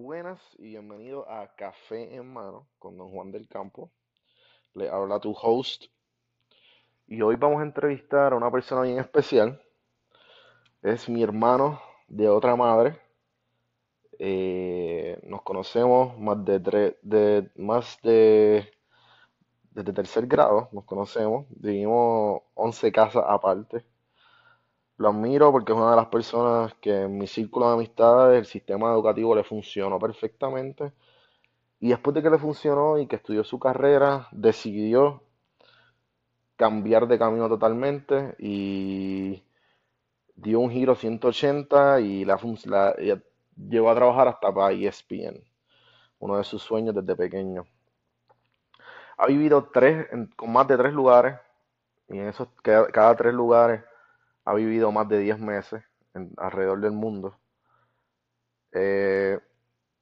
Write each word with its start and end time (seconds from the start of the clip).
Buenas 0.00 0.40
y 0.58 0.68
bienvenido 0.68 1.28
a 1.28 1.56
Café 1.56 2.14
en 2.14 2.32
Mano 2.32 2.68
con 2.78 2.96
Don 2.96 3.10
Juan 3.10 3.32
del 3.32 3.48
Campo. 3.48 3.90
Le 4.74 4.88
habla 4.88 5.18
tu 5.18 5.32
host. 5.32 5.86
Y 7.08 7.20
hoy 7.20 7.34
vamos 7.34 7.58
a 7.58 7.64
entrevistar 7.64 8.32
a 8.32 8.36
una 8.36 8.48
persona 8.48 8.82
bien 8.82 9.00
especial. 9.00 9.60
Es 10.82 11.08
mi 11.08 11.20
hermano 11.24 11.82
de 12.06 12.28
otra 12.28 12.54
madre. 12.54 12.96
Eh, 14.20 15.18
nos 15.24 15.42
conocemos 15.42 16.16
más 16.16 16.44
de, 16.44 16.60
tres, 16.60 16.94
de 17.02 17.50
más 17.56 17.98
de 18.04 18.70
desde 19.72 19.92
tercer 19.92 20.28
grado, 20.28 20.68
nos 20.70 20.84
conocemos. 20.84 21.46
Vivimos 21.50 22.42
11 22.54 22.92
casas 22.92 23.24
aparte. 23.26 23.84
Lo 24.98 25.10
admiro 25.10 25.52
porque 25.52 25.72
es 25.72 25.78
una 25.78 25.90
de 25.90 25.96
las 25.96 26.08
personas 26.08 26.74
que 26.80 27.02
en 27.02 27.18
mi 27.18 27.28
círculo 27.28 27.68
de 27.68 27.74
amistades 27.74 28.38
el 28.38 28.46
sistema 28.46 28.92
educativo 28.92 29.34
le 29.34 29.44
funcionó 29.44 29.98
perfectamente. 29.98 30.92
Y 31.80 31.90
después 31.90 32.14
de 32.14 32.22
que 32.22 32.30
le 32.30 32.38
funcionó 32.38 32.98
y 32.98 33.06
que 33.06 33.16
estudió 33.16 33.44
su 33.44 33.60
carrera, 33.60 34.28
decidió 34.32 35.22
cambiar 36.56 37.06
de 37.06 37.18
camino 37.18 37.48
totalmente 37.48 38.34
y 38.40 39.44
dio 40.34 40.58
un 40.60 40.70
giro 40.70 40.96
180 40.96 42.00
y 42.00 42.24
la, 42.24 42.40
la 42.64 42.94
llegó 43.56 43.90
a 43.90 43.94
trabajar 43.94 44.28
hasta 44.28 44.52
para 44.52 44.72
ESPN, 44.74 45.44
uno 46.18 46.36
de 46.38 46.44
sus 46.44 46.62
sueños 46.62 46.96
desde 46.96 47.14
pequeño. 47.14 47.66
Ha 49.16 49.26
vivido 49.26 49.70
tres, 49.72 50.08
con 50.34 50.52
más 50.52 50.66
de 50.66 50.76
tres 50.76 50.92
lugares 50.92 51.38
y 52.08 52.18
en 52.18 52.26
esos 52.28 52.48
cada 52.62 53.14
tres 53.16 53.34
lugares 53.34 53.82
ha 54.48 54.54
vivido 54.54 54.90
más 54.90 55.06
de 55.10 55.18
10 55.18 55.40
meses 55.40 55.84
alrededor 56.38 56.80
del 56.80 56.92
mundo. 56.92 57.38
Eh, 58.72 59.38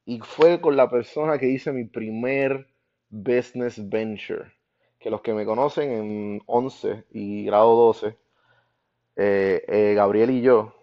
y 0.04 0.20
fue 0.20 0.60
con 0.60 0.76
la 0.76 0.88
persona 0.88 1.36
que 1.36 1.48
hice 1.48 1.72
mi 1.72 1.84
primer 1.84 2.68
business 3.10 3.76
venture. 3.88 4.52
Que 5.00 5.10
los 5.10 5.20
que 5.22 5.34
me 5.34 5.44
conocen 5.44 5.90
en 5.90 6.42
11 6.46 7.06
y 7.10 7.44
grado 7.46 7.74
12, 7.74 8.16
eh, 9.16 9.64
eh, 9.66 9.94
Gabriel 9.96 10.30
y 10.30 10.42
yo, 10.42 10.76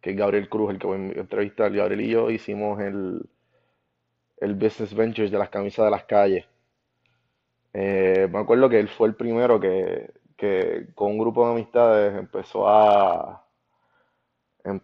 que 0.00 0.10
es 0.10 0.16
Gabriel 0.16 0.48
Cruz, 0.48 0.70
el 0.70 0.80
que 0.80 0.88
voy 0.88 0.96
a 0.98 1.20
entrevistar, 1.20 1.72
Gabriel 1.72 2.00
y 2.00 2.10
yo 2.10 2.28
hicimos 2.28 2.80
el, 2.80 3.24
el 4.38 4.54
business 4.54 4.92
venture 4.94 5.30
de 5.30 5.38
las 5.38 5.48
camisas 5.48 5.84
de 5.84 5.90
las 5.92 6.04
calles. 6.06 6.44
me 7.72 8.38
acuerdo 8.38 8.68
que 8.68 8.80
él 8.80 8.88
fue 8.88 9.06
el 9.06 9.14
primero 9.14 9.60
que, 9.60 10.10
que 10.40 10.86
con 10.94 11.12
un 11.12 11.18
grupo 11.18 11.44
de 11.44 11.52
amistades 11.52 12.18
empezó 12.18 12.66
a 12.66 13.44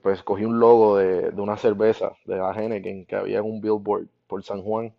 pues 0.02 0.22
cogí 0.22 0.44
un 0.44 0.58
logo 0.60 0.96
de, 0.98 1.30
una 1.40 1.56
cerveza 1.56 2.12
de 2.26 2.36
la 2.36 2.52
Heineken 2.52 3.06
que 3.06 3.16
había 3.16 3.38
en 3.38 3.44
un 3.44 3.60
billboard 3.60 4.06
por 4.26 4.42
San 4.42 4.62
Juan. 4.62 4.94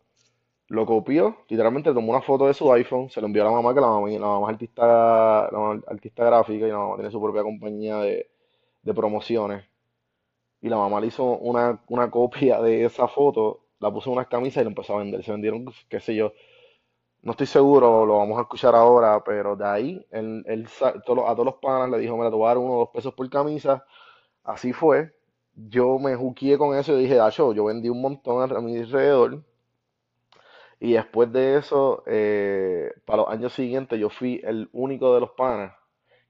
Lo 0.70 0.86
copió, 0.86 1.38
literalmente 1.48 1.94
tomó 1.94 2.12
una 2.12 2.22
foto 2.22 2.48
de 2.48 2.54
su 2.54 2.72
iPhone, 2.74 3.10
se 3.10 3.22
lo 3.22 3.28
envió 3.28 3.44
a 3.44 3.46
la 3.46 3.52
mamá, 3.52 3.74
que 3.74 3.82
la 3.82 3.88
mamá, 3.88 4.10
la 4.10 4.20
mamá 4.20 4.48
es 4.48 4.54
artista, 4.54 5.46
artista 5.88 6.26
gráfica 6.26 6.68
y 6.68 6.72
la 6.72 6.78
mamá 6.78 6.96
tiene 6.96 7.12
su 7.12 7.22
propia 7.22 7.44
compañía 7.44 7.98
de, 8.00 8.28
promociones. 8.96 9.64
Y 10.62 10.70
la 10.70 10.78
mamá 10.78 11.00
le 11.00 11.08
hizo 11.08 11.24
una, 11.24 11.82
una, 11.88 12.10
copia 12.10 12.62
de 12.62 12.86
esa 12.86 13.08
foto, 13.08 13.62
la 13.80 13.92
puso 13.92 14.10
en 14.10 14.18
unas 14.18 14.28
camisas 14.28 14.62
y 14.62 14.64
lo 14.64 14.70
empezó 14.70 14.96
a 14.96 15.00
vender. 15.00 15.24
Se 15.24 15.32
vendieron, 15.32 15.66
qué 15.90 16.00
sé 16.00 16.16
yo, 16.16 16.34
no 17.28 17.32
estoy 17.32 17.48
seguro, 17.48 18.06
lo 18.06 18.20
vamos 18.20 18.38
a 18.38 18.44
escuchar 18.44 18.74
ahora, 18.74 19.22
pero 19.22 19.58
de 19.58 19.66
ahí 19.68 20.08
él, 20.12 20.46
a 20.82 20.94
todos 21.02 21.46
los 21.46 21.56
panas 21.56 21.90
le 21.90 21.98
dijo, 22.00 22.16
me 22.16 22.24
la 22.24 22.30
voy 22.30 22.46
a 22.46 22.48
dar 22.48 22.58
uno 22.58 22.76
o 22.76 22.80
dos 22.80 22.90
pesos 22.94 23.14
por 23.14 23.30
camisa. 23.30 23.86
Así 24.46 24.72
fue. 24.74 25.14
Yo 25.54 26.00
me 26.00 26.16
juqué 26.16 26.58
con 26.58 26.78
eso 26.78 26.98
y 26.98 27.04
dije, 27.04 27.16
Dacho, 27.16 27.54
yo 27.54 27.66
vendí 27.66 27.90
un 27.90 28.02
montón 28.02 28.50
a 28.56 28.62
mi 28.62 28.78
alrededor. 28.78 29.44
Y 30.80 30.94
después 30.94 31.30
de 31.34 31.58
eso, 31.58 32.04
eh, 32.06 32.94
para 33.04 33.24
los 33.24 33.30
años 33.30 33.52
siguientes, 33.54 34.00
yo 34.00 34.10
fui 34.10 34.40
el 34.46 34.70
único 34.72 35.14
de 35.14 35.20
los 35.20 35.32
panas 35.32 35.74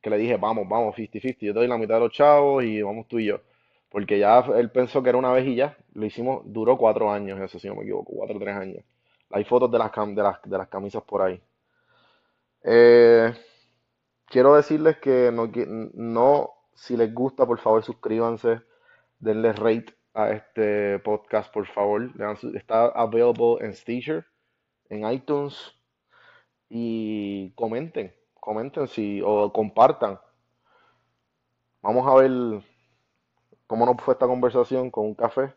que 0.01 0.09
le 0.09 0.17
dije, 0.17 0.37
vamos, 0.37 0.67
vamos, 0.67 0.95
50-50, 0.95 1.37
yo 1.41 1.53
te 1.53 1.59
doy 1.59 1.67
la 1.67 1.77
mitad 1.77 1.95
de 1.95 2.01
los 2.01 2.11
chavos 2.11 2.63
y 2.63 2.81
vamos 2.81 3.07
tú 3.07 3.19
y 3.19 3.25
yo. 3.25 3.41
Porque 3.89 4.17
ya 4.19 4.39
él 4.57 4.71
pensó 4.71 5.03
que 5.03 5.09
era 5.09 5.17
una 5.19 5.31
vez 5.31 5.45
ya. 5.55 5.77
Lo 5.93 6.07
hicimos, 6.07 6.41
duró 6.45 6.75
cuatro 6.77 7.11
años, 7.11 7.39
eso 7.39 7.59
si 7.59 7.67
no 7.67 7.75
me 7.75 7.83
equivoco, 7.83 8.13
cuatro 8.15 8.37
o 8.37 8.39
tres 8.39 8.55
años. 8.55 8.83
Hay 9.29 9.43
fotos 9.43 9.71
de 9.71 9.77
las, 9.77 9.91
las, 9.95 10.41
de 10.41 10.57
las 10.57 10.67
camisas 10.67 11.03
por 11.03 11.21
ahí. 11.21 11.41
Eh, 12.63 13.33
quiero 14.25 14.55
decirles 14.55 14.97
que 14.97 15.31
no, 15.31 15.49
no, 15.93 16.51
si 16.75 16.97
les 16.97 17.13
gusta, 17.13 17.45
por 17.45 17.59
favor 17.59 17.83
suscríbanse, 17.83 18.61
denle 19.19 19.53
rate 19.53 19.95
a 20.13 20.31
este 20.31 20.99
podcast, 20.99 21.53
por 21.53 21.65
favor. 21.67 22.09
Está 22.55 22.87
available 22.87 23.57
en 23.61 23.73
Stitcher, 23.73 24.25
en 24.89 25.09
iTunes. 25.11 25.73
Y 26.69 27.51
comenten, 27.51 28.13
comenten 28.33 28.87
si, 28.87 29.21
o 29.23 29.53
compartan. 29.53 30.19
Vamos 31.81 32.05
a 32.07 32.15
ver 32.15 32.63
cómo 33.67 33.85
nos 33.85 34.01
fue 34.01 34.13
esta 34.13 34.27
conversación 34.27 34.91
con 34.91 35.05
un 35.05 35.15
café. 35.15 35.53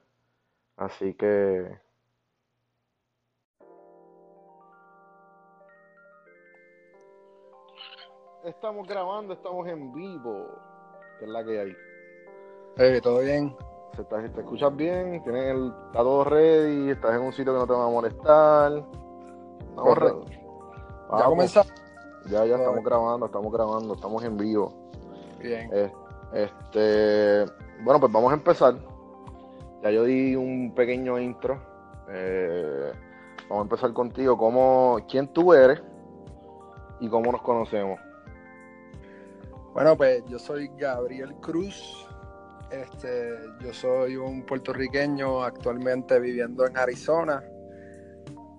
Así 0.77 1.15
que 1.15 1.79
estamos 8.45 8.87
grabando, 8.87 9.33
estamos 9.33 9.67
en 9.69 9.93
vivo. 9.93 10.47
Que 11.19 11.25
es 11.25 11.31
la 11.31 11.45
que 11.45 11.61
hay. 11.61 11.77
Hey, 12.77 13.01
¿todo 13.03 13.21
bien? 13.21 13.55
¿Se 13.97 14.05
te, 14.05 14.41
escuchas 14.41 14.75
bien? 14.77 15.23
¿Tienes 15.23 15.55
el, 15.55 15.73
¿Está 15.87 15.99
todo 15.99 16.25
ready? 16.25 16.91
¿Estás 16.91 17.15
en 17.15 17.23
un 17.23 17.33
sitio 17.33 17.53
que 17.53 17.59
no 17.59 17.67
te 17.67 17.73
va 17.73 17.87
a 17.87 17.91
molestar? 17.91 18.85
Vamos 19.75 19.99
¿Ya 21.19 21.25
comenzamos? 21.25 21.73
Ya, 22.27 22.45
ya 22.45 22.57
estamos 22.57 22.85
grabando, 22.85 23.27
estamos 23.27 23.53
grabando, 23.53 23.95
estamos 23.95 24.25
en 24.25 24.37
vivo. 24.37 24.73
Bien. 25.41 25.71
Eh, 25.73 25.93
este, 26.33 27.45
bueno, 27.83 27.99
pues 27.99 28.13
vamos 28.13 28.31
a 28.31 28.35
empezar. 28.35 28.75
Ya 29.83 29.91
yo 29.91 30.05
di 30.05 30.37
un 30.37 30.73
pequeño 30.75 31.19
intro. 31.19 31.61
Eh, 32.09 32.93
vamos 33.49 33.63
a 33.63 33.63
empezar 33.63 33.93
contigo. 33.93 34.37
¿Cómo, 34.39 34.99
¿Quién 35.09 35.29
tú 35.29 35.53
eres 35.53 35.83
y 37.01 37.09
cómo 37.09 37.33
nos 37.33 37.43
conocemos? 37.43 37.99
Bueno, 39.73 39.97
pues 39.97 40.25
yo 40.27 40.39
soy 40.39 40.69
Gabriel 40.77 41.35
Cruz. 41.41 42.07
Este, 42.71 43.35
yo 43.61 43.73
soy 43.73 44.17
un 44.17 44.43
puertorriqueño 44.43 45.43
actualmente 45.43 46.19
viviendo 46.19 46.67
en 46.67 46.77
Arizona. 46.77 47.43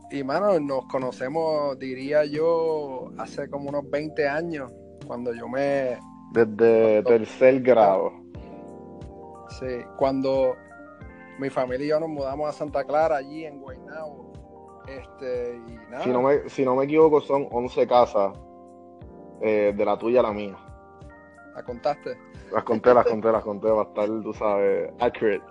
Y 0.10 0.24
mano, 0.24 0.60
nos 0.60 0.86
conocemos, 0.88 1.78
diría 1.80 2.26
yo, 2.26 3.12
hace 3.18 3.50
como 3.50 3.70
unos 3.70 3.90
20 3.90 4.28
años, 4.28 4.72
cuando 5.08 5.34
yo 5.34 5.48
me... 5.48 5.98
Desde 6.34 7.04
tercer 7.04 7.62
grado. 7.62 8.12
Sí, 9.60 9.84
cuando 9.98 10.56
mi 11.40 11.50
familia 11.50 11.86
y 11.86 11.90
yo 11.90 12.00
nos 12.00 12.10
mudamos 12.10 12.50
a 12.50 12.54
Santa 12.54 12.84
Clara, 12.84 13.18
allí 13.18 13.46
en 13.46 13.60
Guaynabo. 13.62 14.32
Este, 14.88 15.62
y 15.68 15.76
nada. 15.90 16.04
Si 16.04 16.10
no 16.10 16.22
me, 16.22 16.50
si 16.50 16.66
no 16.66 16.76
me 16.76 16.86
equivoco, 16.86 17.22
son 17.22 17.48
11 17.50 17.88
casas, 17.88 18.34
eh, 19.42 19.74
de 19.76 19.86
la 19.86 19.98
tuya 19.98 20.20
a 20.20 20.24
la 20.24 20.34
mía. 20.34 20.58
¿La 21.56 21.64
contaste? 21.64 22.18
Las 22.52 22.64
conté, 22.64 22.94
las 22.94 23.06
conté, 23.06 23.32
las 23.32 23.44
conté, 23.44 23.70
va 23.70 23.82
a 23.82 23.86
estar, 23.86 24.08
tú 24.24 24.34
sabes, 24.34 24.92
accurate. 25.00 25.44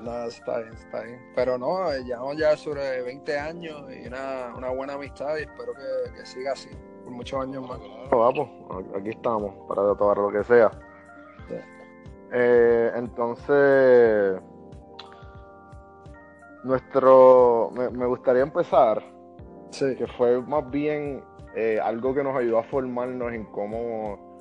No, 0.00 0.24
está 0.24 0.58
bien, 0.58 0.72
está 0.72 1.02
bien. 1.02 1.20
Pero 1.36 1.58
no, 1.58 1.90
llevamos 1.98 2.36
ya 2.36 2.56
sobre 2.56 3.02
20 3.02 3.38
años 3.38 3.84
y 3.92 4.06
una, 4.08 4.52
una 4.56 4.70
buena 4.70 4.94
amistad 4.94 5.36
y 5.36 5.42
espero 5.42 5.72
que, 5.74 6.26
siga 6.26 6.52
así 6.52 6.70
por 7.04 7.12
muchos 7.12 7.40
años 7.40 7.68
más. 7.68 7.78
vamos, 8.10 8.48
aquí 8.96 9.10
estamos 9.10 9.54
para 9.68 9.94
tomar 9.94 10.18
lo 10.18 10.30
que 10.30 10.42
sea. 10.44 10.70
Eh, 12.34 12.90
entonces, 12.96 14.40
nuestro, 16.64 17.70
me, 17.72 18.06
gustaría 18.06 18.42
empezar, 18.42 19.02
sí. 19.70 19.94
que 19.96 20.06
fue 20.06 20.40
más 20.40 20.68
bien 20.70 21.22
eh, 21.54 21.78
algo 21.82 22.14
que 22.14 22.24
nos 22.24 22.34
ayudó 22.34 22.58
a 22.58 22.62
formarnos 22.64 23.32
en 23.34 23.44
cómo 23.44 24.31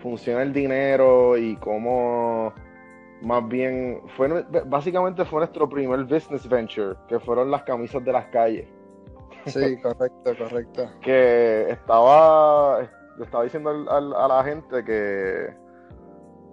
funciona 0.00 0.42
el 0.42 0.52
dinero 0.52 1.36
y 1.36 1.56
cómo 1.56 2.52
más 3.22 3.46
bien 3.48 4.00
fue 4.16 4.44
básicamente 4.66 5.24
fue 5.24 5.40
nuestro 5.40 5.68
primer 5.68 6.04
business 6.04 6.48
venture, 6.48 6.96
que 7.08 7.20
fueron 7.20 7.50
las 7.50 7.62
camisas 7.62 8.04
de 8.04 8.12
las 8.12 8.26
calles. 8.26 8.66
Sí, 9.46 9.76
correcto, 9.82 10.32
correcto. 10.38 10.90
que 11.00 11.70
estaba 11.70 12.80
estaba 13.20 13.44
diciendo 13.44 13.70
a 13.90 14.28
la 14.28 14.44
gente 14.44 14.84
que 14.84 15.54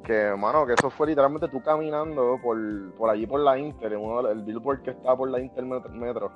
que 0.04 0.34
mano, 0.38 0.66
que 0.66 0.74
eso 0.74 0.90
fue 0.90 1.08
literalmente 1.08 1.50
tú 1.50 1.62
caminando 1.62 2.40
por, 2.42 2.58
por 2.94 3.10
allí 3.10 3.28
por 3.28 3.42
la 3.42 3.58
Inter, 3.58 3.92
en 3.92 4.00
uno, 4.00 4.28
el 4.30 4.42
billboard 4.42 4.82
que 4.82 4.92
estaba 4.92 5.18
por 5.18 5.30
la 5.30 5.40
Inter 5.40 5.66
Metro. 5.66 6.32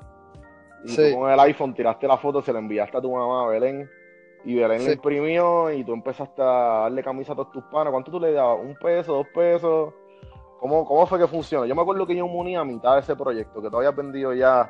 Y 0.83 0.93
tú 0.93 1.17
con 1.17 1.31
el 1.31 1.39
iPhone 1.39 1.73
tiraste 1.73 2.05
la 2.05 2.17
foto, 2.17 2.41
se 2.41 2.51
la 2.51 2.59
enviaste 2.59 2.97
a 2.97 3.01
tu 3.01 3.15
mamá 3.15 3.47
Belén 3.47 3.89
y 4.43 4.55
Belén 4.55 4.85
le 4.85 4.93
imprimió 4.93 5.71
y 5.71 5.83
tú 5.83 5.93
empezaste 5.93 6.41
a 6.41 6.81
darle 6.83 7.03
camisa 7.03 7.33
a 7.33 7.35
todos 7.35 7.51
tus 7.51 7.63
panas. 7.65 7.91
¿Cuánto 7.91 8.11
tú 8.11 8.19
le 8.19 8.33
dabas? 8.33 8.59
¿Un 8.59 8.75
peso, 8.75 9.13
dos 9.13 9.27
pesos? 9.33 9.93
¿Cómo, 10.59 10.85
¿Cómo 10.85 11.05
fue 11.05 11.19
que 11.19 11.27
funcionó? 11.27 11.65
Yo 11.65 11.75
me 11.75 11.81
acuerdo 11.81 12.05
que 12.05 12.15
yo 12.15 12.27
me 12.27 12.35
uní 12.35 12.55
a 12.55 12.63
mitad 12.63 12.95
de 12.95 13.01
ese 13.01 13.15
proyecto, 13.15 13.61
que 13.61 13.69
tú 13.69 13.77
habías 13.77 13.95
vendido 13.95 14.33
ya 14.33 14.69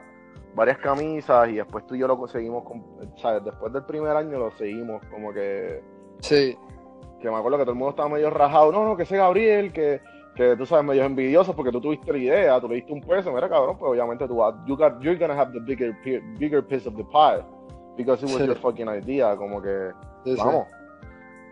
varias 0.55 0.77
camisas 0.77 1.49
y 1.49 1.55
después 1.55 1.85
tú 1.85 1.95
y 1.95 1.99
yo 1.99 2.07
lo 2.07 2.17
conseguimos, 2.17 2.63
con, 2.63 2.83
¿sabes? 3.17 3.43
Después 3.43 3.71
del 3.73 3.85
primer 3.85 4.15
año 4.15 4.37
lo 4.39 4.51
seguimos, 4.51 5.01
como 5.11 5.33
que... 5.33 5.81
Sí. 6.19 6.57
Que 7.19 7.29
me 7.29 7.35
acuerdo 7.35 7.57
que 7.57 7.63
todo 7.63 7.73
el 7.73 7.77
mundo 7.77 7.91
estaba 7.91 8.09
medio 8.09 8.29
rajado, 8.29 8.71
no, 8.71 8.85
no, 8.85 8.97
que 8.97 9.03
ese 9.03 9.17
Gabriel, 9.17 9.71
que, 9.71 10.01
que 10.35 10.55
tú 10.55 10.65
sabes, 10.65 10.85
medio 10.85 11.03
envidioso 11.03 11.55
porque 11.55 11.71
tú 11.71 11.79
tuviste 11.79 12.11
la 12.11 12.17
idea, 12.17 12.59
tú 12.59 12.67
le 12.67 12.75
diste 12.75 12.93
un 12.93 13.01
peso, 13.01 13.31
mira 13.31 13.47
cabrón, 13.47 13.77
pues 13.77 13.91
obviamente 13.91 14.27
tú 14.27 14.37
vas, 14.37 14.55
you 14.65 14.75
got, 14.75 14.99
you're 15.01 15.17
gonna 15.17 15.39
have 15.39 15.51
the 15.51 15.59
bigger, 15.59 15.93
bigger 16.37 16.65
piece 16.65 16.87
of 16.87 16.95
the 16.95 17.03
pie, 17.03 17.43
because 17.97 18.23
it 18.25 18.31
was 18.31 18.41
Sí. 18.41 18.45
your 18.47 18.57
fucking 18.57 18.87
idea, 18.87 19.35
como 19.35 19.61
que, 19.61 19.91
Sí, 20.25 20.31
sí. 20.35 20.37
vamos. 20.37 20.67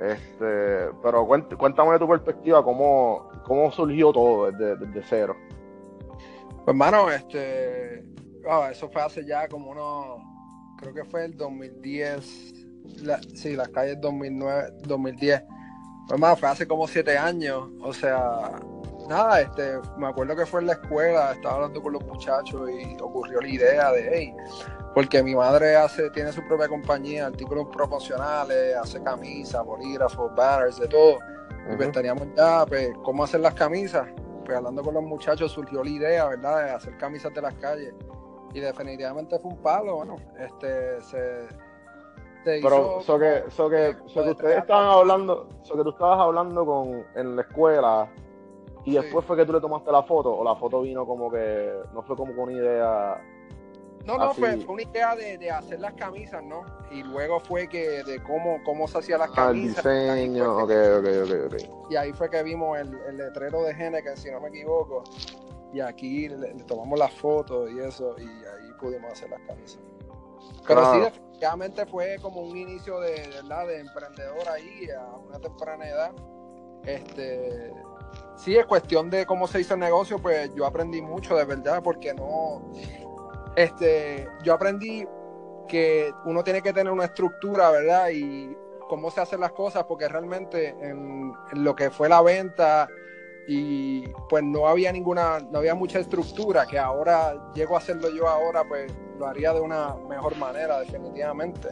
Este, 0.01 0.89
pero 1.03 1.27
cuént- 1.27 1.55
cuéntame 1.57 1.91
de 1.93 1.99
tu 1.99 2.07
perspectiva, 2.07 2.63
cómo, 2.63 3.29
cómo 3.45 3.69
surgió 3.71 4.13
todo 4.13 4.49
desde, 4.51 4.77
desde 4.77 5.03
cero. 5.03 5.35
Pues 6.07 6.67
hermano, 6.67 7.09
este, 7.11 8.05
ah, 8.49 8.69
eso 8.71 8.89
fue 8.89 9.01
hace 9.01 9.25
ya 9.25 9.47
como 9.49 9.71
unos, 9.71 10.21
creo 10.77 10.93
que 10.93 11.03
fue 11.03 11.25
el 11.25 11.35
2010, 11.35 12.53
la- 13.03 13.19
sí, 13.35 13.55
las 13.57 13.67
calles 13.69 13.99
2009, 13.99 14.69
2010. 14.87 15.41
Pues 15.41 16.11
hermano, 16.11 16.35
fue 16.37 16.47
hace 16.49 16.65
como 16.67 16.87
siete 16.87 17.17
años, 17.17 17.69
o 17.81 17.91
sea, 17.91 18.51
nada, 19.09 19.41
este, 19.41 19.79
me 19.97 20.07
acuerdo 20.07 20.35
que 20.35 20.45
fue 20.45 20.61
en 20.61 20.67
la 20.67 20.73
escuela, 20.73 21.33
estaba 21.33 21.55
hablando 21.55 21.81
con 21.81 21.93
los 21.93 22.05
muchachos 22.05 22.69
y 22.69 22.95
ocurrió 23.01 23.41
la 23.41 23.47
idea 23.47 23.91
de, 23.91 24.09
hey, 24.13 24.35
porque 24.93 25.21
mi 25.21 25.35
madre 25.35 25.75
hace, 25.75 26.09
tiene 26.11 26.31
su 26.31 26.41
propia 26.47 26.67
compañía, 26.67 27.25
artículos 27.25 27.67
promocionales, 27.71 28.75
hace 28.75 29.01
camisas, 29.03 29.65
bolígrafos, 29.65 30.33
banners, 30.35 30.79
de 30.79 30.87
todo. 30.87 31.19
Y 31.71 31.75
pues 31.75 31.91
teníamos 31.91 32.27
ya, 32.35 32.65
pues, 32.65 32.91
cómo 33.03 33.23
hacer 33.23 33.41
las 33.41 33.53
camisas. 33.53 34.07
Pues 34.45 34.57
hablando 34.57 34.81
con 34.81 34.93
los 34.93 35.03
muchachos 35.03 35.51
surgió 35.51 35.83
la 35.83 35.89
idea, 35.89 36.25
¿verdad? 36.25 36.65
De 36.65 36.71
hacer 36.71 36.97
camisas 36.97 37.33
de 37.33 37.41
las 37.41 37.53
calles. 37.55 37.93
Y 38.53 38.59
definitivamente 38.59 39.37
fue 39.39 39.51
un 39.51 39.61
palo, 39.61 39.97
bueno, 39.97 40.15
este, 40.39 40.99
se, 41.01 41.47
se 42.43 42.59
Pero, 42.61 42.99
hizo 42.99 43.01
so 43.01 43.19
que, 43.19 43.43
so 43.49 43.69
que, 43.69 43.95
so 44.07 44.23
que 44.23 44.29
ustedes 44.31 44.57
estaban 44.57 44.89
hablando, 44.89 45.47
so 45.61 45.75
que 45.75 45.83
tú 45.83 45.89
estabas 45.89 46.19
hablando 46.19 46.65
con, 46.65 47.05
en 47.15 47.35
la 47.35 47.43
escuela 47.43 48.09
y 48.85 48.91
Sí. 48.91 48.97
después 48.97 49.25
fue 49.25 49.35
que 49.37 49.45
tú 49.45 49.53
le 49.53 49.61
tomaste 49.61 49.91
la 49.91 50.03
foto 50.03 50.35
o 50.37 50.43
la 50.43 50.55
foto 50.55 50.81
vino 50.81 51.05
como 51.05 51.29
que, 51.31 51.71
no 51.93 52.01
fue 52.03 52.15
como 52.15 52.33
con 52.35 52.43
una 52.49 52.53
idea, 52.53 53.21
No, 54.05 54.17
no, 54.17 54.23
así. 54.31 54.39
fue, 54.41 54.55
una 54.67 54.81
idea 54.81 55.15
de, 55.15 55.37
de 55.37 55.51
hacer 55.51 55.79
las 55.79 55.93
camisas, 55.93 56.41
¿no? 56.43 56.63
Y 56.91 57.03
luego 57.03 57.39
fue 57.41 57.67
que 57.67 58.03
de 58.03 58.23
cómo, 58.23 58.57
cómo 58.63 58.87
se 58.87 58.97
hacían 58.99 59.19
las 59.19 59.29
ah, 59.35 59.49
el 59.51 59.57
camisas. 59.59 59.83
diseño, 59.83 60.57
Ahí 60.59 60.63
ok, 60.63 60.71
ok, 60.99 61.07
ok, 61.25 61.53
ok. 61.53 61.91
Y 61.91 61.95
ahí 61.97 62.13
fue 62.13 62.29
que 62.29 62.41
vimos 62.41 62.77
el, 62.79 62.97
el 63.07 63.17
letrero 63.17 63.61
de 63.63 63.71
Henneken, 63.71 64.15
si 64.17 64.31
no 64.31 64.39
me 64.39 64.47
equivoco. 64.49 65.03
Y 65.73 65.81
aquí 65.81 66.27
le, 66.29 66.53
le 66.55 66.63
tomamos 66.63 66.97
las 66.97 67.13
fotos 67.13 67.69
y 67.71 67.79
eso, 67.79 68.15
y 68.17 68.23
ahí 68.23 68.71
pudimos 68.79 69.11
hacer 69.11 69.29
las 69.29 69.41
camisas. 69.41 69.79
Pero 70.65 70.81
sí, 70.85 70.91
Claro. 70.91 71.03
definitivamente 71.05 71.85
fue 71.85 72.17
como 72.21 72.41
un 72.41 72.57
inicio 72.57 72.99
de, 73.01 73.11
de, 73.11 73.27
¿verdad? 73.43 73.67
de 73.67 73.79
emprendedor 73.81 74.49
ahí 74.49 74.87
a 74.89 75.15
una 75.17 75.39
temprana 75.39 75.87
edad. 75.87 76.11
Este, 76.85 77.71
sí, 78.35 78.55
es 78.55 78.65
cuestión 78.65 79.09
de 79.09 79.25
cómo 79.25 79.47
se 79.47 79.61
hizo 79.61 79.73
el 79.73 79.79
negocio, 79.79 80.19
pues 80.19 80.53
yo 80.55 80.65
aprendí 80.65 81.01
mucho 81.01 81.35
de 81.35 81.45
verdad, 81.45 81.81
porque 81.83 82.13
no, 82.13 82.61
este, 83.55 84.27
yo 84.43 84.53
aprendí 84.53 85.05
que 85.67 86.11
uno 86.25 86.43
tiene 86.43 86.61
que 86.61 86.73
tener 86.73 86.91
una 86.91 87.05
estructura, 87.05 87.69
¿verdad? 87.69 88.09
Y 88.09 88.55
cómo 88.87 89.11
se 89.11 89.21
hacen 89.21 89.39
las 89.39 89.51
cosas, 89.51 89.83
porque 89.83 90.07
realmente 90.07 90.69
en, 90.69 91.33
en 91.51 91.63
lo 91.63 91.75
que 91.75 91.91
fue 91.91 92.09
la 92.09 92.21
venta 92.21 92.87
y 93.47 94.07
pues 94.29 94.43
no 94.43 94.67
había 94.67 94.91
ninguna, 94.91 95.39
no 95.39 95.59
había 95.59 95.73
mucha 95.73 95.99
estructura, 95.99 96.67
que 96.67 96.77
ahora 96.77 97.51
llego 97.55 97.75
a 97.75 97.79
hacerlo 97.79 98.09
yo 98.09 98.27
ahora, 98.27 98.63
pues 98.63 98.93
lo 99.17 99.27
haría 99.27 99.53
de 99.53 99.59
una 99.59 99.95
mejor 100.07 100.37
manera, 100.37 100.79
definitivamente. 100.79 101.69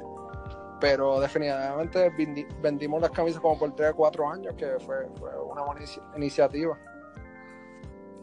Pero 0.79 1.19
definitivamente 1.19 2.11
vendi- 2.11 2.47
vendimos 2.61 3.01
las 3.01 3.09
camisas 3.11 3.41
como 3.41 3.57
por 3.57 3.73
3 3.75 3.91
o 3.91 3.95
4 3.95 4.29
años, 4.29 4.53
que 4.55 4.77
fue, 4.79 5.07
fue 5.19 5.29
una 5.41 5.63
buena 5.63 5.81
inici- 5.81 6.01
iniciativa. 6.15 6.77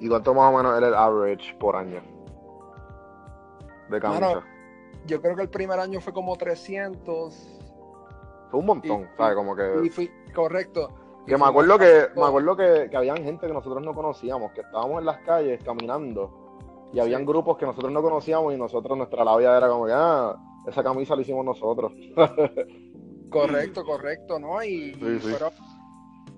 ¿Y 0.00 0.08
cuánto 0.08 0.34
más 0.34 0.52
o 0.52 0.56
menos 0.56 0.76
era 0.76 0.88
el 0.88 0.94
average 0.94 1.54
por 1.58 1.74
año? 1.76 2.00
De 3.90 4.00
camisa. 4.00 4.20
Mano, 4.20 4.42
Yo 5.06 5.20
creo 5.20 5.36
que 5.36 5.42
el 5.42 5.50
primer 5.50 5.78
año 5.78 6.00
fue 6.00 6.12
como 6.12 6.34
300. 6.36 7.60
fue 8.50 8.60
un 8.60 8.66
montón, 8.66 9.02
y- 9.02 9.16
¿sabes? 9.16 9.34
Como 9.34 9.54
que... 9.56 9.80
Y 9.84 9.90
fui, 9.90 10.10
correcto. 10.34 10.88
Y 11.26 11.30
Que 11.30 11.36
me 11.36 11.44
acuerdo 11.46 11.78
que, 11.78 12.06
me 12.14 12.24
acuerdo 12.24 12.56
que, 12.56 12.88
que 12.90 12.96
habían 12.96 13.16
gente 13.18 13.46
que 13.46 13.52
nosotros 13.52 13.82
no 13.82 13.94
conocíamos, 13.94 14.52
que 14.52 14.60
estábamos 14.60 15.00
en 15.00 15.06
las 15.06 15.18
calles 15.18 15.62
caminando 15.64 16.30
y 16.92 17.00
habían 17.00 17.22
Sí. 17.22 17.26
grupos 17.26 17.56
que 17.58 17.66
nosotros 17.66 17.90
no 17.92 18.00
conocíamos 18.02 18.54
y 18.54 18.56
nosotros 18.58 18.96
nuestra 18.96 19.24
labia 19.24 19.56
era 19.56 19.68
como 19.68 19.86
que, 19.86 19.92
ah, 19.94 20.36
esa 20.66 20.82
camisa 20.82 21.14
la 21.16 21.22
hicimos 21.22 21.44
nosotros. 21.44 21.92
Correcto, 23.30 23.84
correcto, 23.84 24.38
¿no? 24.38 24.62
Y, 24.62 24.94
Sí, 24.94 25.18
sí. 25.20 25.28
fueron 25.30 25.50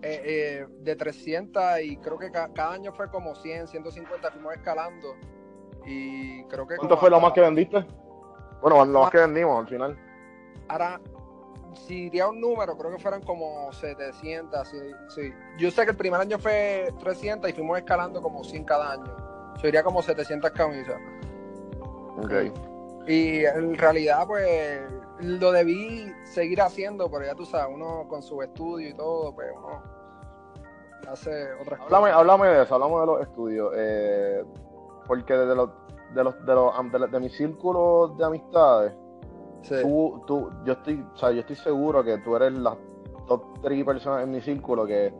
eh, 0.02 0.22
eh, 0.24 0.66
de 0.80 0.96
300 0.96 1.62
y 1.82 1.96
creo 1.98 2.18
que 2.18 2.30
ca- 2.30 2.50
cada 2.54 2.72
año 2.72 2.92
fue 2.92 3.10
como 3.10 3.34
100, 3.34 3.68
150, 3.68 4.30
fuimos 4.30 4.54
escalando. 4.54 5.14
Y 5.84 6.42
creo 6.44 6.66
que... 6.66 6.76
¿Cuánto 6.76 6.96
fue 6.96 7.10
lo 7.10 7.20
más 7.20 7.32
que 7.32 7.42
vendiste? 7.42 7.84
Bueno, 8.62 8.82
lo 8.84 9.00
más 9.00 9.10
que 9.10 9.18
vendimos 9.18 9.60
al 9.60 9.68
final. 9.68 9.98
Ahora, 10.68 10.98
si 11.74 12.04
diría 12.04 12.28
un 12.28 12.40
número, 12.40 12.76
creo 12.78 12.92
que 12.92 12.98
fueron 12.98 13.22
como 13.22 13.70
700, 13.72 14.66
sí, 14.66 14.78
sí. 15.14 15.32
Yo 15.58 15.70
sé 15.70 15.84
que 15.84 15.90
el 15.90 15.96
primer 15.98 16.20
año 16.20 16.38
fue 16.38 16.88
300 16.98 17.50
y 17.50 17.52
fuimos 17.52 17.76
escalando 17.78 18.22
como 18.22 18.42
100 18.42 18.64
cada 18.64 18.92
año. 18.92 19.14
Sería 19.60 19.82
como 19.82 20.00
700 20.02 20.50
camisas. 20.52 20.98
Ok. 22.16 22.32
Y 23.06 23.44
en 23.44 23.76
realidad, 23.76 24.26
pues, 24.26 24.80
lo 25.20 25.52
debí 25.52 26.12
seguir 26.24 26.60
haciendo, 26.60 27.10
pero 27.10 27.24
ya 27.24 27.34
tú 27.34 27.44
sabes, 27.44 27.72
uno 27.74 28.06
con 28.08 28.22
su 28.22 28.42
estudio 28.42 28.88
y 28.88 28.94
todo, 28.94 29.32
pues 29.34 29.48
uno 29.56 29.82
hace 31.08 31.52
otras 31.60 31.80
Háblame, 31.80 32.06
cosas. 32.06 32.16
háblame 32.18 32.48
de 32.48 32.62
eso, 32.64 32.74
hablame 32.74 33.00
de 33.00 33.06
los 33.06 33.20
estudios. 33.22 33.72
eh, 33.76 34.44
porque 35.06 35.34
de 35.34 35.54
los, 35.54 35.70
de 36.14 36.24
los, 36.24 36.44
de 36.44 36.54
los, 36.54 36.90
de, 36.92 36.98
los- 36.98 37.10
de 37.12 37.20
mi 37.20 37.28
círculo 37.28 38.08
de 38.18 38.24
amistades, 38.24 38.92
Sí, 39.62 39.74
tú, 39.82 40.22
tú, 40.26 40.50
yo 40.64 40.74
estoy, 40.74 41.04
o 41.12 41.16
sea, 41.16 41.30
yo 41.32 41.40
estoy 41.40 41.56
seguro 41.56 42.02
que 42.04 42.18
tú 42.18 42.36
eres 42.36 42.52
la 42.52 42.76
top 43.26 43.42
3 43.62 43.84
personas 43.84 44.22
en 44.24 44.30
mi 44.32 44.40
círculo 44.40 44.86
que, 44.86 45.12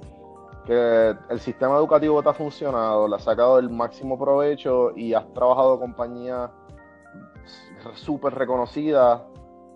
que 0.64 1.14
el 1.28 1.40
sistema 1.40 1.76
educativo 1.76 2.22
te 2.22 2.28
ha 2.28 2.32
funcionado, 2.34 3.08
le 3.08 3.16
has 3.16 3.24
sacado 3.24 3.58
el 3.58 3.70
máximo 3.70 4.16
provecho 4.18 4.92
y 4.96 5.14
has 5.14 5.32
trabajado 5.34 5.78
compañías 5.80 6.50
súper 7.94 8.34
reconocidas 8.34 9.22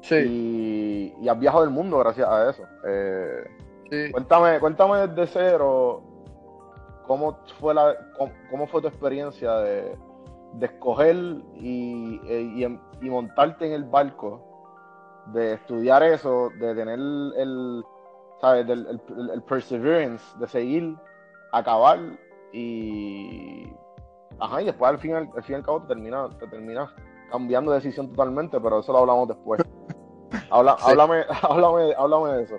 sí, 0.03 0.15
y, 0.17 1.15
y 1.25 1.29
has 1.29 1.39
viajado 1.39 1.65
el 1.65 1.71
mundo 1.71 1.99
gracias 1.99 2.29
a 2.29 2.51
eso. 2.51 2.63
Eh, 2.87 3.45
sí. 3.91 4.13
Cuéntame, 4.13 4.59
cuéntame 4.61 5.07
desde 5.09 5.27
cero 5.27 6.03
cómo 7.07 7.39
fue 7.59 7.75
la 7.75 7.95
cómo, 8.17 8.33
cómo 8.51 8.67
fue 8.67 8.81
tu 8.81 8.89
experiencia 8.89 9.57
de, 9.57 9.97
de 10.55 10.67
escoger 10.67 11.17
y, 11.57 12.21
e- 12.27 12.53
y, 12.57 12.65
em- 12.65 12.81
y 13.01 13.11
montarte 13.11 13.67
en 13.67 13.73
el 13.73 13.85
barco, 13.85 14.47
de 15.27 15.55
estudiar 15.55 16.03
eso, 16.03 16.51
de 16.59 16.75
tener 16.75 16.99
el, 16.99 17.85
¿sabes? 18.41 18.67
Del- 18.67 18.87
el, 18.87 19.01
el- 19.19 19.31
el 19.31 19.43
perseverance, 19.43 20.25
de 20.39 20.47
seguir, 20.49 20.97
acabar 21.53 21.99
y 22.53 23.73
ajá, 24.39 24.63
y 24.63 24.67
después 24.67 24.89
al 24.91 24.99
fin, 24.99 25.15
al, 25.15 25.29
al 25.37 25.43
fin 25.43 25.55
y 25.55 25.57
al 25.57 25.65
cabo 25.65 25.83
te 25.83 25.89
terminas, 25.89 26.37
te 26.39 26.47
terminas 26.47 26.89
cambiando 27.31 27.71
de 27.71 27.79
decisión 27.79 28.09
totalmente, 28.11 28.61
pero 28.61 28.81
eso 28.81 28.93
lo 28.93 28.99
hablamos 28.99 29.29
después. 29.29 29.63
Habla, 30.51 30.77
Sí. 30.79 30.85
háblame, 30.89 31.25
háblame, 31.43 31.95
háblame 31.97 32.37
de 32.37 32.43
eso. 32.45 32.57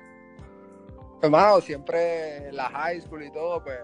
Hermano, 1.22 1.62
siempre 1.62 2.52
la 2.52 2.70
high 2.70 3.00
school 3.02 3.24
y 3.24 3.32
todo, 3.32 3.64
pues, 3.64 3.80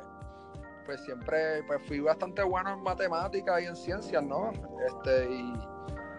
pues 0.86 1.00
siempre 1.06 1.64
pues 1.68 1.86
fui 1.88 2.00
bastante 2.00 2.42
bueno 2.44 2.74
en 2.74 2.82
matemáticas 2.82 3.62
y 3.62 3.66
en 3.66 3.76
ciencias, 3.76 4.24
¿no? 4.24 4.52
Este, 4.88 5.30
y 5.32 5.54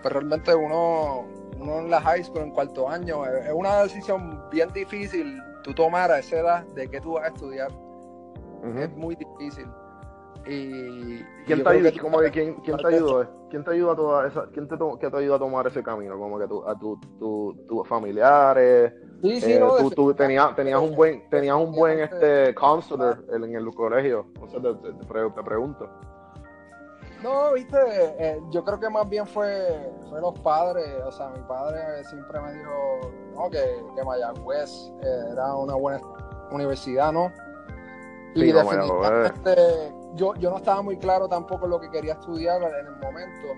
pues 0.03 0.13
realmente 0.15 0.55
uno, 0.55 1.27
uno 1.59 1.79
en 1.81 1.91
la 1.91 2.01
high 2.01 2.23
school, 2.23 2.43
en 2.43 2.51
cuarto 2.53 2.89
año, 2.89 3.27
es, 3.27 3.53
una 3.53 3.83
decisión 3.83 4.43
bien 4.51 4.73
difícil 4.73 5.43
tú 5.65 5.75
tomar 5.75 6.11
a 6.13 6.21
esa 6.21 6.37
edad 6.39 6.65
de 6.69 6.89
qué 6.89 7.01
tú 7.01 7.15
vas 7.15 7.25
a 7.25 7.29
estudiar. 7.29 7.71
Es 8.77 8.91
muy 8.97 9.17
difícil. 9.17 9.67
Y 10.49 11.23
¿Quién 11.47 11.63
te, 11.63 11.69
ayudó, 11.69 11.93
que- 11.93 11.99
como 12.01 12.19
que 12.21 12.31
quién, 12.31 12.55
quién 12.57 12.77
te 12.79 12.87
ayudó? 12.87 13.29
¿Quién 13.51 13.65
te 13.65 13.71
ayudó 13.73 13.91
a 13.93 13.97
toda 13.97 14.27
esa, 14.29 14.47
quién 14.53 14.67
te, 14.69 14.77
que 14.99 15.11
te 15.11 15.17
ayudó 15.17 15.35
a 15.35 15.39
tomar 15.39 15.67
ese 15.67 15.83
camino? 15.83 16.19
Como 16.19 16.39
que 16.39 16.47
tu, 16.47 16.67
a 16.67 16.79
tu, 16.79 16.99
tu, 17.19 17.55
tus 17.69 17.87
familiares, 17.89 18.93
Sí, 19.23 19.41
sí, 19.41 19.53
eh, 19.55 19.59
no, 19.59 19.75
tú, 19.77 19.91
tú 19.91 20.15
tenías, 20.15 20.55
tenías 20.55 20.81
un 20.81 20.95
buen, 20.95 21.29
tenías 21.29 21.57
un 21.57 21.73
buen 21.73 21.99
este 21.99 22.55
counselor 22.55 23.25
en 23.33 23.55
el 23.55 23.75
colegio. 23.75 24.27
No 24.41 24.47
sé, 24.49 24.61
te, 24.61 24.75
te- 24.75 24.93
te 24.93 25.05
pre- 25.07 25.31
te 25.31 25.43
pregunto. 25.43 25.89
No, 27.23 27.53
viste, 27.53 27.77
eh, 28.19 28.41
yo 28.51 28.65
creo 28.65 28.79
que 28.79 28.89
más 28.89 29.09
bien 29.09 29.27
fue, 29.27 29.91
fue 30.09 30.21
los 30.21 30.39
padres, 30.39 30.87
o 31.05 31.11
sea, 31.11 31.31
mi 31.31 31.41
padre 31.49 32.05
siempre 32.05 32.41
me 32.41 32.53
dijo, 32.55 33.11
no, 33.35 33.51
que, 33.51 33.83
que 33.97 34.05
Mayagüez 34.05 34.93
eh, 35.03 35.25
era 35.33 35.53
una 35.57 35.75
buena 35.75 36.01
universidad, 36.53 37.13
¿no? 37.13 37.33
y 38.35 38.53
definitivamente 38.53 39.93
yo, 40.15 40.35
yo 40.37 40.51
no 40.51 40.57
estaba 40.57 40.83
muy 40.83 40.97
claro 40.97 41.29
tampoco 41.29 41.67
lo 41.67 41.81
que 41.81 41.91
quería 41.91 42.15
estudiar 42.15 42.63
en 42.63 42.87
el 42.87 42.97
momento, 42.97 43.49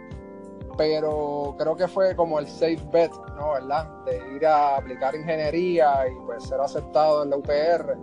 pero 0.77 1.55
creo 1.59 1.77
que 1.77 1.89
fue 1.89 2.15
como 2.17 2.39
el 2.39 2.47
safe 2.47 2.81
bet, 2.91 3.13
¿no? 3.37 3.53
¿Verdad? 3.53 3.89
De 4.05 4.19
ir 4.37 4.47
a 4.47 4.77
aplicar 4.77 5.15
ingeniería 5.15 6.09
y 6.09 6.15
pues 6.27 6.45
ser 6.45 6.61
aceptado 6.61 7.23
en 7.23 7.31
la 7.31 7.37
UPR 7.37 7.97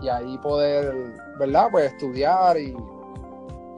y 0.00 0.08
ahí 0.08 0.38
poder, 0.38 1.14
¿verdad? 1.38 1.68
Pues 1.70 1.92
estudiar 1.92 2.58
y, 2.58 2.76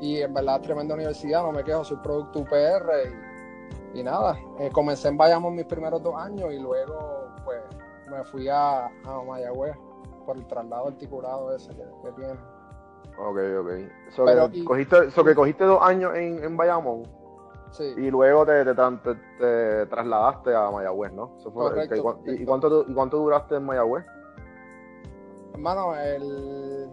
y 0.00 0.22
en 0.22 0.32
verdad 0.32 0.60
tremenda 0.60 0.94
universidad, 0.94 1.42
no 1.42 1.52
me 1.52 1.64
quejo, 1.64 1.84
soy 1.84 1.98
producto 1.98 2.40
UPR 2.40 2.90
y, 3.94 4.02
nada, 4.02 4.38
eh, 4.58 4.70
comencé 4.72 5.08
en 5.08 5.16
Bayamón 5.16 5.54
mis 5.54 5.66
primeros 5.66 6.02
dos 6.02 6.14
años 6.16 6.52
y 6.52 6.58
luego 6.58 7.28
pues 7.44 7.60
me 8.08 8.22
fui 8.24 8.48
a, 8.48 8.86
a 8.86 9.22
Mayagüez 9.26 9.76
por 10.24 10.36
el 10.36 10.46
traslado 10.46 10.88
articulado 10.88 11.54
ese 11.54 11.74
que, 11.74 12.12
tiene. 12.16 12.34
Ok, 13.18 13.38
ok. 13.60 13.70
So, 14.10 14.24
que, 14.24 14.64
cogiste, 14.64 15.10
so 15.10 15.24
que 15.24 15.34
cogiste 15.34 15.64
dos 15.64 15.80
años 15.82 16.14
en, 16.14 16.42
en 16.42 16.56
Bayamón 16.56 17.02
sí. 17.70 17.84
y 17.96 18.10
luego 18.10 18.46
te, 18.46 18.64
te, 18.64 19.86
trasladaste 19.86 20.54
a 20.54 20.70
Mayagüez, 20.70 21.12
¿no? 21.12 21.36
y, 22.26 22.44
cuánto, 22.44 22.84
¿Y 22.88 22.94
cuánto 22.94 23.18
duraste 23.18 23.56
en 23.56 23.64
Mayagüez? 23.64 24.04
Hermano, 25.52 25.94
el, 25.96 26.88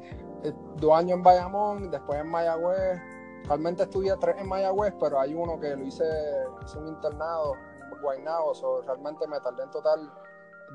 dos 0.76 0.94
años 0.94 1.18
en 1.18 1.24
Bayamón, 1.24 1.92
después 1.92 2.20
en 2.20 2.30
Mayagüez. 2.30 3.00
Realmente 3.46 3.84
estudié 3.84 4.16
tres 4.20 4.36
en 4.40 4.48
Mayagüez, 4.48 4.94
pero 5.00 5.20
hay 5.20 5.34
uno 5.34 5.60
que 5.60 5.76
lo 5.76 5.84
hice, 5.84 6.04
hice 6.66 6.78
un 6.78 6.88
internado 6.88 7.54
en 7.92 8.02
Guaynabo, 8.02 8.54
so, 8.54 8.82
realmente 8.82 9.26
me 9.28 9.40
tardé 9.40 9.64
en 9.64 9.72
total 9.72 10.12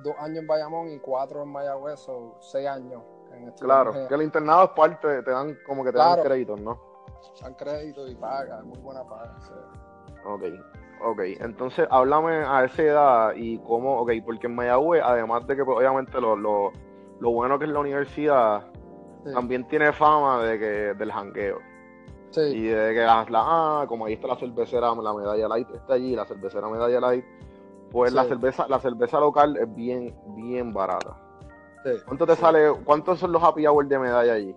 dos 0.02 0.14
años 0.18 0.38
en 0.38 0.46
Bayamón 0.46 0.88
y 0.90 0.98
cuatro 0.98 1.42
en 1.42 1.50
Mayagüez, 1.50 2.08
o 2.08 2.36
seis 2.40 2.66
años. 2.66 3.02
En 3.34 3.50
claro, 3.52 3.92
que 4.08 4.14
el 4.14 4.22
internado 4.22 4.64
es 4.64 4.70
parte, 4.70 5.22
te 5.22 5.30
dan 5.30 5.56
como 5.66 5.84
que 5.84 5.92
te 5.92 5.98
dan 5.98 6.22
créditos, 6.22 6.60
¿no? 6.60 6.78
Dan 7.40 7.54
créditos 7.54 8.10
y 8.10 8.14
paga, 8.14 8.62
muy 8.62 8.78
buena 8.78 9.04
paga. 9.04 9.36
Ok, 10.24 10.42
ok. 11.04 11.20
Entonces, 11.40 11.86
háblame 11.90 12.44
a 12.44 12.64
esa 12.64 12.82
edad 12.82 13.32
y 13.34 13.58
cómo, 13.58 13.98
ok, 14.00 14.12
porque 14.24 14.46
en 14.46 14.54
Mayagüez, 14.54 15.02
además 15.04 15.46
de 15.46 15.56
que 15.56 15.64
pues, 15.64 15.78
obviamente 15.78 16.20
lo, 16.20 16.36
lo, 16.36 16.72
lo, 17.20 17.30
bueno 17.30 17.58
que 17.58 17.64
es 17.64 17.70
la 17.70 17.80
universidad, 17.80 18.66
también 19.32 19.66
tiene 19.68 19.92
fama 19.92 20.42
de 20.42 20.58
que 20.58 20.94
del 20.94 21.12
jangueo. 21.12 21.58
Sí. 22.30 22.40
Y 22.40 22.66
de 22.68 22.94
que 22.94 23.00
la, 23.00 23.26
la, 23.28 23.42
ah, 23.42 23.84
como 23.86 24.06
ahí 24.06 24.14
está 24.14 24.26
la 24.26 24.36
cervecera, 24.36 24.94
la 24.94 25.12
medalla 25.12 25.48
light 25.48 25.68
está 25.74 25.94
allí, 25.94 26.16
la 26.16 26.24
cervecera 26.24 26.68
medalla 26.68 27.00
light 27.00 27.24
pues 27.92 28.12
la 28.12 28.24
cerveza, 28.24 28.66
la 28.68 28.80
cerveza 28.80 29.20
local 29.20 29.56
es 29.58 29.72
bien, 29.74 30.16
bien 30.34 30.72
barata. 30.72 31.14
¿Cuánto 32.06 32.26
te 32.26 32.36
sale, 32.36 32.72
cuántos 32.84 33.18
son 33.18 33.32
los 33.32 33.42
happy 33.42 33.66
hour 33.66 33.86
de 33.86 33.98
medalla 33.98 34.34
allí? 34.34 34.54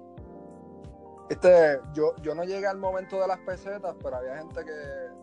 Este, 1.30 1.80
yo, 1.94 2.16
yo 2.22 2.36
no 2.36 2.44
llegué 2.44 2.68
al 2.68 2.78
momento 2.78 3.20
de 3.20 3.28
las 3.28 3.40
pesetas, 3.40 3.96
pero 4.02 4.18
había 4.18 4.38
gente 4.38 4.64
que 4.64 4.72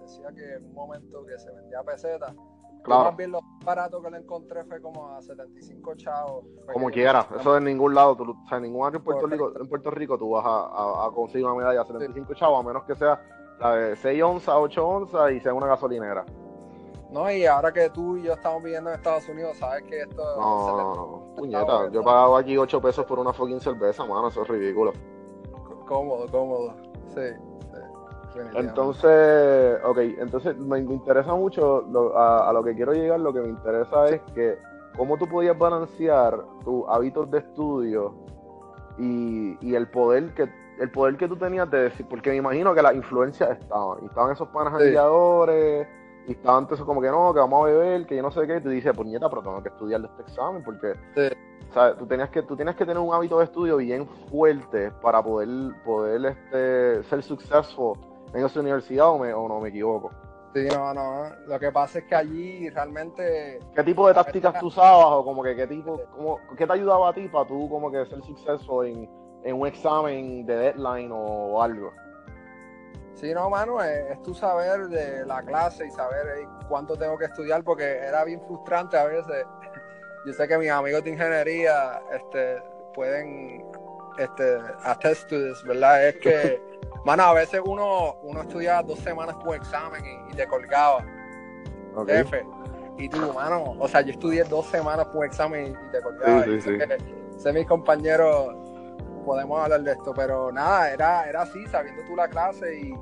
decía 0.02 0.32
que 0.34 0.54
en 0.54 0.66
un 0.66 0.74
momento 0.74 1.24
que 1.24 1.38
se 1.38 1.50
vendía 1.52 1.82
pesetas. 1.84 2.34
Claro. 2.82 3.04
Más 3.04 3.16
bien 3.16 3.30
lo 3.30 3.40
barato 3.64 4.02
que 4.02 4.10
le 4.10 4.18
encontré 4.18 4.64
fue 4.64 4.82
como 4.82 5.08
a 5.14 5.22
75 5.22 5.94
chavos. 5.94 6.44
Como 6.72 6.90
quiera, 6.90 7.28
eso 7.38 7.54
de 7.54 7.60
ningún 7.60 7.94
lado, 7.94 8.16
tú, 8.16 8.24
o 8.30 8.48
sea, 8.48 8.58
en 8.58 8.64
ningún 8.64 8.84
área 8.84 8.98
en 8.98 9.04
Puerto, 9.04 9.26
Rico, 9.28 9.52
en 9.56 9.68
Puerto 9.68 9.90
Rico 9.92 10.18
tú 10.18 10.30
vas 10.30 10.44
a, 10.44 11.06
a, 11.06 11.10
conseguir 11.14 11.46
una 11.46 11.54
medalla 11.54 11.82
a 11.82 11.84
75 11.84 12.34
chavos, 12.34 12.58
a 12.58 12.66
menos 12.66 12.82
que 12.82 12.96
sea 12.96 13.20
la 13.60 13.76
de 13.76 13.96
6 13.96 14.22
onzas, 14.24 14.56
8 14.58 14.88
onzas 14.88 15.30
y 15.30 15.38
sea 15.38 15.54
una 15.54 15.68
gasolinera. 15.68 16.24
No, 17.12 17.30
y 17.30 17.44
ahora 17.44 17.70
que 17.70 17.90
tú 17.90 18.16
y 18.16 18.22
yo 18.22 18.32
estamos 18.32 18.62
viviendo 18.62 18.88
en 18.88 18.96
Estados 18.96 19.28
Unidos, 19.28 19.58
sabes 19.58 19.82
que 19.82 20.00
esto. 20.00 20.22
No, 20.40 20.76
no, 20.76 20.94
no. 20.94 21.34
Puñeta, 21.36 21.90
yo 21.90 22.00
he 22.00 22.04
pagado 22.04 22.36
aquí 22.36 22.56
8 22.56 22.80
pesos 22.80 23.04
por 23.04 23.18
una 23.18 23.34
fucking 23.34 23.60
cerveza, 23.60 24.02
mano, 24.06 24.28
eso 24.28 24.42
es 24.42 24.48
ridículo. 24.48 24.94
Cómodo, 25.86 26.26
cómodo. 26.30 26.74
Sí. 27.14 27.20
entonces, 28.54 29.78
ok, 29.84 29.98
entonces 29.98 30.56
me, 30.56 30.78
interesa 30.78 31.34
mucho, 31.34 31.84
a, 32.16 32.50
lo 32.54 32.64
que 32.64 32.74
quiero 32.74 32.94
llegar, 32.94 33.20
lo 33.20 33.34
que 33.34 33.42
me 33.42 33.48
interesa 33.48 34.08
es 34.08 34.22
que 34.34 34.58
cómo 34.96 35.18
tú 35.18 35.28
podías 35.28 35.58
balancear 35.58 36.42
tus 36.64 36.84
hábitos 36.88 37.30
de 37.30 37.38
estudio 37.40 38.14
y, 38.96 39.58
y, 39.60 39.74
el 39.74 39.86
poder 39.90 40.32
que 40.32 40.48
el 40.78 40.90
poder 40.90 41.18
que 41.18 41.28
tú 41.28 41.36
tenías 41.36 41.70
de 41.70 41.82
decir, 41.82 42.06
porque 42.08 42.30
me 42.30 42.36
imagino 42.36 42.74
que 42.74 42.80
las 42.80 42.94
influencias 42.94 43.50
estaban, 43.60 43.98
y 44.02 44.06
estaban 44.06 44.32
esos 44.32 44.48
panas 44.48 44.80
sí 44.80 44.96
y 46.26 46.32
estaba 46.32 46.58
antes 46.58 46.80
como 46.80 47.00
que 47.00 47.08
no, 47.08 47.32
que 47.32 47.40
vamos 47.40 47.62
a 47.62 47.70
beber, 47.70 48.06
que 48.06 48.16
yo 48.16 48.22
no 48.22 48.30
sé 48.30 48.46
qué, 48.46 48.56
y 48.56 48.60
tú 48.60 48.68
dices, 48.68 48.92
pues 48.94 49.08
nieta, 49.08 49.28
pero 49.28 49.42
tengo 49.42 49.62
que 49.62 49.68
estudiar 49.68 50.04
este 50.04 50.22
examen, 50.22 50.62
porque 50.62 50.94
tú, 51.98 52.06
tenías 52.06 52.30
que, 52.30 52.42
tú 52.42 52.56
tienes 52.56 52.76
que 52.76 52.84
tener 52.84 52.98
un 52.98 53.12
hábito 53.12 53.38
de 53.38 53.44
estudio 53.44 53.76
bien 53.78 54.06
fuerte 54.30 54.90
para 55.02 55.22
poder, 55.22 55.48
poder 55.84 56.26
este, 56.26 57.02
ser 57.04 57.22
successful 57.22 57.98
en 58.34 58.44
esa 58.44 58.60
universidad, 58.60 59.08
o, 59.08 59.18
me, 59.18 59.32
o 59.32 59.48
no 59.48 59.60
me 59.60 59.70
equivoco. 59.70 60.10
Sí, 60.54 60.68
no, 60.68 60.92
no, 60.92 61.30
lo 61.46 61.58
que 61.58 61.72
pasa 61.72 62.00
es 62.00 62.04
que 62.04 62.14
allí 62.14 62.68
realmente... 62.68 63.58
¿Qué 63.74 63.82
tipo 63.82 64.06
de 64.06 64.14
tácticas 64.14 64.60
tú 64.60 64.66
usabas, 64.66 65.06
o 65.06 65.24
como 65.24 65.42
que 65.42 65.56
qué 65.56 65.66
tipo, 65.66 65.98
como, 66.14 66.38
qué 66.56 66.66
te 66.66 66.72
ayudaba 66.72 67.08
a 67.08 67.12
ti 67.12 67.26
para 67.28 67.46
tú 67.46 67.68
como 67.70 67.90
que 67.90 68.04
ser 68.06 68.22
successful 68.22 68.86
en, 68.86 69.08
en 69.44 69.60
un 69.60 69.66
examen 69.66 70.44
de 70.44 70.56
deadline 70.56 71.10
o 71.10 71.60
algo? 71.60 71.90
Sí, 73.14 73.32
no, 73.34 73.48
mano, 73.50 73.82
es, 73.82 74.20
tu 74.22 74.34
saber 74.34 74.88
de 74.88 75.24
la 75.26 75.42
clase 75.42 75.86
y 75.86 75.90
saber 75.90 76.46
cuánto 76.68 76.96
tengo 76.96 77.18
que 77.18 77.26
estudiar 77.26 77.62
porque 77.62 77.98
era 77.98 78.24
bien 78.24 78.40
frustrante 78.46 78.96
a 78.96 79.04
veces. 79.04 79.44
Yo 80.26 80.32
sé 80.32 80.46
que 80.46 80.58
mis 80.58 80.70
amigos 80.70 81.02
de 81.04 81.10
ingeniería 81.10 82.00
este, 82.12 82.62
pueden 82.94 83.64
este, 84.18 84.58
attest 84.84 85.28
to 85.28 85.36
this, 85.36 85.62
¿verdad? 85.64 86.08
Es 86.08 86.16
que, 86.16 86.62
mano, 87.04 87.24
a 87.24 87.34
veces 87.34 87.60
uno, 87.64 88.16
uno 88.22 88.42
estudiaba 88.42 88.82
dos 88.82 88.98
semanas 89.00 89.36
por 89.36 89.56
examen 89.56 90.02
y, 90.30 90.34
te 90.34 90.46
colgaba. 90.46 91.04
Okay. 91.94 92.18
Jefe. 92.18 92.46
Y 92.98 93.08
tú, 93.08 93.32
mano, 93.32 93.76
o 93.78 93.88
sea, 93.88 94.00
yo 94.02 94.12
estudié 94.12 94.44
dos 94.44 94.66
semanas 94.66 95.06
por 95.06 95.26
examen 95.26 95.72
y, 95.72 95.92
te 95.92 96.00
colgaba. 96.00 96.44
Sí, 96.44 96.60
sí, 96.60 96.78
sí. 96.78 97.38
sé 97.38 97.52
mis 97.52 97.66
compañeros 97.66 98.61
podemos 99.22 99.62
hablar 99.62 99.82
de 99.82 99.92
esto, 99.92 100.12
pero 100.14 100.52
nada, 100.52 100.92
era, 100.92 101.28
era 101.28 101.42
así, 101.42 101.66
sabiendo 101.66 102.02
tú 102.04 102.16
la 102.16 102.28
clase 102.28 102.78
y 102.78 102.94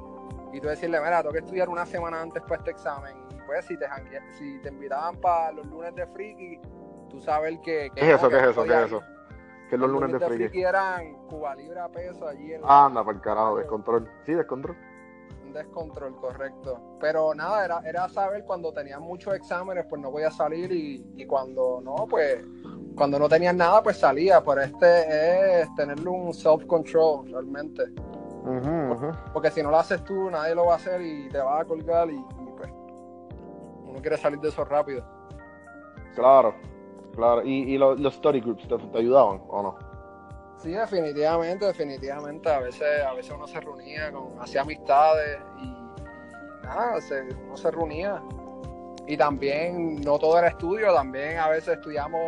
y 0.53 0.61
tú 0.61 0.69
decirle, 0.69 1.01
mira, 1.01 1.21
tengo 1.21 1.33
que 1.33 1.39
estudiar 1.39 1.69
una 1.69 1.87
semana 1.87 2.21
antes 2.21 2.43
para 2.43 2.57
este 2.57 2.71
examen. 2.71 3.15
Y 3.31 3.35
pues 3.47 3.65
si 3.67 3.77
te, 3.77 3.87
si 4.33 4.59
te 4.59 4.69
invitaban 4.69 5.17
para 5.17 5.53
los 5.53 5.67
lunes 5.67 5.95
de 5.95 6.07
friki, 6.07 6.61
tú 7.09 7.21
sabes 7.21 7.59
que... 7.61 7.91
¿Qué 7.95 8.01
es 8.01 8.17
eso? 8.17 8.29
¿Qué 8.29 8.37
es 8.37 8.43
eso? 8.45 8.65
¿Qué 8.65 8.75
es 8.75 8.87
eso? 8.87 9.03
¿Qué 9.69 9.77
es 9.77 9.81
los, 9.81 9.91
lunes, 9.91 10.13
de 10.13 10.19
friki? 10.19 10.49
Friki 10.49 10.63
eran 10.63 11.15
Cuba 11.29 11.55
Libre 11.55 11.79
a 11.79 11.89
peso 11.89 12.27
allí 12.27 12.53
en 12.53 12.63
la... 12.63 12.87
Anda, 12.87 13.05
para 13.05 13.17
el 13.17 13.23
carajo, 13.23 13.57
descontrol. 13.59 14.11
Sí, 14.27 14.33
descontrol. 14.33 14.77
Un 15.47 15.53
descontrol, 15.53 16.17
correcto. 16.17 16.97
Pero 17.01 17.35
nada, 17.35 17.65
era, 17.65 17.81
era 17.85 18.09
saber 18.09 18.45
cuando 18.45 18.73
tenían 18.73 19.03
muchos 19.03 19.35
exámenes, 19.35 19.87
pues 19.89 20.03
no 20.03 20.11
voy 20.11 20.25
a 20.25 20.31
salir 20.31 20.73
y, 20.73 21.15
y 21.17 21.27
cuando 21.27 21.81
no, 21.81 22.07
pues 22.09 22.45
cuando 22.97 23.19
no 23.19 23.29
tenían 23.29 23.57
nada, 23.57 23.83
pues 23.83 23.99
salía. 23.99 24.43
Pero 24.43 24.63
este 24.63 25.61
es 25.63 25.75
tenerle 25.75 26.09
un 26.09 26.33
self-control 26.33 27.31
realmente. 27.33 27.85
Porque 29.33 29.51
si 29.51 29.63
no 29.63 29.71
lo 29.71 29.79
haces 29.79 30.03
tú, 30.05 30.31
nadie 30.31 30.55
lo 30.55 30.67
va 30.67 30.75
a 30.75 30.77
hacer 30.77 31.01
y 31.03 31.29
te 31.29 31.39
va 31.39 31.61
a 31.61 31.65
colgar 31.65 32.11
y, 32.11 32.19
pues 32.57 32.71
uno 33.85 34.01
quiere 34.01 34.17
salir 34.17 34.41
de 34.41 34.49
eso 34.49 34.65
rápido. 34.65 35.05
Claro, 36.15 36.55
claro. 37.15 37.43
¿Y, 37.45 37.77
los, 37.77 38.01
los 38.01 38.15
study 38.15 38.41
groups 38.41 38.67
te, 38.67 38.99
ayudaban 38.99 39.43
o 39.49 39.63
no? 39.63 39.79
Sí, 40.59 40.73
definitivamente, 40.73 41.67
definitivamente. 41.67 42.51
A 42.51 42.61
veces, 42.61 43.03
a 43.05 43.13
veces 43.15 43.33
uno 43.35 43.47
se 43.47 43.61
reunía, 43.61 44.11
con, 44.13 44.41
hacía 44.41 44.63
amistades 44.63 45.39
y 45.63 46.65
nada, 46.65 46.99
uno 47.47 47.57
se 47.57 47.71
reunía. 47.71 48.23
Y 49.11 49.17
también, 49.17 50.01
no 50.03 50.21
todo 50.21 50.39
era 50.39 50.47
estudio, 50.47 50.95
también 50.95 51.37
a 51.37 51.49
veces 51.49 51.75
estudiamos 51.75 52.21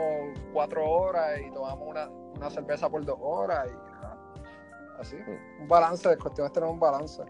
cuatro 0.53 0.85
horas 0.85 1.39
y 1.41 1.49
tomamos 1.53 1.89
una, 1.89 2.09
una 2.09 2.51
cerveza 2.51 2.91
por 2.91 3.05
dos 3.05 3.19
horas 3.21 3.69
y 3.71 5.01
así. 5.01 5.17
Un 5.61 5.69
balance, 5.69 6.09
la 6.09 6.17
cuestión 6.17 6.49
es 6.49 6.53
tener 6.53 6.69
un 6.69 6.81
balance. 6.81 7.23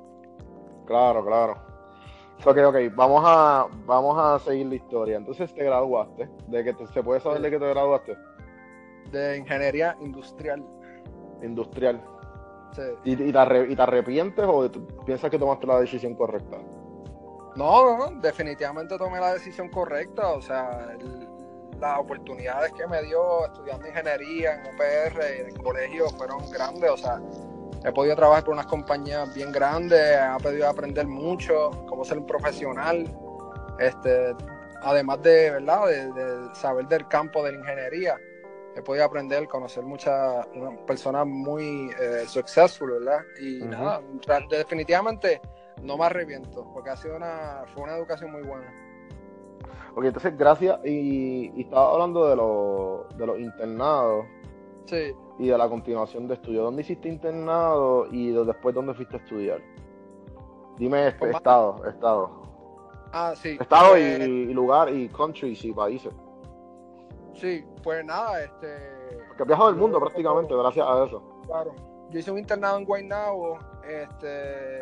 Claro, 0.87 1.23
claro. 1.23 1.57
Ok, 2.47 2.57
ok, 2.67 2.77
vamos 2.95 3.23
a, 3.27 3.67
vamos 3.85 4.19
a 4.19 4.39
seguir 4.39 4.69
la 4.69 4.77
historia. 4.77 5.19
Entonces 5.19 5.53
te 5.53 5.63
graduaste. 5.63 6.31
¿De 6.47 6.65
que 6.65 6.87
se 6.87 7.03
puede 7.03 7.21
saber 7.21 7.43
de 7.43 7.51
qué 7.51 7.59
te 7.59 7.69
graduaste? 7.69 8.17
De 9.11 9.37
ingeniería 9.37 9.99
industrial. 10.01 10.65
Industrial. 11.43 12.03
Sí. 12.75 12.83
¿Y, 13.05 13.33
te, 13.33 13.39
arrepientes 13.83 14.47
o 14.49 14.67
piensas 15.05 15.31
que 15.31 15.39
tomaste 15.39 15.67
la 15.67 15.79
decisión 15.79 16.15
correcta? 16.15 16.57
No, 17.57 17.99
no, 17.99 18.21
definitivamente 18.21 18.97
tomé 18.97 19.21
la 19.21 19.35
decisión 19.35 19.69
correcta. 19.69 20.29
O 20.29 20.41
sea, 20.41 20.97
las 21.79 21.99
oportunidades 21.99 22.73
que 22.73 22.87
me 22.87 23.03
dio 23.03 23.47
estudiando 23.47 23.87
ingeniería 23.89 24.55
en 24.55 24.75
UPR 24.75 25.21
y 25.37 25.41
en 25.41 25.47
el 25.49 25.63
colegio 25.63 26.09
fueron 26.11 26.51
grandes. 26.51 26.91
O 26.91 26.97
sea, 26.97 27.21
he 27.85 27.93
podido 27.93 28.17
trabajar 28.17 28.45
con 28.45 28.55
unas 28.55 28.67
compañías 28.67 29.35
bien 29.35 29.53
grandes, 29.53 30.01
he 30.01 30.43
podido 30.43 30.69
aprender 30.69 31.07
mucho, 31.07 31.71
cómo 31.89 32.05
ser 32.05 32.19
un 32.19 32.27
profesional, 32.27 33.05
este, 33.79 34.35
además 34.83 35.23
de, 35.23 35.51
¿verdad? 35.51 35.87
De, 35.89 36.55
saber 36.55 36.87
del 36.87 37.07
campo 37.09 37.43
de 37.45 37.53
la 37.53 37.59
ingeniería. 37.59 38.17
he 38.77 38.83
podido 38.83 39.05
aprender, 39.05 39.47
conocer 39.49 39.83
muchas 39.83 40.47
personas 40.87 41.27
muy 41.27 41.91
eh, 42.01 42.25
successful, 42.27 42.93
¿verdad? 42.93 43.21
Y 43.41 43.59
nada, 43.65 44.01
definitivamente 44.49 45.41
no 45.83 45.97
me 45.97 46.07
arrepiento, 46.07 46.67
porque 46.73 46.91
ha 46.91 46.97
sido 46.97 47.17
una, 47.17 47.65
fue 47.75 47.83
una 47.83 47.97
educación 47.97 48.33
muy 48.33 48.43
buena. 48.43 48.73
Ok, 49.95 50.05
entonces 50.05 50.37
gracias, 50.39 50.79
y, 50.85 51.53
y 51.55 51.63
estaba 51.63 51.93
hablando 51.93 52.27
de, 52.29 52.37
los, 52.37 53.19
de 53.19 53.27
los 53.27 53.39
internados. 53.39 54.25
Sí. 54.87 55.15
Y 55.39 55.49
de 55.49 55.57
la 55.57 55.69
continuación 55.69 56.27
de 56.29 56.35
estudio. 56.35 56.63
¿Dónde 56.65 56.83
hiciste 56.83 57.09
internado 57.09 58.07
y 58.11 58.33
después 58.33 58.75
dónde 58.75 58.95
fuiste 58.95 59.17
a 59.17 59.21
estudiar? 59.21 59.61
Dime 60.77 61.09
este, 61.09 61.31
estado, 61.31 61.87
estado. 61.87 62.43
Ah, 63.13 63.33
sí. 63.37 63.57
Estado 63.61 63.97
y, 63.97 64.17
pues, 64.17 64.29
lugar 64.55 64.93
y 64.93 65.09
countries 65.09 65.65
y 65.65 65.73
países. 65.73 66.13
Sí, 67.35 67.65
pues 67.83 68.05
nada, 68.05 68.43
este... 68.43 68.77
Porque 69.29 69.43
has 69.43 69.47
viajado 69.47 69.71
el 69.71 69.77
mundo 69.77 70.01
prácticamente 70.01 70.55
gracias 70.55 70.87
a 70.87 71.05
eso. 71.05 71.23
Claro. 71.47 71.73
Yo 72.11 72.19
hice 72.19 72.31
un 72.31 72.39
internado 72.39 72.79
en 72.79 72.85
Guaynabo, 72.85 73.59
este, 73.89 74.81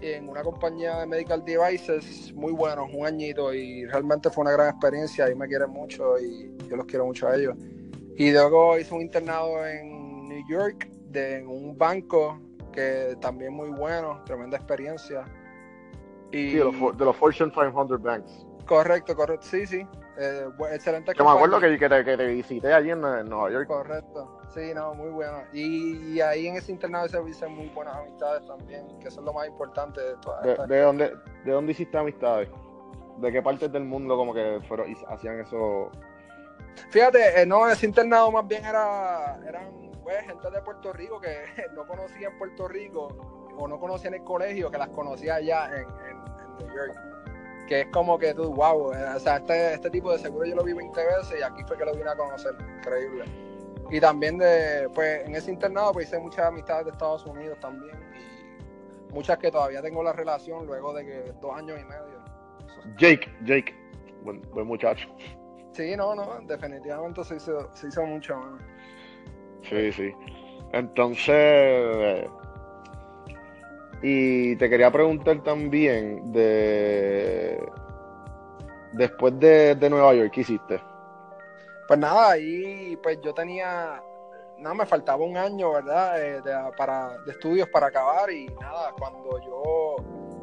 en 0.00 0.28
una 0.28 0.42
compañía 0.42 0.98
de 1.00 1.06
medical 1.06 1.44
devices 1.44 2.32
muy 2.34 2.52
bueno, 2.52 2.86
un 2.92 3.06
añito, 3.06 3.52
y 3.52 3.84
realmente 3.86 4.30
fue 4.30 4.42
una 4.42 4.52
gran 4.52 4.70
experiencia 4.70 5.30
y 5.30 5.34
me 5.34 5.46
quieren 5.46 5.70
mucho 5.70 6.18
y 6.18 6.56
yo 6.68 6.76
los 6.76 6.86
quiero 6.86 7.06
mucho 7.06 7.28
a 7.28 7.36
ellos. 7.36 7.56
Y 8.16 8.32
luego 8.32 8.78
hice 8.78 8.94
un 8.94 9.02
internado 9.02 9.66
en 9.66 10.28
New 10.28 10.44
York, 10.48 10.88
de, 11.10 11.38
en 11.38 11.48
un 11.48 11.76
banco 11.76 12.40
que 12.72 13.16
también 13.20 13.52
muy 13.52 13.70
bueno, 13.70 14.22
tremenda 14.24 14.56
experiencia. 14.56 15.24
Y, 16.30 16.50
sí, 16.50 16.56
de 16.56 16.64
los, 16.64 16.98
de 16.98 17.04
los 17.04 17.16
Fortune 17.16 17.50
500 17.52 18.02
Banks. 18.02 18.46
Correcto, 18.66 19.16
correcto, 19.16 19.46
sí, 19.46 19.66
sí. 19.66 19.86
Eh, 20.18 20.46
excelente. 20.72 21.12
Yo 21.16 21.24
me 21.24 21.30
acuerdo 21.30 21.58
que, 21.58 21.78
que, 21.78 21.88
te, 21.88 22.26
visité 22.26 22.72
allí 22.72 22.90
en, 22.90 23.00
Nueva 23.00 23.50
York. 23.50 23.66
Correcto, 23.66 24.37
sí, 24.54 24.72
no, 24.74 24.94
muy 24.94 25.10
bueno. 25.10 25.42
Y, 25.52 26.20
ahí 26.20 26.46
en 26.46 26.56
ese 26.56 26.72
internado 26.72 27.08
se 27.08 27.22
hice 27.28 27.46
muy 27.46 27.68
buenas 27.68 27.96
amistades 27.96 28.46
también, 28.46 28.86
que 29.00 29.10
son 29.10 29.24
lo 29.24 29.32
más 29.32 29.46
importante 29.48 30.00
de 30.00 30.16
todas 30.16 30.42
de, 30.44 30.74
de, 30.74 30.80
dónde, 30.80 31.12
¿De 31.44 31.52
dónde 31.52 31.72
hiciste 31.72 31.96
amistades? 31.96 32.48
¿De 33.18 33.32
qué 33.32 33.42
partes 33.42 33.72
del 33.72 33.84
mundo 33.84 34.16
como 34.16 34.32
que 34.32 34.60
fueron, 34.68 34.94
hacían 35.08 35.40
eso? 35.40 35.90
Fíjate, 36.90 37.42
eh, 37.42 37.46
no, 37.46 37.68
ese 37.68 37.86
internado 37.86 38.30
más 38.30 38.46
bien 38.46 38.64
era, 38.64 39.40
eran 39.46 39.90
pues, 40.02 40.24
gente 40.24 40.50
de 40.50 40.62
Puerto 40.62 40.92
Rico 40.92 41.20
que 41.20 41.44
no 41.74 41.86
conocían 41.86 42.38
Puerto 42.38 42.68
Rico 42.68 43.08
o 43.56 43.66
no 43.66 43.78
conocían 43.78 44.14
el 44.14 44.22
colegio, 44.22 44.70
que 44.70 44.78
las 44.78 44.88
conocía 44.90 45.36
allá 45.36 45.66
en, 45.66 45.88
en 46.08 46.66
New 46.66 46.76
York 46.76 47.08
que 47.68 47.82
es 47.82 47.86
como 47.88 48.18
que 48.18 48.34
tú, 48.34 48.52
wow, 48.54 48.92
eh, 48.94 49.04
o 49.14 49.20
sea, 49.20 49.36
este, 49.36 49.74
este 49.74 49.90
tipo 49.90 50.10
de 50.10 50.18
seguro 50.18 50.46
yo 50.46 50.56
lo 50.56 50.64
vi 50.64 50.72
20 50.72 51.04
veces 51.04 51.38
y 51.38 51.42
aquí 51.42 51.62
fue 51.64 51.76
que 51.76 51.84
lo 51.84 51.92
vine 51.92 52.08
a 52.08 52.16
conocer, 52.16 52.54
increíble. 52.78 53.24
Y 53.90 54.00
también 54.00 54.38
de, 54.38 54.88
pues 54.94 55.24
en 55.26 55.34
ese 55.34 55.50
internado 55.50 55.92
pues 55.92 56.08
hice 56.08 56.18
muchas 56.18 56.46
amistades 56.46 56.86
de 56.86 56.90
Estados 56.92 57.24
Unidos 57.26 57.58
también 57.60 57.96
y 58.14 59.12
muchas 59.14 59.38
que 59.38 59.50
todavía 59.50 59.80
tengo 59.80 60.02
la 60.02 60.12
relación 60.12 60.66
luego 60.66 60.92
de 60.92 61.06
que 61.06 61.32
dos 61.40 61.56
años 61.56 61.78
y 61.80 61.84
medio. 61.84 62.18
Jake, 62.98 63.28
Jake, 63.44 63.74
buen, 64.22 64.66
muchacho. 64.66 65.08
Sí, 65.72 65.96
no, 65.96 66.14
no, 66.14 66.40
definitivamente 66.46 67.24
se 67.24 67.36
hizo, 67.36 67.70
se 67.74 67.88
hizo 67.88 68.04
mucho. 68.04 68.34
Sí, 69.62 69.92
sí. 69.92 70.12
Entonces, 70.72 72.28
y 74.02 74.56
te 74.56 74.68
quería 74.68 74.90
preguntar 74.90 75.42
también 75.42 76.32
de 76.32 77.58
después 78.92 79.38
de, 79.38 79.76
Nueva 79.88 80.14
York, 80.14 80.30
¿qué 80.32 80.40
hiciste? 80.42 80.80
Pues 81.88 81.98
nada, 81.98 82.32
ahí 82.32 82.96
pues 83.02 83.18
yo 83.22 83.34
tenía, 83.34 84.00
nada, 84.58 84.74
me 84.74 84.86
faltaba 84.86 85.24
un 85.24 85.36
año, 85.36 85.72
¿verdad? 85.72 86.22
Eh, 86.22 86.40
de, 86.42 86.54
para, 86.76 87.18
de 87.24 87.32
estudios 87.32 87.68
para 87.70 87.88
acabar 87.88 88.30
y 88.30 88.46
nada, 88.60 88.92
cuando 88.98 89.40
yo, 89.40 89.96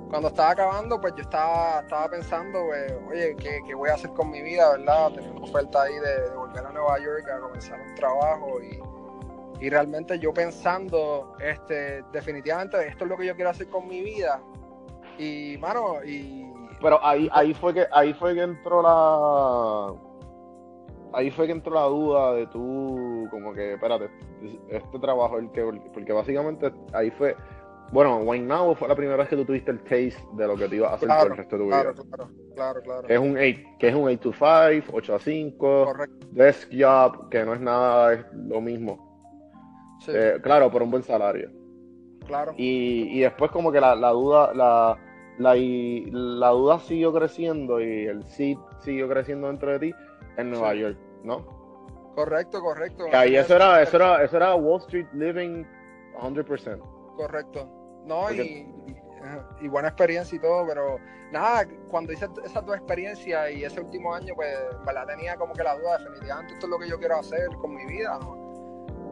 cuando 0.09 0.27
estaba 0.27 0.49
acabando, 0.49 0.99
pues 0.99 1.13
yo 1.15 1.21
estaba, 1.21 1.81
estaba 1.81 2.09
pensando, 2.09 2.65
pues, 2.65 2.93
oye, 3.09 3.35
¿qué, 3.37 3.73
voy 3.75 3.89
a 3.89 3.93
hacer 3.93 4.09
con 4.11 4.31
mi 4.31 4.41
vida, 4.41 4.71
verdad? 4.71 5.11
Tenía 5.13 5.31
una 5.31 5.43
oferta 5.43 5.83
ahí 5.83 5.93
de, 5.93 6.29
de 6.29 6.35
volver 6.35 6.65
a 6.65 6.71
Nueva 6.71 6.99
York 6.99 7.29
a 7.29 7.39
comenzar 7.39 7.79
un 7.79 7.95
trabajo 7.95 8.61
y 8.61 8.79
y 9.59 9.69
realmente 9.69 10.19
yo 10.19 10.33
pensando, 10.33 11.35
este, 11.39 12.03
definitivamente 12.11 12.87
esto 12.87 13.05
es 13.05 13.09
lo 13.09 13.17
que 13.17 13.25
yo 13.25 13.35
quiero 13.35 13.51
hacer 13.51 13.69
con 13.69 13.87
mi 13.87 14.01
vida. 14.01 14.41
Y, 15.17 15.57
mano, 15.59 16.03
y... 16.03 16.51
Pero 16.81 17.03
ahí, 17.03 17.29
ahí 17.31 17.53
fue 17.53 17.73
que, 17.73 17.87
ahí 17.91 18.13
fue 18.13 18.35
que 18.35 18.41
entró 18.41 18.81
la... 18.81 19.93
Ahí 21.13 21.31
fue 21.31 21.45
que 21.45 21.53
entró 21.53 21.73
la 21.73 21.83
duda 21.83 22.33
de 22.33 22.47
tú, 22.47 23.27
como 23.31 23.53
que, 23.53 23.73
espérate, 23.73 24.09
este 24.69 24.99
trabajo, 24.99 25.37
el 25.37 25.51
que, 25.51 25.63
porque 25.93 26.13
básicamente 26.13 26.71
ahí 26.93 27.11
fue, 27.11 27.35
bueno, 27.91 28.17
Wine 28.17 28.45
Now 28.45 28.75
fue 28.75 28.87
la 28.87 28.95
primera 28.95 29.17
vez 29.17 29.29
que 29.29 29.35
tú 29.35 29.45
tuviste 29.45 29.71
el 29.71 29.79
taste 29.79 30.17
de 30.33 30.47
lo 30.47 30.55
que 30.55 30.67
te 30.67 30.75
iba 30.77 30.89
a 30.89 30.95
hacer 30.95 31.07
por 31.07 31.31
el 31.31 31.37
resto 31.37 31.57
de 31.57 31.63
tu 31.63 31.67
vida. 31.67 31.93
Claro, 31.93 32.29
claro, 32.55 32.81
claro. 32.81 33.07
Es 33.07 33.19
un 33.19 33.37
8, 33.37 33.59
que 33.79 33.87
es 33.87 33.95
un 33.95 34.07
8 34.07 34.19
to 34.19 34.33
5, 34.33 34.91
8 34.91 35.15
a 35.15 35.19
5, 35.19 35.85
Correcto. 35.85 36.27
desk 36.31 36.71
job, 36.71 37.29
que 37.29 37.45
no 37.45 37.53
es 37.53 37.61
nada, 37.61 38.13
es 38.13 38.25
lo 38.33 38.59
mismo. 38.61 39.05
Eh, 40.07 40.39
claro, 40.41 40.71
por 40.71 40.83
un 40.83 40.91
buen 40.91 41.03
salario. 41.03 41.49
Claro. 42.25 42.53
Y, 42.57 43.19
después 43.19 43.51
como 43.51 43.71
que 43.71 43.79
la, 43.79 43.95
duda, 43.95 44.51
la, 44.53 44.97
la, 45.37 45.55
la, 45.55 46.49
duda 46.49 46.79
siguió 46.79 47.13
creciendo 47.13 47.79
y 47.79 48.07
el 48.07 48.23
sí 48.23 48.57
siguió 48.79 49.07
creciendo 49.07 49.47
dentro 49.47 49.71
de 49.71 49.79
ti 49.79 49.93
en 50.37 50.51
Nueva 50.51 50.73
York, 50.73 50.97
¿no? 51.23 51.45
Correcto, 52.15 52.61
correcto. 52.61 53.05
ahí 53.11 53.35
eso 53.35 53.55
era, 53.55 53.81
eso 53.81 53.97
era, 53.97 54.23
eso 54.23 54.37
era 54.37 54.55
Wall 54.55 54.79
Street 54.81 55.07
Living 55.13 55.65
100%. 56.19 57.15
Correcto. 57.15 57.69
No, 58.05 58.31
y, 58.31 58.71
y, 59.59 59.67
buena 59.67 59.89
experiencia 59.89 60.35
y 60.35 60.39
todo, 60.39 60.65
pero 60.67 60.97
nada, 61.31 61.67
cuando 61.89 62.13
hice 62.13 62.27
esa 62.45 62.63
tu 62.63 62.73
experiencia 62.73 63.49
y 63.49 63.63
ese 63.63 63.81
último 63.81 64.13
año, 64.13 64.33
pues, 64.35 64.55
la 64.93 65.05
tenía 65.05 65.35
como 65.35 65.53
que 65.53 65.63
la 65.63 65.75
duda, 65.75 65.97
definitivamente 65.97 66.53
esto 66.53 66.67
es 66.67 66.69
lo 66.69 66.79
que 66.79 66.87
yo 66.87 66.97
quiero 66.99 67.17
hacer 67.17 67.47
con 67.59 67.73
mi 67.73 67.85
vida, 67.85 68.17
¿no? 68.21 68.45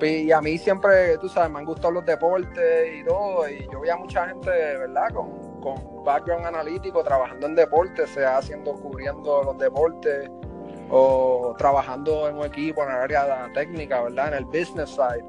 Y 0.01 0.31
a 0.33 0.41
mí 0.41 0.57
siempre, 0.57 1.17
tú 1.17 1.29
sabes, 1.29 1.49
me 1.49 1.59
han 1.59 1.65
gustado 1.65 1.91
los 1.91 2.05
deportes 2.05 2.93
y 2.93 3.05
todo. 3.05 3.47
Y 3.47 3.65
yo 3.71 3.79
veía 3.79 3.95
mucha 3.95 4.27
gente, 4.27 4.49
¿verdad? 4.49 5.09
Con, 5.13 5.61
con 5.61 6.03
background 6.03 6.45
analítico 6.45 7.01
trabajando 7.03 7.47
en 7.47 7.55
deportes, 7.55 8.09
sea 8.09 8.37
haciendo, 8.37 8.73
cubriendo 8.73 9.43
los 9.43 9.57
deportes 9.57 10.29
o 10.95 11.55
trabajando 11.57 12.29
en 12.29 12.37
un 12.37 12.45
equipo 12.45 12.83
en 12.83 12.89
el 12.89 12.95
área 12.95 13.49
técnica, 13.53 14.03
¿verdad? 14.03 14.27
En 14.27 14.33
el 14.35 14.45
business 14.45 14.91
side. 14.91 15.25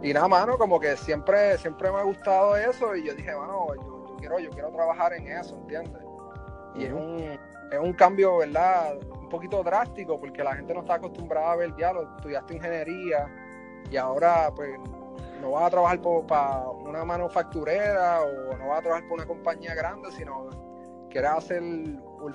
Y 0.00 0.12
nada, 0.12 0.28
mano, 0.28 0.56
como 0.56 0.78
que 0.78 0.96
siempre, 0.96 1.58
siempre 1.58 1.90
me 1.90 1.98
ha 1.98 2.02
gustado 2.02 2.56
eso. 2.56 2.94
Y 2.94 3.06
yo 3.06 3.14
dije, 3.14 3.34
mano, 3.34 3.66
yo, 3.74 4.16
quiero, 4.18 4.38
yo 4.38 4.50
quiero 4.50 4.70
trabajar 4.70 5.12
en 5.14 5.26
eso, 5.26 5.56
¿entiendes? 5.56 6.02
Y 6.76 6.84
es 6.84 6.92
un, 6.92 7.18
es 7.72 7.78
un 7.80 7.92
cambio, 7.94 8.38
¿verdad? 8.38 8.96
Un 9.20 9.28
poquito 9.28 9.62
drástico 9.64 10.20
porque 10.20 10.44
la 10.44 10.54
gente 10.54 10.72
no 10.72 10.80
está 10.80 10.94
acostumbrada 10.94 11.52
a 11.52 11.56
ver, 11.56 11.74
ya, 11.76 11.92
lo, 11.92 12.02
estudiaste 12.16 12.54
ingeniería 12.54 13.26
y 13.90 13.96
ahora 13.96 14.52
pues 14.54 14.78
no 15.40 15.50
vas 15.50 15.64
a 15.64 15.70
trabajar 15.70 16.00
para 16.28 16.68
una 16.68 17.04
manufacturera 17.04 18.22
o 18.22 18.56
no 18.56 18.68
vas 18.68 18.78
a 18.78 18.82
trabajar 18.82 19.08
por 19.08 19.18
una 19.18 19.26
compañía 19.26 19.74
grande, 19.74 20.12
sino 20.12 20.48
quieres 21.10 21.30
hacer 21.30 21.62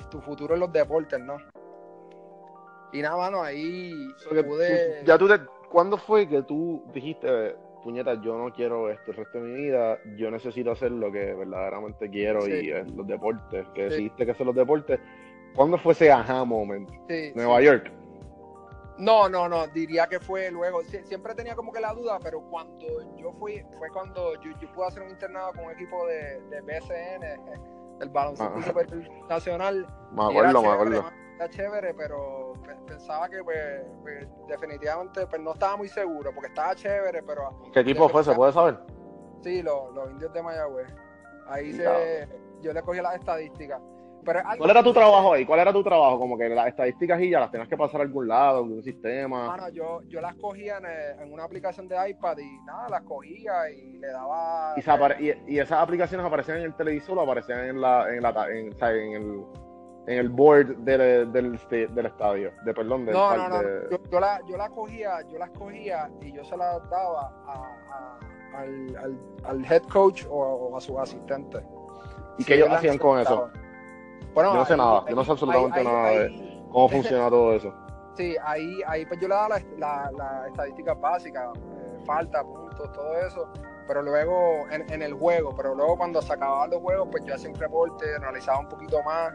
tu 0.09 0.19
futuro 0.19 0.53
en 0.53 0.59
los 0.59 0.71
deportes, 0.73 1.19
¿no? 1.21 1.37
Y 2.91 3.01
nada, 3.01 3.17
mano, 3.17 3.43
ahí 3.43 4.07
pude... 4.29 5.03
ya 5.05 5.17
tú 5.17 5.27
¿Cuándo 5.69 5.97
fue 5.97 6.27
que 6.27 6.43
tú 6.43 6.83
dijiste, 6.93 7.55
puñeta, 7.83 8.21
yo 8.21 8.37
no 8.37 8.53
quiero 8.53 8.89
esto 8.89 9.11
el 9.11 9.17
resto 9.17 9.39
de 9.39 9.43
mi 9.49 9.61
vida, 9.63 9.99
yo 10.15 10.31
necesito 10.31 10.71
hacer 10.71 10.91
lo 10.91 11.11
que 11.11 11.33
verdaderamente 11.33 12.09
quiero 12.09 12.47
y 12.47 12.71
es 12.71 12.89
los 12.91 13.05
deportes, 13.05 13.65
que 13.75 13.83
decidiste 13.83 14.25
que 14.25 14.33
son 14.33 14.47
los 14.47 14.55
deportes? 14.55 14.99
¿Cuándo 15.55 15.77
fue 15.77 15.93
ese 15.93 16.11
aha 16.11 16.45
moment? 16.45 16.89
Nueva 17.35 17.61
York. 17.61 17.91
No, 18.97 19.29
no, 19.29 19.47
no, 19.47 19.67
diría 19.67 20.07
que 20.07 20.19
fue 20.19 20.49
luego. 20.51 20.81
siempre 20.83 21.35
tenía 21.35 21.55
como 21.55 21.71
que 21.71 21.79
la 21.79 21.93
duda, 21.93 22.17
pero 22.21 22.41
cuando 22.41 22.85
yo 23.17 23.31
fui, 23.33 23.63
fue 23.77 23.89
cuando 23.89 24.33
yo, 24.41 24.51
pude 24.73 24.87
hacer 24.87 25.03
un 25.03 25.09
internado 25.09 25.51
con 25.53 25.65
un 25.65 25.71
equipo 25.71 26.07
de, 26.07 26.41
de 26.49 26.61
BSN, 26.61 28.01
el 28.01 28.09
baloncesto 28.09 28.73
nacional. 29.29 29.85
Me 30.13 30.23
acuerdo, 30.23 30.61
me 30.61 30.69
acuerdo. 30.69 31.26
Era 31.37 31.49
chévere, 31.49 31.93
pero 31.93 32.53
pensaba 32.87 33.29
que 33.29 33.43
pues, 33.43 33.83
pues, 34.01 34.27
definitivamente 34.47 35.27
pues, 35.27 35.41
no 35.41 35.53
estaba 35.53 35.77
muy 35.77 35.87
seguro, 35.87 36.31
porque 36.33 36.47
estaba 36.47 36.73
chévere, 36.73 37.21
pero... 37.21 37.61
¿Qué 37.71 37.83
tipo 37.83 38.09
fue? 38.09 38.23
¿Se 38.23 38.33
puede 38.33 38.51
saber? 38.51 38.79
Sí, 39.43 39.61
los, 39.61 39.93
los 39.93 40.09
indios 40.09 40.33
de 40.33 40.41
Mayagüez. 40.41 40.87
Ahí 41.47 41.73
se, 41.73 42.27
yo 42.61 42.73
le 42.73 42.81
cogí 42.81 42.99
las 43.01 43.15
estadísticas. 43.15 43.79
¿Cuál 44.57 44.69
era 44.71 44.83
tu 44.83 44.91
trabajo 44.91 45.33
ahí? 45.33 45.45
¿Cuál 45.45 45.61
era 45.61 45.71
tu 45.71 45.83
trabajo? 45.83 46.19
Como 46.19 46.37
que 46.37 46.49
las 46.49 46.67
estadísticas 46.67 47.21
y 47.21 47.29
ya 47.29 47.39
las 47.39 47.51
tenías 47.51 47.69
que 47.69 47.77
pasar 47.77 48.01
a 48.01 48.03
algún 48.03 48.27
lado, 48.27 48.57
algún 48.57 48.83
sistema. 48.83 49.47
Bueno, 49.47 49.69
yo, 49.69 50.01
yo 50.07 50.19
las 50.19 50.35
cogía 50.35 50.79
eh, 50.79 51.15
en, 51.21 51.31
una 51.31 51.45
aplicación 51.45 51.87
de 51.87 52.09
iPad 52.09 52.37
y 52.39 52.59
nada, 52.65 52.89
las 52.89 53.01
cogía 53.03 53.69
y 53.69 53.97
le 53.97 54.07
daba. 54.07 54.75
¿Y, 55.19 55.33
y, 55.47 55.59
esas 55.59 55.79
aplicaciones 55.79 56.25
aparecían 56.25 56.57
en 56.57 56.65
el 56.65 56.75
televisor 56.75 57.17
o 57.17 57.21
aparecían 57.21 57.65
en 57.65 57.79
la, 57.79 58.13
en 58.13 58.21
la 58.21 58.47
en, 58.49 59.13
el 59.13 59.45
en 60.07 60.17
el 60.19 60.29
board 60.29 60.77
del, 60.77 61.31
del, 61.33 61.59
del 61.69 62.05
estadio, 62.05 62.51
de 62.63 62.73
perdón, 62.73 63.05
del 63.05 63.13
No, 63.13 63.35
no, 63.35 63.49
no. 63.49 63.59
de- 63.61 63.87
Yo, 63.91 63.97
yo 64.09 64.19
la, 64.21 64.39
yo 64.47 64.55
la 64.57 64.69
cogía, 64.69 65.21
yo 65.29 65.37
las 65.37 65.49
cogía 65.51 66.09
y 66.21 66.31
yo 66.31 66.43
se 66.45 66.55
las 66.55 66.89
daba 66.89 67.29
a- 67.45 67.77
a- 67.91 68.57
al, 68.57 68.95
al, 68.95 69.19
al 69.43 69.65
head 69.65 69.83
coach 69.83 70.25
o, 70.29 70.33
o 70.37 70.77
a 70.77 70.81
sus 70.81 70.97
asistentes. 70.97 71.61
¿Y 72.37 72.43
Sí, 72.43 72.47
qué 72.47 72.55
ellos 72.55 72.69
hacían 72.71 72.97
con 72.97 73.19
eso? 73.19 73.49
Bueno, 74.33 74.53
Yo 74.53 74.59
no 74.59 74.65
sé 74.65 74.73
ahí- 74.73 74.79
nada, 74.79 75.03
yo 75.09 75.15
no 75.15 75.23
sé 75.25 75.31
absolutamente 75.31 75.79
ahí- 75.79 75.85
nada 75.85 76.09
de- 76.09 76.63
¿Cómo 76.71 76.89
funciona 76.89 77.29
todo 77.29 77.53
eso? 77.53 77.73
Sí, 78.15 78.35
ahí, 78.43 78.81
ahí 78.87 79.05
pues 79.05 79.19
yo 79.19 79.27
le 79.27 79.35
daba 79.35 79.49
la, 79.49 79.61
la, 79.77 80.11
la 80.17 80.47
estadística 80.47 80.93
básica, 80.93 81.51
eh, 81.55 82.03
falta, 82.05 82.43
puntos, 82.43 82.91
todo 82.93 83.15
eso, 83.19 83.47
pero 83.87 84.01
luego 84.01 84.65
en, 84.71 84.91
en 84.91 85.01
el 85.01 85.13
juego, 85.13 85.53
pero 85.55 85.73
luego 85.75 85.97
cuando 85.97 86.21
se 86.21 86.33
acababan 86.33 86.69
los 86.71 86.81
juegos, 86.81 87.07
pues 87.11 87.23
yo 87.25 87.35
hacía 87.35 87.49
un 87.49 87.55
reporte, 87.55 88.05
analizaba 88.15 88.59
un 88.59 88.69
poquito 88.69 89.01
más 89.03 89.33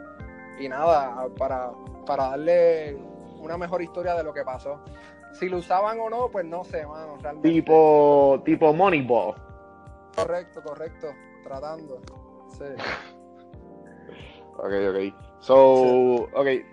y 0.58 0.68
nada, 0.68 1.26
para, 1.38 1.70
para 2.06 2.30
darle 2.30 2.96
una 3.40 3.56
mejor 3.56 3.82
historia 3.82 4.14
de 4.14 4.22
lo 4.24 4.32
que 4.32 4.42
pasó. 4.44 4.80
Si 5.32 5.48
lo 5.48 5.58
usaban 5.58 5.98
o 6.00 6.10
no, 6.10 6.28
pues 6.28 6.44
no 6.44 6.62
sé, 6.64 6.86
mano, 6.86 7.16
realmente. 7.20 7.48
Tipo, 7.48 8.40
tipo 8.44 8.72
Moneyball. 8.74 9.34
Correcto, 10.14 10.62
correcto, 10.62 11.08
tratando. 11.42 11.98
Sí. 12.50 12.64
Ok, 14.58 14.72
ok. 14.90 15.40
So, 15.40 15.54
ok. 16.34 16.46
eh, 16.46 16.64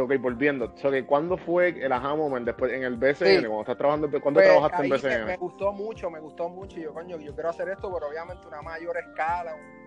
Ok, 0.00 0.12
volviendo. 0.20 0.72
So, 0.76 0.90
que 0.90 1.04
¿Cuándo 1.04 1.36
fue 1.36 1.68
el 1.84 1.92
aha 1.92 2.14
moment 2.14 2.46
después 2.46 2.72
en 2.72 2.84
el 2.84 2.96
BCN? 2.96 3.26
Sí. 3.26 3.36
Cuando 3.40 3.60
estás 3.60 3.76
trabajando, 3.76 4.08
¿cuándo 4.20 4.38
Pues, 4.40 4.46
trabajaste 4.46 4.82
en 4.84 4.90
me, 4.90 4.96
BCN? 4.96 5.26
me 5.26 5.36
gustó 5.36 5.72
mucho, 5.72 6.10
me 6.10 6.20
gustó 6.20 6.48
mucho. 6.48 6.78
Y 6.78 6.84
yo, 6.84 6.94
coño, 6.94 7.18
yo 7.18 7.34
quiero 7.34 7.50
hacer 7.50 7.68
esto, 7.68 7.92
pero 7.92 8.08
obviamente 8.08 8.46
una 8.46 8.62
mayor 8.62 8.96
escala, 8.96 9.54
un, 9.54 9.60
un 9.60 9.83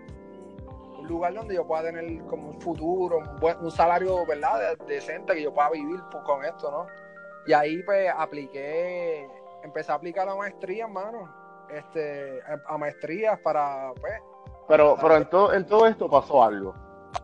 lugar 1.08 1.34
donde 1.34 1.56
yo 1.56 1.65
pueda 1.65 1.84
tener 1.84 2.24
como 2.26 2.50
un 2.50 2.62
futuro, 2.62 3.17
un, 3.20 3.36
buen, 3.39 3.58
un 3.60 3.72
salario, 3.72 4.26
¿verdad? 4.26 4.78
De- 4.78 4.86
decente 4.96 5.34
que 5.34 5.43
yo 5.43 5.54
pueda 5.54 5.70
vivir 5.72 6.00
pues, 6.12 6.24
con 6.24 6.43
esto, 6.46 6.70
¿no? 6.72 6.86
Y 7.46 7.54
ahí, 7.54 7.82
pues, 7.84 8.10
apliqué, 8.15 9.28
empecé 9.63 9.91
a 9.91 9.96
aplicar 9.96 10.28
la 10.28 10.36
maestría, 10.36 10.86
hermano. 10.86 11.34
Este, 11.70 12.39
a, 12.67 12.78
maestrías 12.78 13.39
para, 13.41 13.91
pues, 14.00 14.13
Pero, 14.67 14.96
pero 15.02 15.17
en 15.17 15.30
todo, 15.30 15.54
en 15.54 15.65
todo 15.65 15.86
esto 15.88 16.10
pasó 16.10 16.43
algo. 16.43 16.74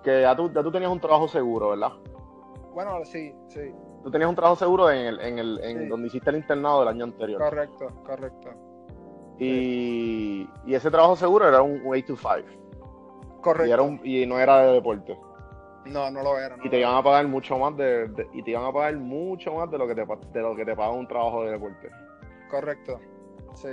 Que 0.04 0.22
ya 0.22 0.36
tú, 0.36 0.52
ya 0.52 0.62
tú 0.64 0.72
tenías 0.72 0.92
un 0.92 1.00
trabajo 1.00 1.28
seguro, 1.28 1.70
¿verdad? 1.70 1.92
bueno, 2.74 3.06
sí, 3.06 3.34
sí, 3.50 3.72
Tú 4.04 4.10
tenías 4.12 4.28
un 4.30 4.36
trabajo 4.36 4.56
seguro 4.58 4.90
en 4.90 4.98
el, 5.06 5.20
en 5.22 5.40
el, 5.40 5.60
en 5.64 5.80
Sí. 5.84 5.88
donde 5.88 6.08
hiciste 6.08 6.30
el 6.32 6.38
internado 6.38 6.80
del 6.80 6.90
año 6.90 7.04
anterior. 7.06 7.40
correcto, 7.42 7.88
correcto. 8.06 8.50
Y, 9.38 10.50
y 10.66 10.74
ese 10.76 10.90
trabajo 10.92 11.16
seguro 11.16 11.48
era 11.48 11.62
un 11.62 11.82
8 11.86 12.06
to 12.08 12.16
5. 12.18 12.63
Correcto. 13.44 13.68
Y, 13.70 13.72
era 13.72 13.82
un, 13.84 14.02
y 14.04 14.26
no 14.26 14.40
era 14.40 14.66
de 14.66 14.74
deporte. 14.74 15.16
No, 15.86 16.10
no 16.10 16.24
lo 16.24 16.40
era. 16.40 16.56
no 16.56 16.66
Y 16.66 16.70
te 16.70 16.80
iban 16.80 16.96
a 16.96 17.04
pagar 17.04 17.28
mucho 17.28 17.58
más 17.58 17.76
de, 17.76 18.08
de- 18.08 18.28
y 18.34 18.42
te 18.42 18.52
iban 18.52 18.64
a 18.66 18.72
pagar 18.72 18.96
mucho 18.96 19.54
más 19.54 19.70
de 19.70 19.78
lo 19.78 19.86
que 19.88 19.94
te 19.96 20.06
de 20.06 20.42
lo 20.42 20.56
que 20.56 20.66
te 20.66 20.76
paga 20.76 20.92
un 20.92 21.08
trabajo 21.08 21.44
de 21.44 21.52
deporte. 21.52 21.90
Correcto, 22.50 23.00
sí. 23.54 23.68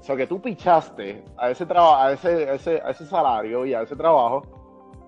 O 0.00 0.02
sea 0.02 0.16
que 0.16 0.26
tú 0.26 0.40
pichaste 0.42 1.24
a 1.38 1.50
ese 1.50 1.64
trabajo, 1.64 1.96
a 1.96 2.12
ese, 2.12 2.48
a 2.50 2.54
ese, 2.54 2.82
a 2.84 2.90
ese 2.90 3.06
salario 3.06 3.64
y 3.64 3.72
a 3.72 3.82
ese 3.82 3.96
trabajo 3.96 4.42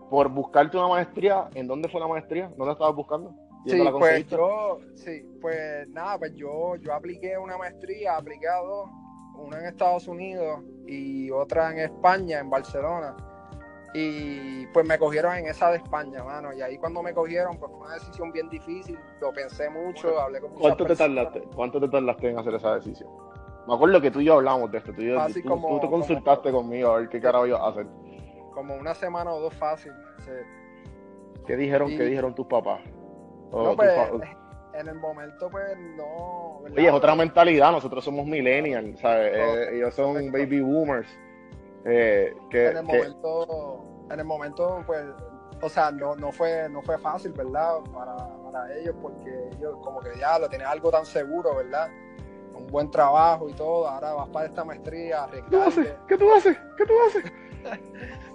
por 0.09 0.29
buscarte 0.29 0.77
una 0.79 0.89
maestría. 0.89 1.49
¿En 1.55 1.67
dónde 1.67 1.89
fue 1.89 2.01
la 2.01 2.07
maestría? 2.07 2.51
¿Dónde 2.57 2.73
estabas 2.73 2.95
buscando? 2.95 3.35
¿Y 3.65 3.71
Sí, 3.71 3.83
la 3.83 3.91
pues 3.91 4.27
yo, 4.29 4.79
sí, 4.95 5.27
pues 5.41 5.89
nada, 5.89 6.17
pues 6.19 6.33
yo, 6.37 6.77
yo 6.77 6.95
apliqué 6.95 7.37
una 7.37 7.59
maestría, 7.59 8.17
apliqué 8.17 8.47
a 8.49 8.59
dos, 8.63 8.89
una 9.37 9.59
en 9.59 9.67
Estados 9.67 10.07
Unidos 10.07 10.61
y 10.87 11.31
otra 11.33 11.73
en 11.73 11.81
España, 11.81 12.39
en 12.39 12.49
Barcelona. 12.49 13.17
Y 13.99 14.67
pues 14.67 14.87
me 14.87 14.99
cogieron 14.99 15.35
en 15.37 15.47
esa 15.47 15.71
de 15.71 15.79
España, 15.79 16.23
mano. 16.23 16.53
Y 16.53 16.61
ahí 16.61 16.77
cuando 16.77 17.03
me 17.03 17.15
cogieron, 17.15 17.57
pues 17.57 17.71
fue 17.73 17.81
una 17.87 17.95
decisión 17.95 18.31
bien 18.31 18.49
difícil. 18.51 18.99
Lo 19.21 19.33
pensé 19.33 19.71
mucho, 19.71 20.21
hablé 20.21 20.41
con 20.41 20.51
¿Cuánto 20.53 20.85
te 20.85 20.95
tardaste? 20.95 21.41
¿Cuánto 21.55 21.81
te 21.81 21.89
tardaste 21.89 22.29
en 22.31 22.39
hacer 22.39 22.55
esa 22.55 22.75
decisión? 22.75 23.09
Me 23.67 23.75
acuerdo 23.75 24.01
que 24.01 24.11
tú 24.11 24.21
y 24.21 24.27
yo 24.27 24.35
hablamos 24.35 24.71
de 24.71 24.79
esto. 24.79 24.93
Tú, 24.93 25.01
y 25.01 25.09
yo- 25.09 25.27
tú- 25.33 25.49
como- 25.49 25.69
tú 25.69 25.75
te 25.81 25.87
como- 25.87 25.91
consultaste 25.99 26.53
conmigo 26.53 26.91
a 26.91 26.99
ver 27.01 27.09
qué 27.09 27.21
carajo 27.21 27.47
ibas 27.47 27.61
a 27.63 27.69
hacer. 27.69 27.87
Como 28.53 28.75
una 28.77 28.95
semana 28.95 29.33
o 29.33 29.41
dos 29.41 29.55
fácil. 29.55 29.93
sí. 30.25 30.31
¿Qué 31.47 31.57
dijeron, 31.57 31.91
Y- 31.91 31.97
qué 31.97 32.05
dijeron 32.05 32.35
tus 32.35 32.47
papás? 32.49 32.81
O 33.53 33.63
No, 33.63 33.69
tus 33.71 33.77
pues, 33.77 33.93
en 34.75 34.89
el 34.89 34.95
momento, 34.97 35.49
pues 35.49 35.65
no. 35.97 36.59
¿verdad? 36.63 36.79
Oye, 36.79 36.89
es 36.89 36.93
otra 36.93 37.15
mentalidad. 37.15 37.71
Nosotros 37.73 38.05
somos 38.05 38.27
millennials, 38.27 38.99
¿sabes? 39.01 39.31
Correcto, 39.31 39.61
Eh, 39.73 39.77
ellos 39.77 39.95
son 39.95 40.33
baby 40.33 40.61
boomers. 40.61 41.09
Eh, 41.85 42.35
que, 42.51 42.67
en 42.71 42.77
el 42.79 42.87
que- 42.87 42.93
momento, 42.99 43.76
en 44.11 44.19
el 44.21 44.25
momento, 44.25 44.83
pues, 44.87 45.05
o 45.63 45.69
sea, 45.69 45.91
no, 45.91 46.15
no 46.17 46.33
fue, 46.33 46.69
no 46.69 46.83
fue 46.83 46.99
fácil, 46.99 47.33
¿verdad? 47.33 47.77
Para, 47.93 48.15
para 48.45 48.75
ellos, 48.77 48.95
porque 49.01 49.31
ellos 49.59 49.77
como 49.83 50.01
que 50.01 50.11
ya 50.19 50.39
lo 50.39 50.49
tienen 50.49 50.67
algo 50.67 50.91
tan 50.91 51.05
seguro, 51.07 51.57
¿verdad? 51.57 51.89
Un 52.55 52.67
buen 52.69 52.91
trabajo 52.91 53.49
y 53.49 53.53
todo, 53.55 53.89
ahora 53.89 54.13
vas 54.15 54.29
para 54.31 54.47
esta 54.47 54.65
maestría, 54.65 55.27
¿Qué 55.31 55.43
tú 55.51 55.61
haces? 55.63 55.79
arriesgarte. 55.79 56.07
¿Qué 56.09 56.17
tú 56.19 56.33
haces? 56.35 56.59
¿Qué 56.77 56.85
tú 56.87 56.93
haces? 57.07 57.33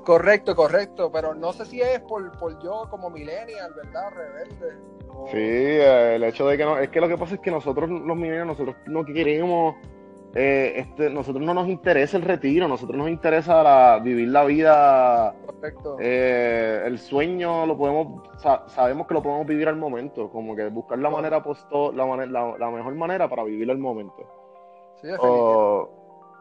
Correcto, 0.04 0.56
correcto, 0.56 1.12
pero 1.12 1.34
no 1.36 1.54
sé 1.54 1.66
si 1.66 1.82
es 1.82 2.00
por, 2.02 2.32
por 2.38 2.60
yo 2.62 2.88
como 2.90 3.10
millennial, 3.10 3.72
¿verdad? 3.76 4.10
Rebelde. 4.12 4.78
o- 5.10 5.28
Sí, 5.28 5.38
eh, 5.38 6.16
el 6.16 6.24
hecho 6.24 6.48
de 6.48 6.58
que 6.58 6.66
no, 6.66 6.78
es 6.80 6.90
que 6.90 7.00
lo 7.00 7.08
que 7.08 7.18
pasa 7.18 7.36
es 7.36 7.40
que 7.42 7.52
nosotros 7.52 7.90
los 7.90 8.18
millennials, 8.18 8.48
nosotros 8.48 8.76
no 8.88 9.06
queremos, 9.06 9.76
eh, 10.34 10.74
este, 10.78 11.10
nosotros 11.10 11.44
no 11.46 11.54
nos 11.54 11.68
interesa 11.68 12.16
el 12.18 12.24
retiro, 12.24 12.68
nosotros 12.68 12.98
nos 12.98 13.10
interesa 13.10 13.62
la- 13.64 14.00
vivir 14.02 14.30
la 14.30 14.46
vida, 14.46 15.36
Correcto. 15.46 15.98
eh, 16.00 16.84
el 16.86 16.98
sueño 17.00 17.66
lo 17.66 17.78
podemos, 17.78 18.28
sa- 18.40 18.64
sabemos 18.70 19.08
que 19.08 19.14
lo 19.14 19.22
podemos 19.22 19.46
vivir 19.46 19.68
al 19.68 19.76
momento, 19.76 20.30
como 20.30 20.56
que 20.56 20.68
buscar 20.70 21.00
la 21.00 21.10
manera, 21.10 21.44
posto, 21.44 21.92
la, 21.92 22.06
mane- 22.06 22.28
la, 22.28 22.56
la 22.58 22.70
mejor 22.72 22.96
manera 22.96 23.28
para 23.30 23.44
vivir 23.44 23.70
el 23.70 23.78
momento. 23.78 24.26
sí. 25.02 25.10
O, 25.20 25.90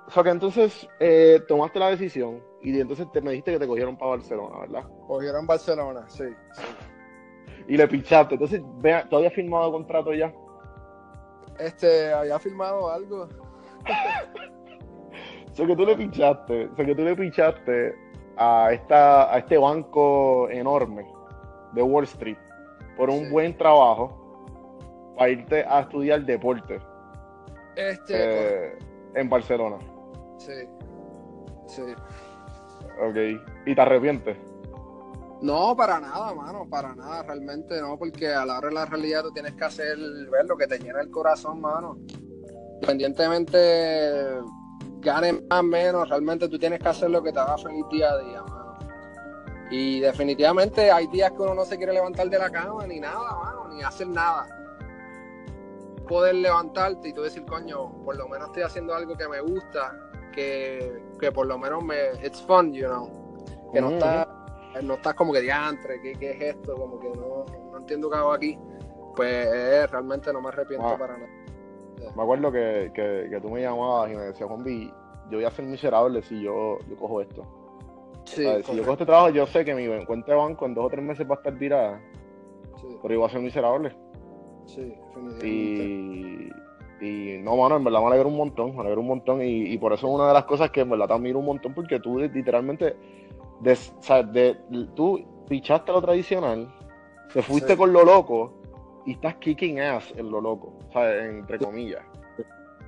o 0.07 0.11
sea 0.13 0.23
que 0.25 0.31
entonces 0.31 0.89
eh, 0.99 1.41
tomaste 1.47 1.79
la 1.79 1.91
decisión 1.91 2.43
y 2.63 2.79
entonces 2.81 3.07
te 3.13 3.21
me 3.21 3.31
dijiste 3.31 3.53
que 3.53 3.59
te 3.61 3.67
cogieron 3.67 3.97
para 3.97 4.13
Barcelona, 4.13 4.59
¿verdad? 4.61 4.85
Cogieron 5.07 5.47
Barcelona, 5.47 6.05
sí. 6.09 6.25
sí. 6.53 6.63
Y 7.69 7.77
le 7.77 7.87
pichaste, 7.87 8.35
entonces 8.35 8.61
vea, 8.79 9.07
¿tú 9.09 9.17
habías 9.17 9.33
firmado 9.33 9.71
contrato 9.71 10.13
ya? 10.13 10.33
Este, 11.59 12.13
había 12.13 12.39
firmado 12.39 12.91
algo. 12.91 13.29
O 15.53 15.55
sea 15.55 15.67
que 15.67 15.77
tú 15.77 15.85
le 15.85 15.97
pichaste, 15.97 16.67
o 16.67 16.77
sea 16.77 16.87
que 16.87 16.95
tú 16.95 17.03
le 17.03 17.17
pichaste 17.17 17.95
a 18.37 18.73
esta, 18.73 19.35
a 19.35 19.39
este 19.39 19.59
banco 19.59 20.49
enorme 20.49 21.05
de 21.73 21.83
Wall 21.83 22.05
Street 22.05 22.39
por 22.97 23.11
un 23.11 23.25
Sí. 23.27 23.31
buen 23.31 23.59
trabajo 23.59 25.13
para 25.19 25.31
irte 25.31 25.65
a 25.69 25.81
estudiar 25.81 26.25
deporte 26.25 26.81
Este, 27.77 28.15
eh, 28.69 28.79
en 29.15 29.29
Barcelona. 29.29 29.77
sí. 30.39 30.53
Sí. 31.67 31.83
Ok. 33.03 33.17
Y 33.67 33.75
te 33.75 33.81
arrepientes. 33.81 34.37
No, 35.43 35.75
para 35.77 35.99
nada, 36.01 36.33
mano, 36.35 36.67
para 36.69 36.95
nada, 36.95 37.23
realmente 37.23 37.81
no, 37.81 37.97
porque 37.99 38.29
a 38.29 38.45
la 38.47 38.59
hora 38.59 38.69
de 38.69 38.75
la 38.75 38.85
realidad 38.87 39.23
tú 39.23 39.33
tienes 39.33 39.55
que 39.55 39.65
hacer, 39.65 39.97
ver 40.31 40.45
lo 40.47 40.57
que 40.57 40.67
te 40.67 40.79
llena 40.79 41.01
el 41.01 41.11
corazón, 41.11 41.61
mano. 41.61 41.99
Independientemente 42.81 44.41
ganes 45.01 45.35
más 45.51 45.61
o 45.61 45.63
menos, 45.63 46.09
realmente 46.09 46.49
tú 46.49 46.59
tienes 46.59 46.81
que 46.81 46.89
hacer 46.89 47.11
lo 47.11 47.23
que 47.23 47.31
te 47.31 47.39
haga 47.39 47.59
feliz 47.59 47.85
día 47.91 48.11
a 48.11 48.19
día, 48.19 48.43
mano. 48.43 48.79
Y 49.71 50.01
definitivamente 50.01 50.91
hay 50.91 51.07
días 51.09 51.31
que 51.33 51.43
uno 51.43 51.55
no 51.55 51.65
se 51.67 51.77
quiere 51.77 51.93
levantar 51.93 52.31
de 52.31 52.39
la 52.39 52.49
cama 52.49 52.87
ni 52.87 52.99
nada, 52.99 53.37
mano, 53.37 53.69
ni 53.69 53.83
hacer 53.83 54.09
nada. 54.09 54.47
Poder 56.09 56.37
levantarte 56.37 57.11
y 57.11 57.13
tú 57.13 57.21
decir, 57.21 57.45
coño, 57.45 57.93
por 58.03 58.17
lo 58.17 58.27
menos 58.29 58.49
estoy 58.49 58.63
haciendo 58.63 58.95
algo 58.95 59.15
que 59.15 59.29
me 59.29 59.41
gusta, 59.41 59.95
que, 60.33 61.03
que 61.21 61.31
por 61.31 61.47
lo 61.47 61.59
menos 61.59 61.85
me, 61.85 62.13
it's 62.25 62.41
fun, 62.43 62.73
you 62.73 62.87
know. 62.87 63.09
Que 63.73 63.81
no 63.81 63.89
Ujú. 63.89 63.97
está 63.97 64.37
no 64.83 64.95
estás 64.95 65.15
como 65.15 65.33
que 65.33 65.43
diantre, 65.43 66.01
¿qué, 66.01 66.13
qué 66.15 66.31
es 66.31 66.57
esto? 66.57 66.75
Como 66.77 66.99
que 66.99 67.11
no, 67.11 67.45
no 67.73 67.79
entiendo 67.79 68.09
qué 68.09 68.17
hago 68.17 68.33
aquí. 68.33 68.59
Pues 69.15 69.47
eh, 69.53 69.87
realmente 69.87 70.33
no 70.33 70.41
me 70.41 70.49
arrepiento 70.49 70.97
para 70.97 71.19
nada. 71.19 71.40
Me 72.17 72.23
acuerdo 72.23 72.51
que, 72.53 72.91
que, 72.95 73.29
que 73.31 73.41
tú 73.41 73.49
me 73.51 73.61
llamabas 73.63 74.11
y 74.11 74.15
me 74.17 74.23
decías, 74.23 74.49
Juanvi, 74.49 74.87
yo 75.31 75.37
voy 75.39 75.45
a 75.45 75.51
ser 75.51 75.65
miserable 75.67 76.23
si 76.23 76.43
yo, 76.43 76.79
yo 76.89 76.97
cojo 76.97 77.21
esto. 77.21 77.45
Si 78.25 78.43
yo 78.45 78.83
cojo 78.83 78.93
este 78.93 79.07
trabajo, 79.07 79.31
yo 79.31 79.47
sé 79.47 79.65
que 79.65 79.75
mi 79.75 80.05
cuenta 80.05 80.33
de 80.33 80.39
banco 80.39 80.67
en 80.67 80.75
dos 80.75 80.87
o 80.87 80.89
tres 80.89 81.05
meses 81.05 81.27
va 81.29 81.35
a 81.35 81.39
estar 81.39 81.55
virada, 81.55 82.01
sí, 82.81 82.87
pero 83.03 83.19
voy 83.21 83.29
a 83.29 83.33
ser 83.33 83.41
miserable. 83.41 83.95
sí. 84.67 84.95
Y, 85.43 86.51
y 87.05 87.39
no, 87.43 87.57
mano, 87.57 87.77
en 87.77 87.85
verdad 87.85 88.01
me 88.01 88.07
alegro 88.09 88.29
un 88.29 88.37
montón, 88.37 88.75
me 88.75 88.81
alegro 88.83 89.01
un 89.01 89.07
montón. 89.09 89.43
Y, 89.43 89.73
y 89.73 89.79
por 89.79 89.93
eso 89.93 90.07
es 90.09 90.15
una 90.15 90.29
de 90.29 90.35
las 90.35 90.45
cosas 90.45 90.71
que 90.71 90.81
en 90.83 90.91
verdad 90.91 91.07
te 91.09 91.15
admiro 91.15 91.39
un 91.39 91.47
montón, 91.47 91.75
porque 91.75 91.99
tú 92.01 92.19
literalmente, 92.19 92.97
des- 93.61 93.95
o 93.99 94.03
sea, 94.03 94.23
de, 94.23 94.57
tú 94.95 95.21
pichaste 95.49 95.93
lo 95.93 96.01
tradicional, 96.03 96.73
te 97.33 97.43
fuiste 97.43 97.73
Sí. 97.73 97.79
con 97.79 97.93
lo 97.93 98.05
loco 98.05 98.53
y 99.07 99.13
estás 99.13 99.37
kicking 99.37 99.81
ass 99.81 100.13
en 100.17 100.31
lo 100.31 100.41
loco, 100.41 100.73
¿sabes? 100.93 101.25
Entre 101.31 101.59
comillas. 101.59 102.03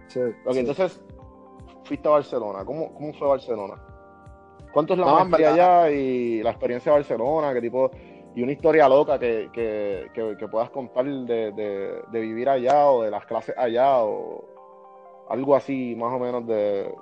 Sí, 0.08 0.20
Ok, 0.20 0.52
sí. 0.52 0.58
entonces 0.58 1.02
fuiste 1.84 2.08
a 2.08 2.12
Barcelona. 2.12 2.64
¿Cómo, 2.64 2.92
cómo 2.94 3.12
fue 3.14 3.28
Barcelona? 3.28 3.74
¿Cuánto 4.72 4.94
es 4.94 4.98
la 4.98 5.06
No, 5.06 5.24
maestría 5.24 5.52
allá 5.52 5.90
y 5.90 6.42
la 6.42 6.50
experiencia 6.50 6.92
de 6.92 6.98
Barcelona? 6.98 7.52
¿Qué 7.52 7.60
tipo, 7.60 7.90
y 8.34 8.42
una 8.42 8.52
historia 8.52 8.88
loca 8.88 9.18
que, 9.18 9.50
que, 9.52 10.10
que, 10.14 10.48
puedas 10.48 10.70
contar 10.70 11.04
de, 11.04 11.52
de, 12.10 12.20
vivir 12.20 12.48
allá 12.48 12.86
o 12.86 13.02
de 13.02 13.10
las 13.10 13.26
clases 13.26 13.54
allá 13.58 14.02
o 14.02 14.44
algo 15.28 15.54
así 15.54 15.94
más 15.96 16.12
o 16.12 16.18
menos 16.18 16.46
de, 16.46 16.94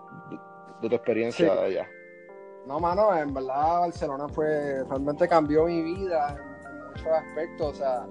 tu 0.80 0.86
experiencia 0.88 1.52
allá. 1.52 1.88
No, 2.66 2.78
mano, 2.78 3.16
en 3.16 3.32
verdad 3.32 3.80
Barcelona 3.80 4.28
fue, 4.28 4.84
realmente 4.84 5.28
cambió 5.28 5.64
mi 5.64 5.82
vida 5.82 6.36
en, 6.36 6.88
muchos 6.88 7.06
aspectos, 7.06 7.68
o 7.68 7.74
sea, 7.74 8.06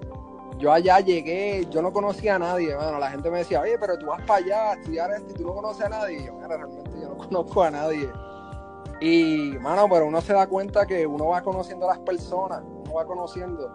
yo 0.60 0.70
allá 0.70 1.00
llegué, 1.00 1.66
yo 1.70 1.80
no 1.80 1.92
conocía 1.92 2.36
a 2.36 2.38
nadie, 2.38 2.76
mano, 2.76 2.98
la 2.98 3.10
gente 3.10 3.30
me 3.30 3.38
decía, 3.38 3.60
oye, 3.62 3.78
pero 3.78 3.98
tú 3.98 4.06
vas 4.06 4.20
para 4.22 4.44
allá 4.44 4.70
a 4.70 4.74
estudiar 4.74 5.10
esto 5.10 5.30
y 5.30 5.34
tú 5.34 5.46
no 5.46 5.54
conoces 5.54 5.86
a 5.86 5.88
nadie, 5.88 6.20
y 6.20 6.26
yo, 6.26 6.34
mira, 6.34 6.48
realmente 6.48 6.90
yo 7.00 7.08
no 7.08 7.16
conozco 7.28 7.62
a 7.62 7.70
nadie. 7.70 8.10
Y, 9.00 9.56
mano, 9.60 9.88
pero 9.90 10.06
uno 10.06 10.20
se 10.20 10.34
da 10.34 10.46
cuenta 10.46 10.86
que 10.86 11.06
uno 11.06 11.28
va 11.28 11.40
conociendo 11.40 11.86
a 11.88 11.94
las 11.94 12.00
personas, 12.00 12.62
uno 12.62 12.92
va 12.92 13.06
conociendo. 13.06 13.72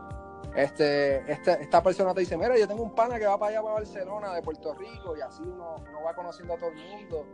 Este, 0.56 1.30
este, 1.30 1.64
esta 1.64 1.82
persona 1.82 2.14
te 2.14 2.20
dice, 2.22 2.38
mira, 2.38 2.58
yo 2.58 2.68
tengo 2.68 2.84
un 2.84 2.94
pana 2.94 3.18
que 3.18 3.26
va 3.26 3.38
para 3.38 3.50
allá, 3.50 3.62
para 3.64 3.74
Barcelona, 3.74 4.34
de 4.36 4.42
Puerto 4.44 4.76
Rico, 4.76 5.18
y 5.18 5.22
así 5.22 5.42
uno, 5.42 5.78
uno 5.90 6.04
va 6.06 6.14
conociendo 6.14 6.54
a 6.54 6.58
todo 6.58 6.70
el 6.70 6.76
mundo. 6.76 7.26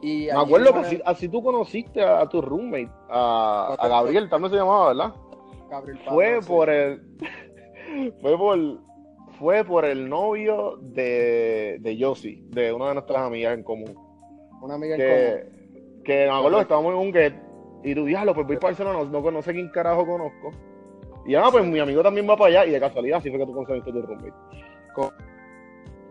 Y 0.00 0.26
Me 0.26 0.32
acuerdo 0.32 0.72
que 0.82 1.02
así, 1.04 1.28
tú 1.28 1.42
conociste 1.42 2.02
a, 2.02 2.26
tu 2.28 2.40
roommate, 2.40 2.90
a, 3.10 3.76
Gabriel, 3.88 4.28
también 4.28 4.52
se 4.52 4.58
llamaba, 4.58 4.88
¿verdad? 4.88 5.14
Gabriel 5.68 5.98
Fue 6.06 6.40
por 6.46 6.70
el. 6.70 7.02
Fue 8.20 8.36
por. 8.36 8.58
Fue 9.38 9.64
por 9.64 9.84
el 9.84 10.08
novio 10.08 10.78
de, 10.80 11.78
de 11.80 11.96
Yossi, 11.96 12.46
de 12.50 12.72
una 12.72 12.88
de 12.88 12.94
nuestras 12.94 13.20
amigas 13.20 13.52
en 13.58 13.64
común. 13.64 13.92
Una 14.62 14.74
amiga 14.74 14.94
en 14.94 15.00
común 15.00 15.54
que 16.04 16.26
me 16.26 16.30
acuerdo 16.30 16.58
que 16.58 16.62
estábamos 16.62 16.92
en 16.92 16.98
un 16.98 17.12
get 17.12 17.34
y 17.82 17.94
tú 17.94 18.04
diablo, 18.04 18.34
pues 18.34 18.46
voy 18.46 18.56
para 18.56 18.68
Barcelona, 18.68 19.10
no, 19.10 19.30
no, 19.30 19.42
sé 19.42 19.52
quién 19.52 19.68
carajo 19.68 20.06
conozco. 20.06 20.50
Y 21.26 21.32
ya, 21.32 21.50
pues 21.50 21.66
mi 21.66 21.80
amigo 21.80 22.02
también 22.02 22.28
va 22.28 22.36
para 22.36 22.60
allá 22.60 22.66
y 22.66 22.70
de 22.70 22.80
casualidad 22.80 23.18
así 23.18 23.30
fue 23.30 23.38
que 23.38 23.46
tú 23.46 23.52
conseguiste 23.52 23.92
tu 23.92 24.02
roommate. 24.02 24.32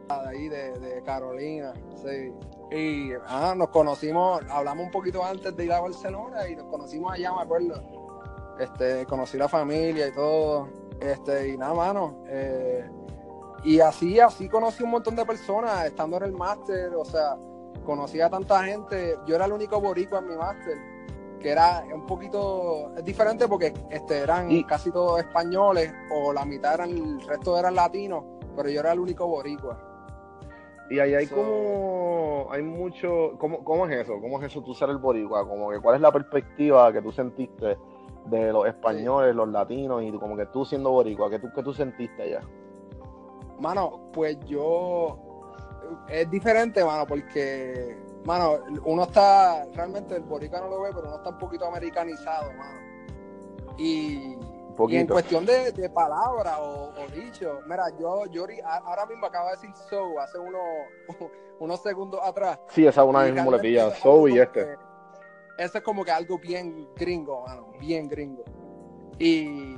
De 0.09 0.29
ahí, 0.29 0.49
de, 0.49 0.77
de 0.79 1.01
Carolina, 1.03 1.73
sí. 1.95 2.31
Y 2.75 3.13
ah, 3.25 3.55
nos 3.57 3.69
conocimos, 3.69 4.41
hablamos 4.49 4.85
un 4.85 4.91
poquito 4.91 5.23
antes 5.23 5.55
de 5.55 5.65
ir 5.65 5.71
a 5.71 5.79
Barcelona 5.79 6.47
y 6.47 6.55
nos 6.55 6.65
conocimos 6.65 7.11
allá, 7.13 7.33
me 7.33 7.41
acuerdo. 7.41 7.81
Este, 8.59 9.05
conocí 9.05 9.37
la 9.37 9.47
familia 9.47 10.07
y 10.07 10.11
todo. 10.11 10.69
Este, 11.03 11.49
y 11.49 11.57
nada, 11.57 11.73
mano. 11.73 12.23
Eh, 12.27 12.89
y 13.65 13.79
así, 13.79 14.19
así 14.19 14.47
conocí 14.47 14.83
un 14.83 14.91
montón 14.91 15.15
de 15.15 15.25
personas 15.25 15.85
estando 15.85 16.17
en 16.17 16.23
el 16.23 16.31
máster, 16.31 16.93
o 16.95 17.03
sea, 17.03 17.37
conocí 17.85 18.21
a 18.21 18.29
tanta 18.29 18.63
gente, 18.63 19.17
yo 19.25 19.35
era 19.35 19.45
el 19.45 19.51
único 19.51 19.81
boricua 19.81 20.19
en 20.19 20.29
mi 20.29 20.35
máster, 20.35 20.77
que 21.39 21.49
era 21.49 21.83
un 21.93 22.05
poquito 22.05 22.93
es 22.95 23.03
diferente 23.03 23.47
porque 23.47 23.73
este, 23.89 24.19
eran 24.19 24.63
casi 24.63 24.91
todos 24.91 25.19
españoles 25.19 25.93
o 26.11 26.31
la 26.31 26.45
mitad 26.45 26.75
eran, 26.75 26.91
el 26.91 27.21
resto 27.21 27.57
eran 27.57 27.75
latinos, 27.75 28.23
pero 28.55 28.69
yo 28.69 28.79
era 28.79 28.93
el 28.93 28.99
único 28.99 29.27
boricua. 29.27 29.77
Y 30.89 30.99
ahí 30.99 31.15
hay 31.15 31.27
como, 31.27 32.47
hay 32.51 32.61
mucho, 32.61 33.33
¿cómo, 33.37 33.63
¿cómo 33.63 33.87
es 33.87 34.01
eso? 34.01 34.19
¿Cómo 34.21 34.39
es 34.39 34.45
eso 34.45 34.61
tú 34.61 34.73
ser 34.73 34.89
el 34.89 34.97
boricua? 34.97 35.47
Como 35.47 35.69
que, 35.69 35.79
¿cuál 35.79 35.95
es 35.95 36.01
la 36.01 36.11
perspectiva 36.11 36.91
que 36.93 37.01
tú 37.01 37.11
sentiste 37.11 37.77
de 38.25 38.51
los 38.51 38.67
españoles, 38.67 39.35
los 39.35 39.49
latinos 39.49 40.03
y 40.03 40.11
como 40.13 40.35
que 40.35 40.45
tú 40.47 40.65
siendo 40.65 40.91
boricua, 40.91 41.29
¿qué 41.29 41.39
tú, 41.39 41.49
qué 41.53 41.63
tú 41.63 41.73
sentiste 41.73 42.23
allá? 42.23 42.41
Mano, 43.59 44.09
pues 44.13 44.37
yo 44.45 45.33
es 46.07 46.29
diferente, 46.29 46.83
mano, 46.83 47.05
porque, 47.05 47.97
mano, 48.25 48.59
uno 48.85 49.03
está, 49.03 49.65
realmente 49.73 50.15
el 50.15 50.23
boricua 50.23 50.59
no 50.61 50.69
lo 50.69 50.81
ve, 50.81 50.89
pero 50.93 51.07
uno 51.07 51.17
está 51.17 51.29
un 51.29 51.37
poquito 51.37 51.65
americanizado, 51.65 52.51
mano. 52.53 52.79
Y, 53.77 54.37
en 54.89 55.07
cuestión 55.07 55.45
de, 55.45 55.71
de 55.71 55.89
palabras 55.89 56.57
o, 56.59 56.91
dicho, 57.13 57.59
mira, 57.67 57.85
yo, 57.99 58.25
yo 58.27 58.45
ahora 58.85 59.05
mismo 59.05 59.27
acabo 59.27 59.49
de 59.49 59.55
decir 59.55 59.69
so 59.89 60.19
hace 60.19 60.39
unos, 60.39 60.61
unos 61.59 61.81
segundos 61.81 62.19
atrás. 62.23 62.59
Sí, 62.69 62.85
esa 62.85 63.03
es 63.03 63.07
una 63.07 63.23
misma 63.23 63.43
muletilla, 63.43 63.91
so 64.01 64.27
y 64.27 64.39
este. 64.39 64.75
Eso 65.57 65.77
es 65.77 65.83
como 65.83 66.03
que 66.03 66.11
algo 66.11 66.37
bien 66.37 66.87
gringo, 66.95 67.41
mano, 67.45 67.73
bien 67.79 68.07
gringo. 68.07 68.43
Y 69.19 69.75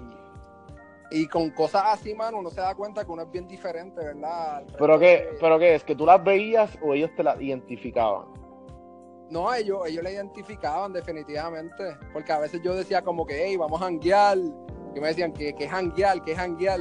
y 1.11 1.27
con 1.27 1.51
cosas 1.51 1.83
así, 1.85 2.15
mano, 2.15 2.39
uno 2.39 2.49
se 2.49 2.61
da 2.61 2.73
cuenta 2.73 3.05
que 3.05 3.11
uno 3.11 3.23
es 3.23 3.31
bien 3.31 3.47
diferente, 3.47 4.03
¿verdad? 4.03 4.63
¿Pero 4.77 4.99
qué, 4.99 5.29
¿Pero 5.39 5.59
qué 5.59 5.75
es? 5.75 5.83
¿Que 5.83 5.95
tú 5.95 6.05
las 6.05 6.23
veías 6.23 6.77
o 6.81 6.93
ellos 6.93 7.11
te 7.15 7.23
las 7.23 7.39
identificaban? 7.39 8.25
No, 9.29 9.53
ellos, 9.53 9.87
ellos 9.87 10.03
la 10.03 10.11
identificaban 10.11 10.93
definitivamente. 10.93 11.95
Porque 12.11 12.31
a 12.31 12.39
veces 12.39 12.61
yo 12.63 12.73
decía 12.75 13.03
como 13.03 13.25
que, 13.25 13.45
hey, 13.45 13.55
vamos 13.55 13.81
a 13.81 13.85
hanguear. 13.85 14.37
Y 14.95 14.99
me 14.99 15.07
decían, 15.07 15.31
que 15.31 15.55
es 15.57 15.71
hanguear? 15.71 16.23
que 16.23 16.31
es 16.31 16.39
hanguear? 16.39 16.79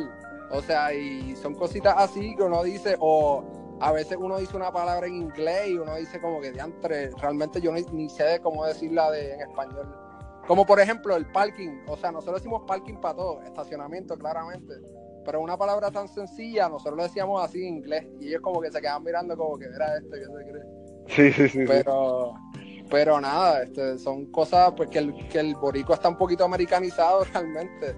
O 0.51 0.63
sea, 0.63 0.93
y 0.95 1.37
son 1.37 1.55
cositas 1.55 1.95
así 1.97 2.35
que 2.37 2.43
uno 2.43 2.63
dice, 2.63 2.97
o 3.01 3.45
a 3.85 3.93
veces 3.93 4.17
uno 4.19 4.39
dice 4.39 4.57
una 4.57 4.73
palabra 4.73 5.07
en 5.07 5.17
inglés 5.17 5.69
y 5.69 5.77
uno 5.77 5.95
dice 5.97 6.19
como 6.19 6.41
que 6.41 6.53
diantre, 6.53 7.11
realmente 7.21 7.61
yo 7.61 7.71
ni, 7.71 7.83
ni 7.93 8.09
sé 8.09 8.41
cómo 8.43 8.65
decirla 8.65 9.11
de, 9.11 9.35
en 9.35 9.43
español. 9.43 9.95
Como 10.47 10.65
por 10.65 10.81
ejemplo 10.81 11.15
el 11.15 11.31
parking, 11.31 11.83
o 11.87 11.95
sea, 11.95 12.11
nosotros 12.11 12.37
decimos 12.37 12.63
parking 12.67 12.95
para 12.95 13.17
todo, 13.17 13.43
estacionamiento 13.43 14.17
claramente, 14.17 14.73
pero 15.23 15.43
una 15.43 15.59
palabra 15.59 15.91
tan 15.91 16.09
sencilla, 16.09 16.67
nosotros 16.71 16.97
lo 16.97 17.03
decíamos 17.03 17.45
así 17.45 17.61
en 17.63 17.75
inglés 17.77 18.07
y 18.21 18.29
ellos 18.29 18.41
como 18.41 18.63
que 18.63 18.71
se 18.71 18.81
quedan 18.81 19.05
mirando 19.05 19.37
como 19.37 19.59
que 19.59 19.67
era 19.67 19.99
este, 19.99 20.19
que 20.19 20.25
se 20.25 20.51
cree. 20.51 20.65
Sí, 21.07 21.33
sí, 21.33 21.49
sí. 21.51 21.65
Pero, 21.67 22.33
pero 22.89 23.21
nada, 23.21 23.65
este, 23.65 23.99
son 23.99 24.33
cosas 24.33 24.73
pues 24.75 24.89
que 24.89 25.01
el, 25.01 25.29
que 25.29 25.41
el 25.41 25.57
borico 25.57 25.93
está 25.93 26.09
un 26.09 26.17
poquito 26.17 26.43
americanizado 26.47 27.25
realmente, 27.35 27.95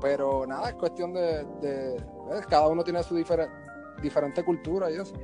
pero 0.00 0.46
nada, 0.46 0.70
es 0.70 0.74
cuestión 0.76 1.12
de, 1.12 1.44
de 1.60 2.02
cada 2.48 2.68
uno 2.68 2.82
tiene 2.82 3.02
su 3.02 3.14
diferente 3.14 3.67
cultura 4.44 4.90
y 4.90 4.94
eso. 4.94 5.14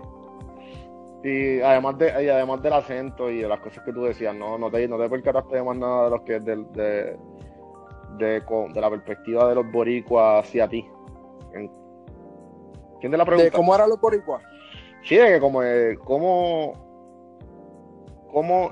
Y 1.23 1.61
además 1.61 1.99
de 1.99 2.25
y 2.25 2.29
además 2.29 2.63
del 2.63 2.75
acento 2.75 3.31
y 3.31 3.41
de 3.41 3.49
las 3.49 3.61
cosas 3.61 3.83
que 3.85 3.93
tú 3.93 4.05
decías, 4.05 4.35
no, 4.35 4.59
no 4.59 4.71
te, 4.71 4.87
no 4.87 4.99
te 4.99 5.09
percataste 5.09 5.57
de 5.57 5.63
más 5.63 5.77
nada 5.77 6.05
de 6.05 6.11
los 6.11 6.21
que 6.23 6.41
de, 6.41 6.57
de, 6.73 7.17
de, 8.19 8.81
la 8.81 8.91
perspectiva 8.91 9.49
de 9.49 9.55
los 9.55 9.73
boricuas 9.73 10.45
hacia 10.45 10.69
ti. 10.69 10.87
¿Quién 13.01 13.11
te 13.11 13.17
la 13.17 13.25
pregunta? 13.25 13.57
¿Cómo 13.57 13.75
eran 13.75 13.89
los 13.89 14.01
boricuas? 14.01 14.43
Sí, 15.03 15.17
de 15.17 15.35
que 15.35 15.41
como, 15.41 15.63
eh, 15.63 15.97
cómo 16.05 16.73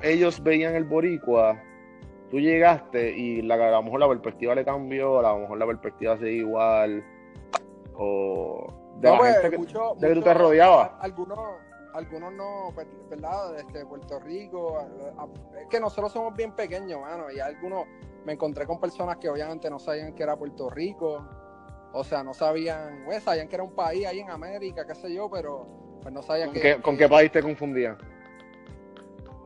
ellos 0.03 0.43
veían 0.43 0.75
el 0.75 0.85
boricua, 0.85 1.62
tú 2.31 2.41
llegaste 2.41 3.17
y 3.17 3.43
la, 3.43 3.55
a 3.55 3.71
lo 3.71 3.83
mejor 3.83 4.01
la 4.01 4.09
perspectiva 4.09 4.55
le 4.55 4.65
cambió, 4.65 5.19
a 5.19 5.35
lo 5.35 5.41
mejor 5.41 5.59
la 5.59 5.67
perspectiva 5.67 6.17
sigue 6.17 6.33
igual, 6.33 7.05
o 7.95 8.82
de 9.03 9.11
la 9.11 9.19
pues, 9.19 9.33
gente 9.41 9.51
que, 9.51 9.57
de 9.99 10.09
que 10.09 10.15
tú 10.15 10.23
te 10.23 10.35
rodeabas. 10.35 10.93
Algunos 11.01 11.38
algunos 11.95 12.33
no, 12.33 12.71
pues, 12.75 12.87
¿verdad? 13.11 13.59
Este, 13.59 13.85
Puerto 13.85 14.19
Rico, 14.21 14.79
es 15.61 15.67
que 15.69 15.79
nosotros 15.79 16.12
somos 16.12 16.35
bien 16.35 16.53
pequeños, 16.53 17.01
mano, 17.01 17.31
y 17.31 17.38
algunos 17.38 17.87
me 18.25 18.33
encontré 18.33 18.67
con 18.67 18.81
personas 18.81 19.19
que 19.19 19.29
obviamente 19.29 19.69
no 19.69 19.79
sabían 19.79 20.15
que 20.15 20.23
era 20.23 20.37
Puerto 20.37 20.71
Rico, 20.71 21.23
o 21.93 22.05
sea, 22.05 22.23
no 22.23 22.33
sabían, 22.33 23.03
pues, 23.05 23.23
sabían 23.23 23.49
que 23.49 23.57
era 23.57 23.65
un 23.65 23.75
país 23.75 24.07
ahí 24.07 24.21
en 24.21 24.31
América, 24.31 24.87
qué 24.87 24.95
sé 24.95 25.12
yo, 25.12 25.31
pero 25.31 25.67
pues 26.01 26.15
no 26.15 26.23
sabían 26.23 26.51
¿Con 26.51 26.62
que... 26.62 26.81
¿Con 26.81 26.97
qué 26.97 27.09
país 27.09 27.31
te 27.31 27.43
confundían? 27.43 27.99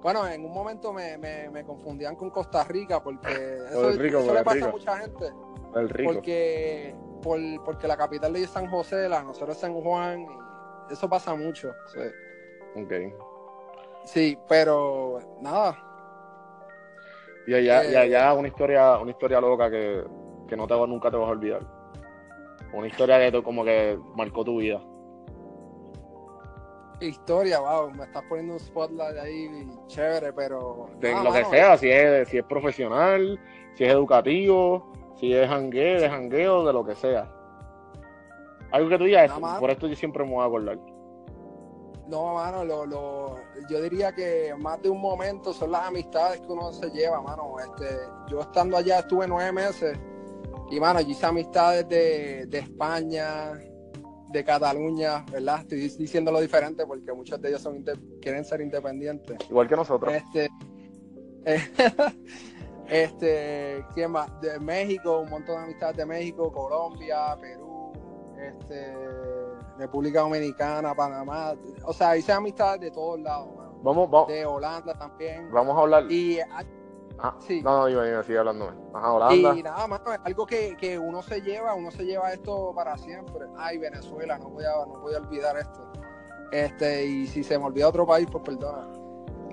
Bueno, 0.03 0.27
en 0.29 0.45
un 0.45 0.53
momento 0.53 0.93
me, 0.93 1.19
me, 1.19 1.65
confundían 1.65 2.15
con 2.15 2.31
Costa 2.31 2.63
Rica 2.63 3.03
porque 3.03 3.29
eso, 3.71 3.91
le 3.91 4.45
pasa 4.45 4.67
a 4.67 4.69
mucha 4.69 4.99
gente. 4.99 5.33
El 5.75 5.89
Rico. 5.89 6.13
Porque, 6.13 6.95
por, 7.27 7.41
porque 7.65 7.89
la 7.89 7.97
capital 7.97 8.33
de 8.33 8.47
San 8.47 8.71
José, 8.71 9.09
la 9.09 9.23
nosotros 9.23 9.57
es 9.57 9.61
San 9.61 9.75
Juan, 9.75 10.27
y 10.89 10.93
eso 10.93 11.09
pasa 11.09 11.35
mucho. 11.35 11.75
Sí. 11.93 12.81
Ok. 12.81 12.93
Sí, 14.05 14.39
pero 14.49 15.19
nada. 15.41 15.77
Y 17.49 17.55
allá, 17.55 17.85
y 17.85 17.95
eh, 17.95 17.99
allá 17.99 18.33
una 18.35 18.47
historia, 18.47 18.99
una 18.99 19.11
historia 19.11 19.41
loca 19.41 19.69
que, 19.69 20.05
no 20.57 20.67
te, 20.69 20.75
nunca 20.87 21.11
te 21.11 21.17
vas 21.17 21.29
a 21.29 21.33
olvidar. 21.33 21.63
Una 22.73 22.87
historia 22.87 23.19
que 23.19 23.43
como 23.43 23.65
que 23.65 23.99
marcó 24.15 24.45
tu 24.45 24.59
vida. 24.59 24.81
Historia, 27.01 27.59
wow, 27.59 27.91
me 27.91 28.05
estás 28.05 28.23
poniendo 28.29 28.55
un 28.55 28.61
spotlight 28.61 29.19
ahí 29.19 29.69
chévere, 29.89 30.33
pero. 30.33 30.89
De 31.01 31.13
lo 31.13 31.33
que 31.33 31.45
sea, 31.47 31.77
si 31.77 31.91
es, 31.91 32.29
si 32.29 32.39
es 32.39 32.45
profesional, 32.45 33.39
si 33.75 33.85
es 33.85 33.91
educativo, 33.91 34.93
si 35.19 35.33
es 35.33 35.49
jangueo, 35.49 36.01
de 36.01 36.09
jangueo, 36.09 36.67
de 36.67 36.73
lo 36.73 36.85
que 36.85 36.95
sea. 36.95 37.31
Algo 38.73 38.89
que 38.89 38.99
tú 38.99 39.05
digas, 39.05 39.33
por 39.59 39.71
esto 39.71 39.87
yo 39.87 39.97
siempre 39.97 40.25
me 40.25 40.33
voy 40.33 40.43
a 40.43 40.47
acordar. 40.47 40.79
No, 42.09 42.35
mano, 42.35 42.65
lo, 42.65 42.87
lo, 42.87 43.37
yo 43.69 43.83
diría 43.83 44.13
que 44.13 44.55
más 44.57 44.81
de 44.81 44.89
un 44.89 45.01
momento 45.01 45.53
son 45.53 45.73
las 45.73 45.89
amistades 45.89 46.41
que 46.41 46.47
uno 46.47 46.73
se 46.73 46.91
lleva, 46.91 47.21
mano. 47.21 47.57
Este, 47.59 47.99
yo 48.29 48.41
estando 48.41 48.77
allá 48.77 49.01
estuve 49.01 49.27
nueve 49.27 49.51
meses 49.53 49.99
y, 50.71 50.79
mano, 50.79 51.01
yo 51.01 51.09
hice 51.09 51.27
amistades 51.27 51.89
de, 51.89 52.47
de 52.47 52.59
España, 52.59 53.53
de 54.31 54.45
Cataluña, 54.45 55.25
¿verdad? 55.33 55.61
Estoy 55.61 55.79
diciéndolo 55.89 56.41
diferente 56.41 56.87
porque 56.87 57.13
muchos 57.13 57.41
de 57.41 57.49
ellos 57.49 57.63
son 57.63 57.85
quieren 58.21 58.45
ser 58.45 58.61
independientes. 58.61 59.39
Igual 59.49 59.69
que 59.69 59.77
nosotros. 59.77 60.13
Este, 60.13 60.49
Este, 62.89 63.85
¿quién 63.95 64.13
más? 64.13 64.41
De 64.41 64.59
México, 64.61 65.21
un 65.21 65.31
montón 65.31 65.57
de 65.57 65.63
amistades 65.65 65.97
de 65.97 66.07
México, 66.07 66.53
Colombia, 66.53 67.37
Perú, 67.41 67.93
este, 68.39 68.95
República 69.79 70.21
Dominicana, 70.21 70.95
Panamá. 70.95 71.55
O 71.85 71.93
sea, 71.93 72.17
hice 72.17 72.33
amistades 72.33 72.81
de 72.81 72.91
todos 72.91 73.21
lados, 73.21 73.49
mano. 73.57 73.75
Vamos, 73.83 74.11
vamos, 74.11 74.29
De 74.29 74.47
Holanda 74.47 74.95
también. 74.95 75.51
vamos 75.51 75.77
a 75.77 75.81
hablar. 75.81 76.11
Y 76.11 76.39
ah, 77.19 77.35
sí. 77.41 77.61
No, 77.63 77.79
no, 77.79 77.89
iba, 77.89 78.09
iba, 78.09 78.23
sigue 78.23 78.39
hablándome. 78.39 78.73
Ajá, 78.95 79.13
Holanda. 79.13 79.55
Y 79.57 79.63
nada 79.63 79.87
más, 79.87 80.01
es 80.01 80.21
algo 80.25 80.47
que, 80.47 80.77
que 80.77 80.99
uno 80.99 81.23
se 81.23 81.41
lleva, 81.41 81.75
uno 81.75 81.91
se 81.91 82.05
lleva 82.05 82.33
esto 82.33 82.73
para 82.75 82.97
siempre. 82.97 83.47
Ay, 83.57 83.79
Venezuela, 83.79 84.39
no 84.39 84.51
voy 84.51 84.65
a, 84.65 84.87
no 84.87 85.01
voy 85.01 85.15
a 85.15 85.19
olvidar 85.19 85.57
esto. 85.57 85.87
Este, 86.53 87.05
y 87.05 87.27
si 87.27 87.43
se 87.43 87.59
me 87.59 87.65
olvida 87.65 87.89
otro 87.89 88.07
país, 88.07 88.29
pues 88.31 88.45
perdona. 88.45 88.89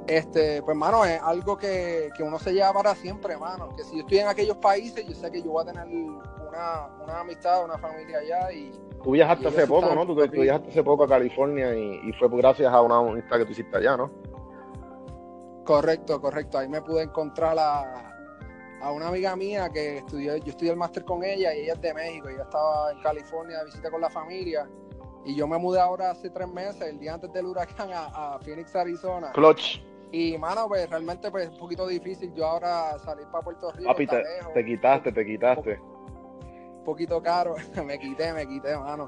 Este, 0.07 0.61
pues 0.63 0.75
mano, 0.75 1.05
es 1.05 1.21
algo 1.21 1.57
que, 1.57 2.09
que 2.15 2.23
uno 2.23 2.37
se 2.37 2.53
lleva 2.53 2.73
para 2.73 2.95
siempre, 2.95 3.37
mano. 3.37 3.69
Que 3.75 3.83
si 3.83 3.95
yo 3.95 4.01
estoy 4.01 4.19
en 4.19 4.27
aquellos 4.27 4.57
países, 4.57 5.05
yo 5.07 5.15
sé 5.15 5.31
que 5.31 5.41
yo 5.41 5.51
voy 5.51 5.63
a 5.63 5.71
tener 5.71 5.87
una, 5.87 6.87
una 7.01 7.19
amistad, 7.21 7.63
una 7.63 7.77
familia 7.77 8.19
allá 8.19 8.51
y 8.51 8.71
Tú 9.03 9.11
viajaste 9.11 9.43
y 9.43 9.47
hace 9.47 9.67
poco, 9.67 9.93
¿no? 9.93 10.05
Tú, 10.05 10.15
tú 10.15 10.41
viajaste 10.41 10.69
hace 10.69 10.83
poco 10.83 11.03
a 11.03 11.07
California 11.07 11.75
y, 11.75 12.09
y 12.09 12.13
fue 12.13 12.29
gracias 12.29 12.71
a 12.71 12.81
una 12.81 12.97
amistad 12.97 13.37
que 13.37 13.45
tú 13.45 13.51
hiciste 13.51 13.77
allá, 13.77 13.97
¿no? 13.97 14.11
Correcto, 15.65 16.21
correcto. 16.21 16.57
Ahí 16.57 16.67
me 16.69 16.81
pude 16.81 17.03
encontrar 17.03 17.57
a, 17.59 18.17
a 18.81 18.91
una 18.91 19.07
amiga 19.07 19.35
mía 19.35 19.69
que 19.69 19.97
estudió, 19.99 20.35
yo 20.37 20.51
estudié 20.51 20.71
el 20.71 20.77
máster 20.77 21.03
con 21.05 21.23
ella 21.23 21.53
y 21.53 21.61
ella 21.61 21.73
es 21.73 21.81
de 21.81 21.93
México. 21.93 22.29
Ella 22.29 22.43
estaba 22.43 22.91
en 22.91 23.01
California 23.01 23.59
de 23.59 23.65
visita 23.65 23.91
con 23.91 24.01
la 24.01 24.09
familia. 24.09 24.69
Y 25.25 25.35
yo 25.35 25.47
me 25.47 25.57
mudé 25.57 25.79
ahora 25.79 26.11
hace 26.11 26.29
tres 26.29 26.49
meses, 26.49 26.81
el 26.81 26.99
día 26.99 27.13
antes 27.13 27.31
del 27.31 27.45
huracán, 27.45 27.91
a, 27.93 28.35
a 28.35 28.39
Phoenix, 28.39 28.75
Arizona. 28.75 29.31
Clutch, 29.31 29.81
Y, 30.13 30.37
mano, 30.37 30.67
pues 30.67 30.87
realmente 30.87 31.31
pues, 31.31 31.45
es 31.45 31.53
un 31.53 31.57
poquito 31.57 31.87
difícil 31.87 32.31
yo 32.35 32.45
ahora 32.45 32.99
salir 32.99 33.25
para 33.31 33.43
Puerto 33.43 33.71
Rico. 33.71 33.89
papi, 33.89 34.05
te, 34.05 34.17
lejos, 34.17 34.53
te 34.53 34.63
quitaste, 34.63 35.11
te 35.11 35.25
quitaste. 35.25 35.79
Un 35.79 36.83
poquito 36.85 37.19
caro. 37.19 37.55
me 37.83 37.97
quité, 37.97 38.31
me 38.31 38.47
quité, 38.47 38.77
mano. 38.77 39.07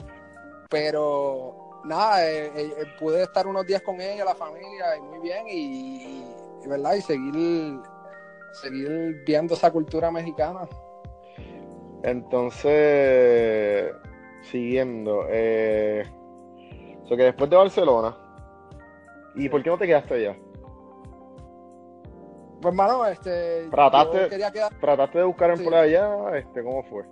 Pero, 0.68 1.82
nada, 1.86 2.28
eh, 2.28 2.48
eh, 2.48 2.74
eh, 2.80 2.86
pude 3.00 3.22
estar 3.22 3.46
unos 3.46 3.68
días 3.68 3.84
con 3.84 4.02
ella, 4.02 4.26
la 4.26 4.34
familia, 4.34 4.98
y 4.98 5.02
muy 5.02 5.20
bien. 5.20 5.48
Y, 5.48 6.24
y, 6.64 6.68
¿verdad? 6.68 6.96
Y 6.96 7.02
seguir, 7.02 7.80
seguir 8.64 9.24
viendo 9.28 9.54
esa 9.54 9.70
cultura 9.70 10.10
mexicana. 10.10 10.68
Entonces, 12.02 13.94
siguiendo, 14.42 15.28
eh, 15.30 16.04
o 17.04 17.08
sea 17.08 17.16
que 17.16 17.24
después 17.26 17.48
de 17.48 17.58
Barcelona, 17.58 18.18
¿y 19.36 19.48
por 19.50 19.62
qué 19.62 19.70
no 19.70 19.78
te 19.78 19.86
quedaste 19.86 20.16
allá? 20.16 20.36
Pues, 22.66 22.74
hermano, 22.74 23.06
este. 23.06 23.70
Trataste- 23.70 24.52
quedar. 24.52 24.74
¿Trataste 24.80 25.20
de 25.20 25.24
buscar 25.26 25.56
Sí. 25.56 25.64
empleo 25.64 25.82
allá? 25.82 26.38
Este, 26.38 26.64
¿cómo 26.64 26.82
fue? 26.84 27.04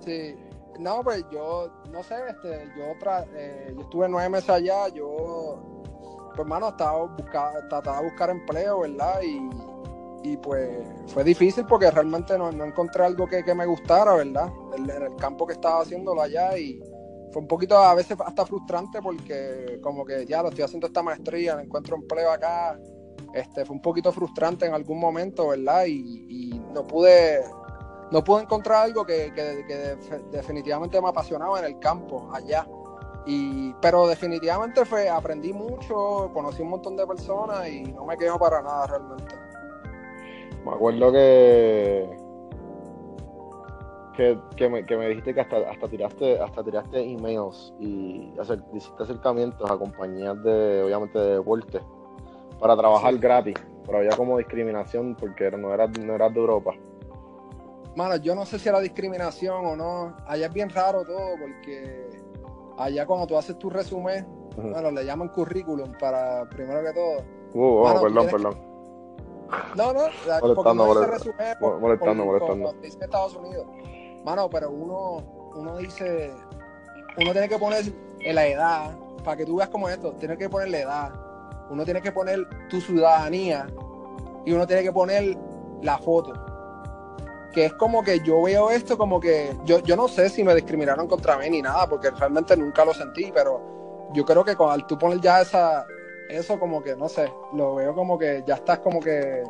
Sí. 0.00 0.34
No, 0.78 1.02
pues 1.02 1.22
yo, 1.30 1.70
no 1.90 2.02
sé, 2.02 2.14
este, 2.30 2.66
yo, 2.78 2.94
tra- 2.98 3.26
eh, 3.34 3.74
yo 3.74 3.82
estuve 3.82 4.08
nueve 4.08 4.30
meses 4.30 4.48
allá, 4.48 4.88
yo, 4.88 5.60
pues 6.28 6.38
hermano, 6.38 6.68
estaba 6.70 7.04
busca- 7.04 7.68
trataba 7.68 7.98
de 7.98 8.04
buscar 8.04 8.30
empleo, 8.30 8.80
¿verdad? 8.80 9.20
Y, 9.22 10.30
y 10.30 10.36
pues 10.38 10.70
fue 11.08 11.24
difícil 11.24 11.66
porque 11.66 11.90
realmente 11.90 12.38
no, 12.38 12.50
no 12.50 12.64
encontré 12.64 13.04
algo 13.04 13.26
que, 13.26 13.44
que 13.44 13.54
me 13.54 13.66
gustara, 13.66 14.14
¿verdad? 14.14 14.48
En, 14.78 14.88
en 14.88 15.02
el 15.02 15.16
campo 15.16 15.46
que 15.46 15.52
estaba 15.52 15.82
haciéndolo 15.82 16.22
allá 16.22 16.56
y 16.56 16.80
fue 17.32 17.42
un 17.42 17.48
poquito 17.48 17.76
a 17.76 17.94
veces 17.94 18.16
hasta 18.24 18.46
frustrante 18.46 19.02
porque 19.02 19.78
como 19.82 20.06
que 20.06 20.24
ya 20.24 20.42
lo 20.42 20.48
estoy 20.48 20.64
haciendo 20.64 20.86
esta 20.86 21.02
maestría, 21.02 21.54
no 21.56 21.60
encuentro 21.60 21.96
empleo 21.96 22.30
acá, 22.30 22.78
este, 23.34 23.64
fue 23.64 23.76
un 23.76 23.82
poquito 23.82 24.12
frustrante 24.12 24.66
en 24.66 24.74
algún 24.74 24.98
momento, 25.00 25.48
¿verdad? 25.48 25.84
Y, 25.86 26.60
no 26.72 26.86
pude 26.86 27.40
no 28.10 28.22
pude 28.22 28.42
encontrar 28.42 28.84
algo 28.84 29.04
que, 29.06 29.32
que- 29.34 29.64
que 29.66 29.74
def- 29.74 30.22
definitivamente 30.30 31.00
me 31.00 31.08
apasionaba 31.08 31.58
en 31.60 31.64
el 31.64 31.78
campo, 31.78 32.28
allá. 32.32 32.66
Y, 33.24 33.72
pero 33.80 34.06
definitivamente 34.06 34.84
fue, 34.84 35.08
aprendí 35.08 35.52
mucho, 35.52 36.30
conocí 36.34 36.60
un 36.60 36.70
montón 36.70 36.96
de 36.96 37.06
personas 37.06 37.68
y 37.68 37.82
no 37.84 38.04
me 38.04 38.16
quejo 38.18 38.38
para 38.38 38.60
nada 38.60 38.86
realmente. 38.86 39.34
Me 40.64 40.72
acuerdo 40.72 41.10
que 41.12 42.16
que, 44.16 44.38
que 44.56 44.68
me, 44.68 44.84
que 44.84 44.96
me 44.96 45.08
dijiste 45.08 45.32
que 45.34 45.40
hasta, 45.40 45.56
hasta 45.70 45.88
tiraste 45.88 46.38
hasta 46.38 46.62
tiraste 46.62 47.00
emails 47.00 47.72
y 47.80 48.30
hacer- 48.38 48.62
hiciste 48.74 49.02
acercamientos 49.04 49.70
a 49.70 49.78
compañías 49.78 50.40
de 50.42 50.82
obviamente 50.82 51.18
de 51.18 51.38
para 52.62 52.76
trabajar 52.76 53.12
Sí. 53.14 53.18
gratis, 53.18 53.54
pero 53.84 53.98
había 53.98 54.16
como 54.16 54.38
discriminación 54.38 55.16
porque 55.16 55.50
no 55.50 55.74
eras 55.74 55.90
no 55.98 56.14
eras 56.14 56.32
de 56.32 56.38
Europa. 56.40 56.70
Mano, 57.96 58.16
yo 58.16 58.34
no 58.36 58.46
sé 58.46 58.58
si 58.60 58.68
era 58.68 58.78
discriminación 58.80 59.66
o 59.66 59.76
no. 59.76 60.16
Allá 60.26 60.46
es 60.46 60.52
bien 60.54 60.70
raro 60.70 61.04
todo 61.04 61.34
porque 61.40 62.08
allá 62.78 63.04
cuando 63.04 63.26
tú 63.26 63.36
haces 63.36 63.58
tu 63.58 63.68
resumen, 63.68 64.26
bueno, 64.56 64.90
le 64.92 65.04
llaman 65.04 65.28
currículum 65.28 65.92
para, 65.98 66.48
primero 66.48 66.82
que 66.84 66.92
todo. 66.92 67.16
Uh, 67.54 67.80
oh, 67.80 67.84
Mano, 67.84 68.00
perdón, 68.00 68.26
tienes 68.28 68.32
perdón. 68.32 68.72
No, 69.76 69.92
no, 69.92 70.00
la- 70.26 70.40
Molestando, 70.40 70.86
molestando, 70.86 71.58
por- 71.60 71.80
molestando. 71.80 72.26
como 72.38 72.72
dice 72.74 72.98
Estados 73.04 73.36
Unidos. 73.36 73.66
Mano, 74.24 74.48
pero 74.48 74.70
uno, 74.70 75.50
uno 75.56 75.76
dice, 75.78 76.32
uno 77.20 77.32
tiene 77.32 77.48
que 77.48 77.58
poner 77.58 77.84
la 78.24 78.46
edad, 78.46 78.96
para 79.24 79.36
que 79.36 79.44
tú 79.44 79.56
veas 79.56 79.68
como 79.68 79.88
esto, 79.90 80.12
tiene 80.12 80.38
que 80.38 80.48
poner 80.48 80.70
la 80.70 80.78
edad, 80.78 81.12
uno 81.72 81.84
tiene 81.84 82.02
que 82.02 82.12
poner 82.12 82.46
tu 82.68 82.80
ciudadanía 82.80 83.66
y 84.44 84.52
uno 84.52 84.66
tiene 84.66 84.82
que 84.82 84.92
poner 84.92 85.36
la 85.80 85.96
foto. 85.98 86.32
Que 87.52 87.66
es 87.66 87.72
como 87.74 88.02
que 88.02 88.20
yo 88.20 88.42
veo 88.42 88.70
esto 88.70 88.98
como 88.98 89.18
que, 89.18 89.56
yo, 89.64 89.80
yo 89.80 89.96
no 89.96 90.06
sé 90.06 90.28
si 90.28 90.44
me 90.44 90.54
discriminaron 90.54 91.08
contra 91.08 91.38
mí 91.38 91.48
ni 91.48 91.62
nada, 91.62 91.88
porque 91.88 92.10
realmente 92.10 92.56
nunca 92.56 92.84
lo 92.84 92.92
sentí, 92.92 93.30
pero 93.32 94.10
yo 94.12 94.24
creo 94.24 94.44
que 94.44 94.54
cuando 94.54 94.86
tú 94.86 94.98
pones 94.98 95.20
ya 95.20 95.40
esa, 95.40 95.86
eso 96.28 96.58
como 96.58 96.82
que, 96.82 96.94
no 96.94 97.08
sé, 97.08 97.32
lo 97.54 97.74
veo 97.76 97.94
como 97.94 98.18
que 98.18 98.44
ya 98.46 98.56
estás 98.56 98.78
como 98.80 99.00
que 99.00 99.42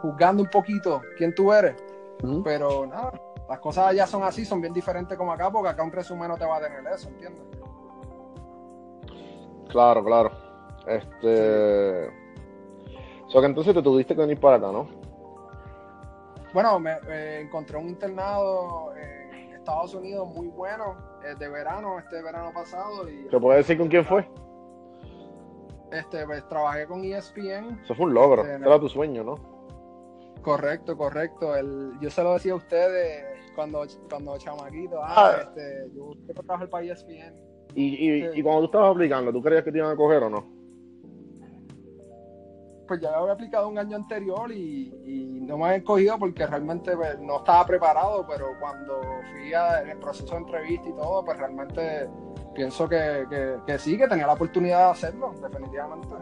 juzgando 0.00 0.42
un 0.42 0.48
poquito 0.48 1.02
quién 1.16 1.34
tú 1.34 1.52
eres. 1.52 1.76
Pero 2.44 2.86
nada, 2.86 3.12
las 3.48 3.58
cosas 3.58 3.88
allá 3.88 4.06
son 4.06 4.22
así, 4.22 4.44
son 4.44 4.60
bien 4.60 4.72
diferentes 4.72 5.18
como 5.18 5.32
acá, 5.32 5.50
porque 5.50 5.70
acá 5.70 5.82
un 5.82 5.90
resumen 5.90 6.28
no 6.28 6.36
te 6.36 6.46
va 6.46 6.58
a 6.58 6.60
tener 6.60 6.80
eso, 6.94 7.08
¿entiendes? 7.08 7.42
Claro, 9.68 10.04
claro. 10.04 10.51
Este 10.86 12.08
o 13.26 13.30
sea 13.30 13.40
que 13.40 13.46
entonces 13.46 13.72
te 13.74 13.82
tuviste 13.82 14.14
que 14.14 14.20
venir 14.20 14.38
para 14.38 14.56
acá, 14.56 14.70
¿no? 14.72 14.88
Bueno, 16.52 16.78
me 16.78 16.92
eh, 17.08 17.40
encontré 17.40 17.78
un 17.78 17.88
internado 17.88 18.92
en 18.94 19.54
Estados 19.54 19.94
Unidos 19.94 20.28
muy 20.28 20.48
bueno, 20.48 20.96
eh, 21.24 21.34
de 21.38 21.48
verano, 21.48 21.98
este 21.98 22.20
verano 22.20 22.50
pasado, 22.52 23.08
y 23.08 23.26
¿Te 23.30 23.38
puedes 23.40 23.66
decir 23.66 23.78
con 23.78 23.88
quién 23.88 24.04
fue? 24.04 24.28
este, 25.92 26.26
pues, 26.26 26.46
trabajé 26.48 26.86
con 26.86 27.04
ESPN. 27.04 27.80
Eso 27.84 27.94
fue 27.94 28.06
un 28.06 28.14
logro, 28.14 28.44
no. 28.44 28.66
era 28.66 28.78
tu 28.80 28.88
sueño, 28.88 29.22
¿no? 29.24 29.34
Correcto, 30.42 30.96
correcto. 30.96 31.54
El, 31.56 31.92
yo 32.00 32.10
se 32.10 32.22
lo 32.22 32.34
decía 32.34 32.52
a 32.52 32.56
ustedes 32.56 33.24
cuando, 33.54 33.84
cuando 34.10 34.36
chamaquito, 34.38 35.00
ah, 35.02 35.14
Ah. 35.16 35.36
este, 35.42 35.90
yo 35.94 36.12
trabajar 36.34 36.68
para 36.68 36.84
ESPN. 36.84 37.34
Y, 37.74 38.10
y, 38.10 38.30
y 38.38 38.42
cuando 38.42 38.60
tú 38.62 38.66
estabas 38.66 38.90
aplicando, 38.90 39.32
¿tú 39.32 39.40
creías 39.42 39.64
que 39.64 39.72
te 39.72 39.78
iban 39.78 39.92
a 39.92 39.96
coger 39.96 40.22
o 40.24 40.28
no? 40.30 40.61
Pues 42.92 43.00
ya 43.00 43.16
había 43.16 43.32
aplicado 43.32 43.68
un 43.68 43.78
año 43.78 43.96
anterior 43.96 44.52
y, 44.52 44.92
y 45.06 45.40
no 45.40 45.56
me 45.56 45.64
habían 45.68 45.80
cogido 45.80 46.18
porque 46.18 46.46
realmente 46.46 46.94
pues, 46.94 47.18
no 47.20 47.38
estaba 47.38 47.64
preparado, 47.64 48.26
pero 48.28 48.48
cuando 48.60 49.00
fui 49.32 49.54
a- 49.54 49.80
en 49.80 49.88
el 49.88 49.96
proceso 49.98 50.30
de 50.34 50.36
entrevista 50.42 50.86
y 50.90 50.92
todo, 50.92 51.24
pues 51.24 51.38
realmente 51.38 52.06
pienso 52.54 52.86
que, 52.86 53.24
que- 53.30 53.56
que 53.66 53.78
sí, 53.78 53.96
que 53.96 54.06
tenía 54.08 54.26
la 54.26 54.34
oportunidad 54.34 54.84
de 54.88 54.90
hacerlo, 54.90 55.32
definitivamente. 55.40 56.14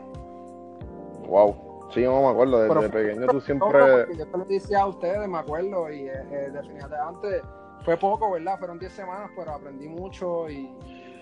Wow. 1.27 1.89
Sí, 1.93 2.05
no 2.05 2.23
me 2.23 2.29
acuerdo, 2.29 2.61
desde 2.61 2.75
Pero- 2.75 2.91
pequeño 2.93 3.27
tú 3.27 3.41
siempre... 3.41 4.07
yo 4.17 4.27
te 4.29 4.39
lo 4.39 4.45
decía 4.45 4.83
a 4.83 4.87
ustedes, 4.87 5.27
me 5.29 5.39
acuerdo, 5.39 5.91
y 5.93 6.07
eh, 6.07 6.13
eh, 6.31 6.51
definitivamente 6.53 7.43
fue 7.85 7.97
poco, 7.97 8.31
¿verdad? 8.31 8.61
Fueron 8.61 8.79
10 8.79 8.93
semanas, 8.93 9.29
pero 9.37 9.51
aprendí 9.55 9.89
mucho 9.89 10.49
y 10.49 10.73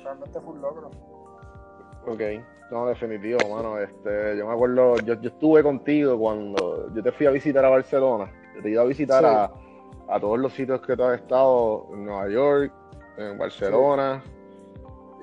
realmente 0.05 0.39
fue 0.41 0.53
un 0.53 0.61
logro. 0.61 0.91
Ok, 2.09 2.21
no, 2.71 2.87
definitivo, 2.87 3.39
mano. 3.55 3.79
Este, 3.79 4.37
yo 4.37 4.47
me 4.47 4.53
acuerdo, 4.53 4.97
yo, 4.99 5.15
yo 5.21 5.29
estuve 5.31 5.63
contigo 5.63 6.19
cuando 6.19 6.93
yo 6.95 7.03
te 7.03 7.13
fui 7.13 7.27
a 7.27 7.31
visitar 7.31 7.65
a 7.65 7.69
Barcelona. 7.71 8.31
Yo 8.57 8.63
te 8.63 8.71
iba 8.71 8.83
a 8.83 8.87
visitar 8.87 9.23
Sí. 9.23 9.27
a, 10.09 10.15
a 10.15 10.21
todos 10.21 10.39
los 10.39 10.53
sitios 10.53 10.81
que 10.81 10.97
tú 10.97 11.03
has 11.05 11.21
estado, 11.21 11.87
en 11.93 12.05
Nueva 12.05 12.29
York, 12.29 12.73
en 13.19 13.37
Barcelona. 13.39 14.23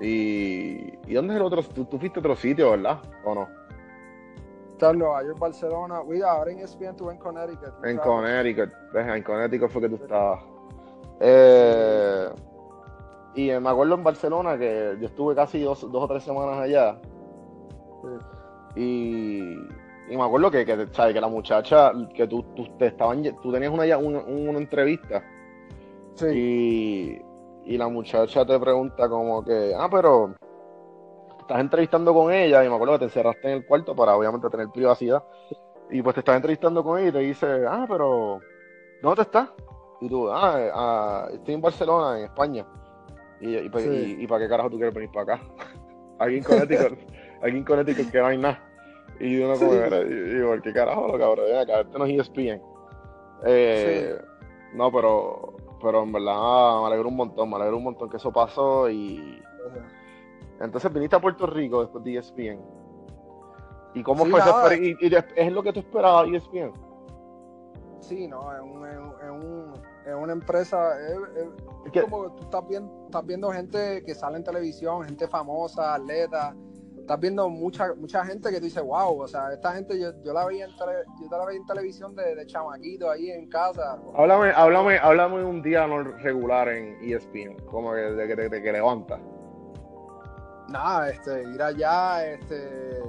Y, 0.00 0.92
¿y 1.06 1.14
dónde 1.14 1.34
es 1.34 1.40
el 1.40 1.46
otro? 1.46 1.62
Tú, 1.62 1.84
tú 1.86 1.98
fuiste 1.98 2.18
a 2.18 2.20
otro 2.20 2.36
sitio, 2.36 2.70
¿verdad? 2.72 2.98
¿O 3.24 3.34
no? 3.34 3.48
Está 4.72 4.90
en 4.90 4.98
Nueva 4.98 5.22
York, 5.24 5.38
Barcelona. 5.38 6.00
Cuida, 6.04 6.30
ahora 6.32 6.52
en 6.52 6.58
ESPN 6.58 6.90
estuve 6.90 7.12
en 7.14 7.18
Connecticut. 7.18 7.68
En 7.82 7.96
¿sabes? 7.96 8.00
Connecticut. 8.00 8.70
En 8.94 9.22
Connecticut 9.22 9.70
fue 9.70 9.80
que 9.82 9.88
tú 9.88 9.94
estabas. 9.96 10.44
Eh, 11.20 12.28
y 13.36 13.50
me 13.60 13.70
acuerdo 13.70 13.94
en 13.94 14.04
Barcelona 14.04 14.58
que 14.58 14.96
yo 15.00 15.06
estuve 15.06 15.34
casi 15.36 15.60
dos, 15.62 15.80
dos 15.92 16.04
o 16.04 16.08
tres 16.08 16.24
semanas 16.24 16.58
allá. 16.58 17.00
Y, 18.74 19.72
Y 20.08 20.16
me 20.16 20.22
acuerdo 20.22 20.50
que, 20.50 20.64
que, 20.64 20.86
¿sabes? 20.92 21.14
que 21.14 21.20
la 21.20 21.28
muchacha, 21.28 21.92
que 22.14 22.26
tú, 22.28 22.42
tú, 22.54 22.68
te 22.78 22.86
estaban, 22.88 23.22
tú 23.42 23.52
tenías 23.52 23.72
una, 23.72 23.98
una, 23.98 24.20
una 24.24 24.58
entrevista 24.58 25.24
Sí, 26.14 26.26
y, 26.32 27.22
y 27.74 27.78
la 27.78 27.88
muchacha 27.88 28.44
te 28.46 28.58
pregunta 28.58 29.08
como 29.08 29.44
que, 29.44 29.74
ah, 29.76 29.88
pero 29.90 30.34
estás 31.40 31.60
entrevistando 31.60 32.14
con 32.14 32.32
ella 32.32 32.64
y 32.64 32.68
me 32.68 32.74
acuerdo 32.74 32.94
que 32.94 32.98
te 33.00 33.04
encerraste 33.06 33.48
en 33.48 33.58
el 33.58 33.66
cuarto 33.66 33.94
para 33.96 34.16
obviamente 34.16 34.48
tener 34.50 34.68
privacidad 34.70 35.24
y 35.90 36.02
pues 36.02 36.14
te 36.14 36.20
estás 36.20 36.36
entrevistando 36.36 36.84
con 36.84 36.98
ella 36.98 37.08
y 37.10 37.12
te 37.12 37.18
dice, 37.20 37.66
ah, 37.68 37.86
pero 37.88 38.40
¿dónde 39.02 39.16
te 39.16 39.22
estás? 39.22 39.50
Y 40.00 40.08
tú, 40.08 40.30
ah, 40.30 40.58
ah, 40.74 41.28
estoy 41.32 41.54
en 41.54 41.62
Barcelona, 41.62 42.18
en 42.18 42.24
España. 42.26 42.66
Y, 43.40 43.56
y, 43.56 43.70
Sí. 43.78 43.88
y- 44.18 44.24
y 44.24 44.26
para 44.26 44.44
qué 44.44 44.48
carajo 44.48 44.70
tú 44.70 44.76
quieres 44.76 44.94
venir 44.94 45.10
para 45.10 45.34
acá? 45.34 45.42
Aquí 46.18 46.36
en 46.38 46.44
Connecticut, 46.44 46.98
aquí 47.42 47.56
en 47.56 47.64
Connecticut 47.64 48.10
que 48.10 48.18
no 48.18 48.26
hay 48.26 48.38
nada. 48.38 48.62
Y 49.20 49.38
uno 49.40 49.54
como, 49.58 49.72
Sí. 49.72 49.78
Digo, 50.34 50.54
¿qué 50.62 50.72
carajo, 50.72 51.08
lo 51.08 51.18
cabrón? 51.18 51.46
Ven 51.46 51.56
acá, 51.58 51.80
este 51.80 51.98
no 51.98 52.04
es 52.06 52.20
ESPN. 52.20 52.60
Eh, 53.46 54.18
No, 54.74 54.90
pero, 54.92 55.56
pero 55.82 56.02
en 56.02 56.12
verdad 56.12 56.80
me 56.80 56.86
alegro 56.88 57.08
un 57.08 57.16
montón, 57.16 57.48
me 57.50 57.56
alegro 57.56 57.76
un 57.78 57.84
montón 57.84 58.10
que 58.10 58.16
eso 58.18 58.32
pasó 58.32 58.88
y 58.90 59.40
entonces 60.60 60.92
viniste 60.92 61.16
a 61.16 61.20
Puerto 61.20 61.46
Rico 61.46 61.80
después 61.82 62.02
de 62.04 62.14
E 62.14 62.18
ESPN. 62.18 62.60
¿Y 63.94 64.02
cómo 64.02 64.24
Sí, 64.24 64.30
fue 64.30 64.40
nada. 64.40 64.74
es 64.74 65.52
lo 65.52 65.62
que 65.62 65.72
tú 65.72 65.80
esperabas 65.80 66.30
de 66.30 66.36
ESPN? 66.38 66.72
sí, 68.00 68.28
no, 68.28 68.52
es, 68.54 68.60
un- 68.60 68.86
es 68.86 69.30
un- 69.30 69.72
es 70.06 70.14
un- 70.14 70.18
es 70.18 70.22
una 70.24 70.32
empresa, 70.32 71.00
es, 71.00 71.16
es- 71.36 71.48
Es 71.86 71.92
que- 71.92 72.02
como 72.02 72.32
tú 72.32 72.42
estás 72.44 72.66
viendo, 72.68 73.04
estás 73.06 73.26
viendo 73.26 73.50
gente 73.52 74.02
que 74.04 74.14
sale 74.14 74.36
en 74.38 74.44
televisión, 74.44 75.04
gente 75.04 75.28
famosa, 75.28 75.94
atletas, 75.94 76.54
estás 76.98 77.20
viendo 77.20 77.48
mucha 77.48 77.94
mucha 77.94 78.24
gente 78.24 78.50
que 78.50 78.58
tú 78.58 78.64
dices, 78.64 78.82
wow, 78.82 79.20
o 79.20 79.28
sea, 79.28 79.52
esta 79.52 79.72
gente 79.72 79.96
yo, 80.00 80.10
yo 80.24 80.32
la 80.32 80.44
veía 80.44 80.64
en 80.64 80.72
tele- 80.76 81.04
yo 81.20 81.28
la 81.38 81.44
veía 81.46 81.60
en 81.60 81.66
televisión 81.66 82.16
de, 82.16 82.34
de 82.34 82.46
chamaquito 82.46 83.08
ahí 83.10 83.30
en 83.30 83.48
casa. 83.48 83.98
Háblame, 84.16 84.50
háblame, 84.50 84.98
háblame 84.98 85.38
de 85.38 85.44
un 85.44 85.62
día 85.62 85.86
no 85.86 86.02
regular 86.02 86.68
en 86.68 86.96
ESPN, 87.02 87.56
como 87.70 87.92
que 87.92 87.98
de 88.00 88.26
que 88.26 88.34
te, 88.36 88.50
te- 88.50 88.62
que 88.62 88.72
levantas. 88.72 89.20
Nada, 90.68 91.10
este, 91.10 91.44
ir 91.44 91.62
allá, 91.62 92.26
este, 92.26 93.00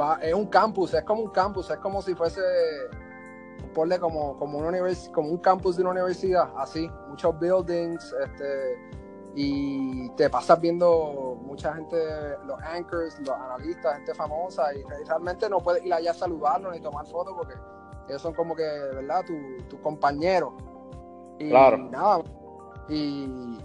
va, 0.00 0.18
es 0.20 0.34
un 0.34 0.46
campus, 0.46 0.94
es 0.94 1.04
como 1.04 1.22
un 1.22 1.30
campus, 1.30 1.70
es 1.70 1.76
como 1.76 2.02
si 2.02 2.12
fuese, 2.16 2.40
ponle 3.74 3.98
como, 3.98 4.36
como 4.38 4.58
una 4.58 4.68
univers, 4.68 5.08
como 5.14 5.28
un 5.30 5.38
campus 5.38 5.76
de 5.76 5.82
una 5.82 5.92
universidad, 5.92 6.50
así, 6.56 6.90
muchos 7.08 7.38
buildings, 7.38 8.14
este, 8.24 8.90
y 9.34 10.08
te 10.16 10.28
pasas 10.28 10.60
viendo 10.60 11.36
mucha 11.42 11.72
gente, 11.74 11.96
los 12.46 12.60
anchors, 12.62 13.18
los 13.20 13.30
analistas, 13.36 13.94
gente 13.96 14.14
famosa, 14.14 14.74
y, 14.74 14.78
y 14.80 15.04
realmente 15.06 15.48
no 15.48 15.58
puedes 15.58 15.84
ir 15.84 15.94
allá 15.94 16.10
a 16.10 16.14
saludarlos 16.14 16.72
ni 16.72 16.80
tomar 16.80 17.06
fotos 17.06 17.34
porque 17.36 17.54
ellos 18.08 18.20
son 18.22 18.34
como 18.34 18.56
que, 18.56 18.62
¿verdad? 18.64 19.22
Tu- 19.24 19.62
tus 19.68 19.78
compañeros. 19.80 20.52
Y 21.38 21.48
Claro. 21.50 21.78
nada, 21.78 22.22
y, 22.88 23.58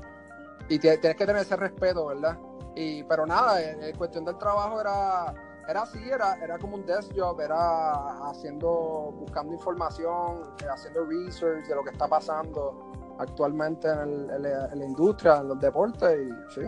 y 0.69 0.79
tie- 0.79 0.99
tienes 1.01 1.15
que 1.17 1.25
tener 1.25 1.41
ese 1.41 1.55
respeto, 1.55 2.05
¿verdad? 2.05 2.37
Y, 2.75 3.03
pero 3.05 3.25
nada, 3.25 3.61
en, 3.61 3.81
en 3.83 3.95
cuestión 3.97 4.23
del 4.25 4.37
trabajo 4.37 4.79
era, 4.79 5.33
era 5.67 5.81
así, 5.81 6.09
era, 6.09 6.35
era 6.43 6.57
como 6.57 6.75
un 6.75 6.85
desk 6.85 7.11
job, 7.15 7.39
era 7.41 7.93
haciendo, 8.29 9.13
buscando 9.19 9.53
información, 9.53 10.41
eh, 10.63 10.67
haciendo 10.71 11.05
research 11.05 11.65
de 11.67 11.75
lo 11.75 11.83
que 11.83 11.91
está 11.91 12.07
pasando 12.07 12.91
actualmente 13.19 13.87
en, 13.89 13.99
el- 13.99 14.29
en 14.29 14.41
la, 14.43 14.65
en 14.71 14.79
la 14.79 14.85
industria, 14.85 15.37
en 15.37 15.47
los 15.47 15.59
deportes, 15.59 16.19
y 16.19 16.53
sí. 16.53 16.61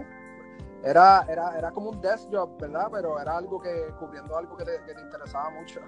Era, 0.83 1.25
era, 1.27 1.57
era 1.57 1.71
como 1.71 1.89
un 1.89 1.99
desk 2.01 2.29
job, 2.31 2.49
¿verdad? 2.59 2.87
Pero 2.91 3.19
era 3.19 3.37
algo 3.37 3.59
que, 3.59 3.87
cubriendo 3.99 4.37
algo 4.37 4.55
que 4.55 4.63
te, 4.63 4.71
que 4.85 4.93
te 4.93 5.01
interesaba 5.01 5.49
mucho. 5.49 5.81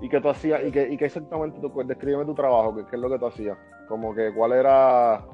¿Y 0.00 0.08
qué 0.08 0.20
tú 0.20 0.28
hacías? 0.28 0.62
¿Y 0.64 0.70
qué, 0.70 0.88
y 0.88 0.96
qué 0.96 1.06
exactamente 1.06 1.58
tú, 1.60 1.72
descríbeme 1.84 2.24
tu 2.24 2.34
trabajo? 2.34 2.74
¿Qué, 2.74 2.86
qué 2.86 2.96
es 2.96 3.02
lo 3.02 3.10
que 3.10 3.18
tú 3.18 3.26
hacías? 3.26 3.58
Como 3.88 4.14
que, 4.14 4.32
¿cuál 4.32 4.52
era...? 4.52 5.26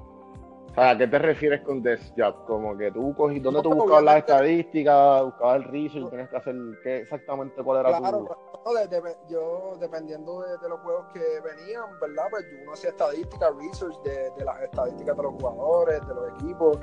¿A 0.77 0.97
qué 0.97 1.07
te 1.07 1.19
refieres 1.19 1.63
con 1.63 1.83
desk 1.83 2.13
job? 2.17 2.45
Como 2.47 2.77
que 2.77 2.91
tú 2.93 3.15
cogí, 3.17 3.41
¿dónde 3.41 3.63
tú 3.63 3.71
No, 3.71 3.77
buscabas 3.77 4.05
las 4.05 4.17
estadísticas, 4.19 5.25
buscabas 5.25 5.57
el 5.57 5.65
research, 5.65 6.11
tenías 6.11 6.29
que 6.31 6.37
hacer, 6.37 6.55
¿qué 6.83 6.97
exactamente 6.99 7.63
cuál 7.63 7.81
era 7.87 7.99
Claro, 7.99 8.19
tu...? 8.19 8.29
no, 8.65 8.75
de- 8.75 8.87
de- 8.89 9.17
yo 9.29 9.77
dependiendo 9.81 10.41
de, 10.43 10.59
de 10.59 10.69
los 10.69 10.81
juegos 10.81 11.07
que 11.13 11.21
venían, 11.45 11.85
¿verdad? 12.01 12.25
Pues 12.31 12.45
uno 12.63 12.73
hacía 12.73 12.91
estadísticas, 12.91 13.51
research 13.57 14.03
de, 14.03 14.45
las 14.45 14.61
estadísticas 14.63 15.17
de 15.17 15.23
los 15.23 15.33
jugadores, 15.35 16.07
de 16.07 16.15
los 16.15 16.29
equipos, 16.41 16.79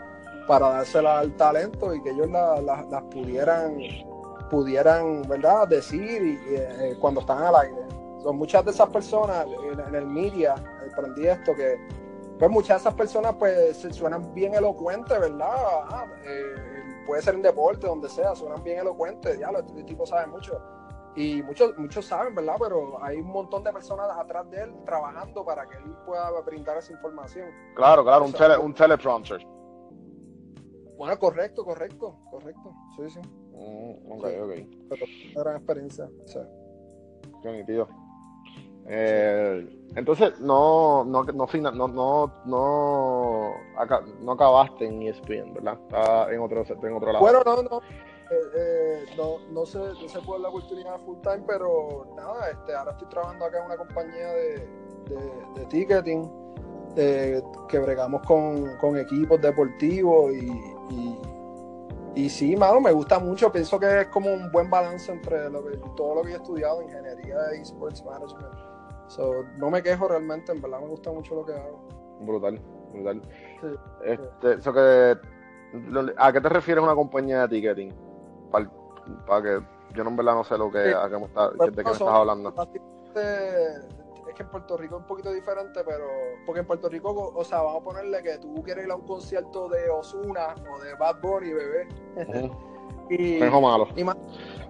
para 0.48 0.70
dársela 0.70 1.20
al 1.20 1.36
talento 1.36 1.94
y 1.94 2.02
que 2.02 2.10
ellos 2.12 2.30
la- 2.30 2.62
la- 2.62 2.86
las 2.89 3.04
pudieran, 3.04 3.78
pudieran, 4.50 5.22
¿verdad? 5.28 5.68
Decir 5.68 6.22
y, 6.22 6.39
eh, 6.56 6.96
cuando 7.00 7.22
están 7.22 7.44
al 7.44 7.56
aire. 7.56 7.82
Son 8.22 8.38
muchas 8.38 8.64
de 8.64 8.72
esas 8.72 8.89
personas 8.89 9.46
en, 9.48 9.80
en 9.80 9.96
el 9.96 10.06
media, 10.08 10.56
aprendí 10.91 11.28
esto 11.28 11.54
que 11.56 11.76
pues 12.44 12.52
muchas 12.52 12.84
de 12.84 12.89
esas 12.89 12.94
personas 12.96 13.36
pues 13.39 13.78
se 13.78 13.94
suenan 13.94 14.34
bien 14.34 14.54
elocuentes, 14.54 15.18
¿verdad? 15.18 15.48
Ah, 15.50 16.06
eh, 16.26 17.04
puede 17.08 17.22
ser 17.22 17.36
en 17.36 17.41
deporte, 17.41 17.88
donde 17.88 18.10
sea, 18.10 18.36
suenan 18.36 18.62
bien 18.62 18.80
elocuentes, 18.80 19.39
ya, 19.39 19.48
este 19.58 19.82
tipo 19.86 20.06
sabe 20.06 20.28
mucho. 20.28 20.62
Y 21.16 21.41
muchos, 21.41 21.72
muchos 21.78 22.06
saben, 22.06 22.36
¿verdad? 22.36 22.56
Pero 22.60 23.02
hay 23.02 23.16
un 23.16 23.28
montón 23.28 23.64
de 23.64 23.72
personas 23.72 24.10
atrás 24.18 24.50
de 24.50 24.62
él 24.64 24.74
trabajando 24.84 25.46
para 25.46 25.66
que 25.70 25.78
él 25.78 25.96
pueda 26.06 26.30
brindar 26.41 26.76
esa 26.76 26.91
información. 26.91 27.48
Claro, 27.78 28.04
claro, 28.04 28.26
un, 28.26 28.34
tele, 28.34 28.58
un 28.58 28.74
teleprompter. 28.74 29.48
Bueno, 30.98 31.18
correcto, 31.18 31.64
correcto, 31.64 32.20
correcto. 32.30 32.74
Sí, 32.98 33.10
sí. 33.10 33.20
Mm, 33.54 34.12
ok, 34.12 34.28
Sí. 34.28 34.36
ok. 34.38 34.50
Pero 34.89 35.06
una 35.36 35.44
gran 35.44 35.56
experiencia. 35.56 36.10
sí. 36.26 36.39
Qué 37.41 37.52
nítido. 37.54 37.88
Eh, 38.88 39.67
entonces, 39.95 40.39
no, 40.39 41.03
no, 41.05 41.23
no, 41.23 41.47
no, 41.47 41.88
no, 41.88 42.34
no, 42.45 43.53
no 44.21 44.31
acabaste 44.31 44.86
en 44.88 45.03
ESPN, 45.03 45.53
¿verdad? 45.53 45.79
Está 45.84 46.34
en 46.34 46.41
otro, 46.41 46.63
en 46.67 46.93
otro 46.93 47.11
lado. 47.11 47.19
Bueno, 47.23 47.41
no, 47.45 47.63
no. 47.63 47.77
eh, 48.31 48.36
eh, 48.55 49.05
no, 49.15 49.39
no 49.51 49.65
se, 49.65 49.79
puede 50.25 50.41
la 50.41 50.49
oportunidad 50.49 50.99
full 51.01 51.19
time, 51.21 51.43
pero 51.47 52.07
nada, 52.15 52.49
este, 52.49 52.73
ahora 52.75 52.91
estoy 52.91 53.07
trabajando 53.09 53.45
acá 53.45 53.59
en 53.59 53.65
una 53.65 53.77
compañía 53.77 54.27
de, 54.34 54.67
de, 55.09 55.31
de 55.55 55.65
ticketing, 55.67 56.29
que 56.95 57.79
bregamos 57.79 58.21
con, 58.23 58.77
con 58.77 58.97
equipos 58.97 59.41
deportivos 59.41 60.31
y, 60.34 60.47
y, 60.91 61.19
y 62.15 62.29
sí, 62.29 62.55
mano, 62.55 62.79
me 62.79 62.91
gusta 62.91 63.17
mucho, 63.17 63.51
pienso 63.51 63.79
que 63.79 64.01
es 64.01 64.07
como 64.09 64.31
un 64.31 64.51
buen 64.51 64.69
balance 64.69 65.11
entre 65.11 65.49
lo 65.49 65.65
que, 65.65 65.77
todo 65.95 66.15
lo 66.15 66.21
que 66.23 66.31
he 66.34 66.36
estudiado, 66.36 66.81
ingeniería 66.81 67.38
y 67.57 67.61
sports 67.61 68.03
management. 68.05 68.72
So, 69.14 69.45
no 69.57 69.70
me 69.70 69.84
quejo 69.84 70.07
realmente, 70.07 70.51
en 70.51 70.59
verdad 70.59 70.80
me 70.80 70.88
gusta 70.88 71.11
mucho 71.11 71.36
lo 71.36 71.45
que 71.45 71.53
hago. 71.53 71.80
Brutal, 72.22 72.59
brutal. 72.91 73.22
Sí, 73.61 73.68
Este, 74.05 74.72
que, 74.74 75.18
¿A 76.18 76.32
qué 76.34 76.41
te 76.41 76.49
refieres 76.49 76.84
una 76.84 76.95
compañía 76.95 77.41
de 77.41 77.47
ticketing? 77.49 77.93
Para 78.51 79.41
que 79.43 79.59
yo 79.93 80.03
no 80.03 80.09
en 80.09 80.16
verdad 80.16 80.34
no 80.34 80.43
sé 80.43 80.57
lo 80.57 80.72
que, 80.72 80.84
Sí. 80.84 80.93
a 80.97 81.07
qué 81.09 81.18
me 81.20 81.26
está- 81.26 81.51
Pues, 81.51 81.70
de 81.76 81.84
qué 81.84 81.84
me 81.84 81.91
estás 81.91 82.07
hablando. 82.07 82.49
Es 84.28 84.34
que 84.36 84.41
en 84.43 84.49
Puerto 84.49 84.78
Rico 84.78 84.95
es 84.95 85.01
un 85.01 85.07
poquito 85.07 85.32
diferente, 85.32 85.82
pero 85.86 86.05
porque 86.47 86.61
en 86.61 86.66
Puerto 86.66 86.89
Rico, 86.89 87.34
o 87.36 87.43
sea, 87.43 87.61
vamos 87.61 87.82
a 87.82 87.84
ponerle 87.84 88.24
que 88.24 88.39
tú 88.39 88.64
quieres 88.64 88.86
ir 88.88 88.91
a 88.91 88.95
un 88.95 89.05
concierto 89.05 89.70
de 89.70 89.91
Osuna 89.91 90.55
o 90.74 90.80
de 90.82 90.95
Bad 90.95 91.22
Bunny, 91.22 91.53
bebé. 91.53 91.88
Ujú. 92.16 92.51
Y, 93.09 93.38
malo. 93.41 93.88
y 93.97 94.03
más, 94.03 94.16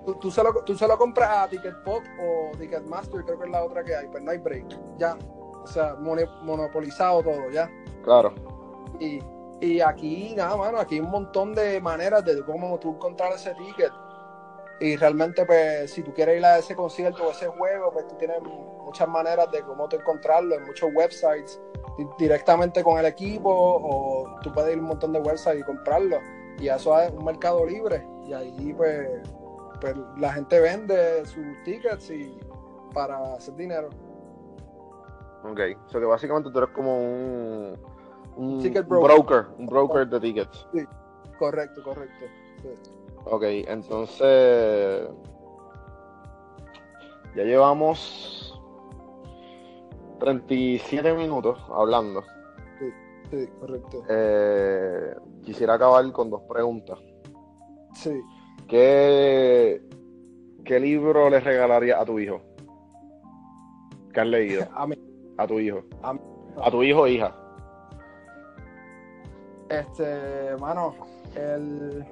tú, 0.06 0.16
tú, 0.16 0.32
se 0.32 0.44
lo, 0.44 0.54
tú 0.64 0.76
se 0.76 0.88
lo 0.88 0.98
compras 0.98 1.30
a 1.30 1.48
Ticket 1.50 1.84
Pop 1.84 2.04
o 2.22 2.58
Ticketmaster, 2.58 3.24
creo 3.24 3.40
que 3.40 3.46
es 3.46 3.52
la 3.52 3.64
otra 3.64 3.84
que 3.84 3.96
hay, 3.96 4.08
pero 4.12 4.24
no 4.24 4.32
hay 4.32 4.38
break. 4.38 4.66
Ya. 4.98 5.18
O 5.64 5.68
sea, 5.68 5.96
monopolizado 5.96 7.24
todo, 7.24 7.50
ya. 7.52 7.70
Claro. 8.04 8.34
Y, 9.00 9.20
y 9.62 9.80
aquí, 9.80 10.34
nada, 10.36 10.58
mano, 10.58 10.78
aquí 10.78 10.96
hay 10.96 11.02
un 11.02 11.10
montón 11.10 11.54
de 11.56 11.80
maneras 11.80 12.24
de 12.26 12.44
cómo 12.44 12.78
tú 12.80 12.92
encontrar 12.92 13.32
ese 13.34 13.54
ticket. 13.56 13.92
Y 14.80 14.98
realmente, 14.98 15.46
pues, 15.46 15.92
si 15.94 16.04
tú 16.04 16.14
quieres 16.14 16.38
ir 16.40 16.46
a 16.46 16.58
ese 16.58 16.76
concierto 16.76 17.28
o 17.28 17.32
ese 17.32 17.48
juego, 17.48 17.92
pues 17.94 18.06
tú 18.08 18.16
tienes 18.16 18.42
muchas 18.42 19.08
maneras 19.08 19.50
de 19.52 19.62
cómo 19.62 19.88
tú 19.88 19.96
encontrarlo 19.96 20.56
en 20.56 20.64
muchos 20.66 20.90
websites, 20.94 21.62
di- 21.98 22.08
directamente 22.18 22.84
con 22.84 22.98
el 22.98 23.06
equipo, 23.06 23.50
o 23.50 24.26
tú 24.42 24.52
puedes 24.52 24.74
ir 24.74 24.80
a 24.80 24.82
un 24.82 24.88
montón 24.90 25.14
de 25.14 25.20
websites 25.22 25.62
y 25.62 25.64
comprarlo. 25.64 26.20
Y 26.60 26.68
eso 26.68 27.00
es 27.00 27.12
un 27.12 27.24
mercado 27.24 27.66
libre. 27.66 28.06
Y 28.26 28.34
ahí, 28.34 28.74
pues, 28.76 29.08
pues 29.84 29.98
la 30.18 30.32
gente 30.32 30.62
vende 30.62 31.26
sus 31.26 31.46
tickets 31.66 32.10
y 32.10 32.40
para 32.94 33.34
hacer 33.34 33.54
dinero. 33.56 33.90
Ok. 35.44 35.60
O 35.88 35.90
sea 35.90 36.00
que 36.00 36.06
básicamente 36.06 36.50
tú 36.50 36.58
eres 36.60 36.70
como 36.70 37.00
un, 37.00 37.78
un, 38.38 38.62
Ticket 38.62 38.90
un 38.90 39.02
broker. 39.04 39.48
un 39.58 39.66
broker 39.66 40.08
de 40.08 40.20
tickets. 40.22 40.68
Correcto, 41.38 41.84
correcto. 41.84 42.26
Sí. 42.62 42.70
Ok, 43.26 43.44
entonces 43.44 45.10
ya 47.36 47.44
llevamos 47.44 48.58
37 50.20 51.14
minutos 51.14 51.60
hablando. 51.74 52.24
Sí, 53.30 53.48
correcto. 53.60 54.04
Eh, 54.08 55.14
quisiera 55.44 55.74
acabar 55.74 56.10
con 56.14 56.30
dos 56.30 56.42
preguntas. 56.44 57.00
Sí. 57.96 58.22
¿Qué, 58.68 59.82
¿qué 60.66 60.80
libro 60.80 61.30
le 61.30 61.40
regalaría 61.40 62.00
a 62.00 62.06
tu 62.06 62.20
hijo? 62.20 62.42
¿Qué 64.14 64.22
has 64.22 64.28
leído? 64.28 64.68
A 64.76 64.88
mí. 64.88 64.96
A 65.38 65.48
tu 65.48 65.60
hijo. 65.60 65.84
A, 66.02 66.14
mí. 66.14 66.20
A 66.62 66.72
tu 66.72 66.84
hijo 66.84 67.02
o 67.02 67.08
hija. 67.08 67.36
Este, 69.70 70.56
mano, 70.60 70.96
el... 71.36 72.06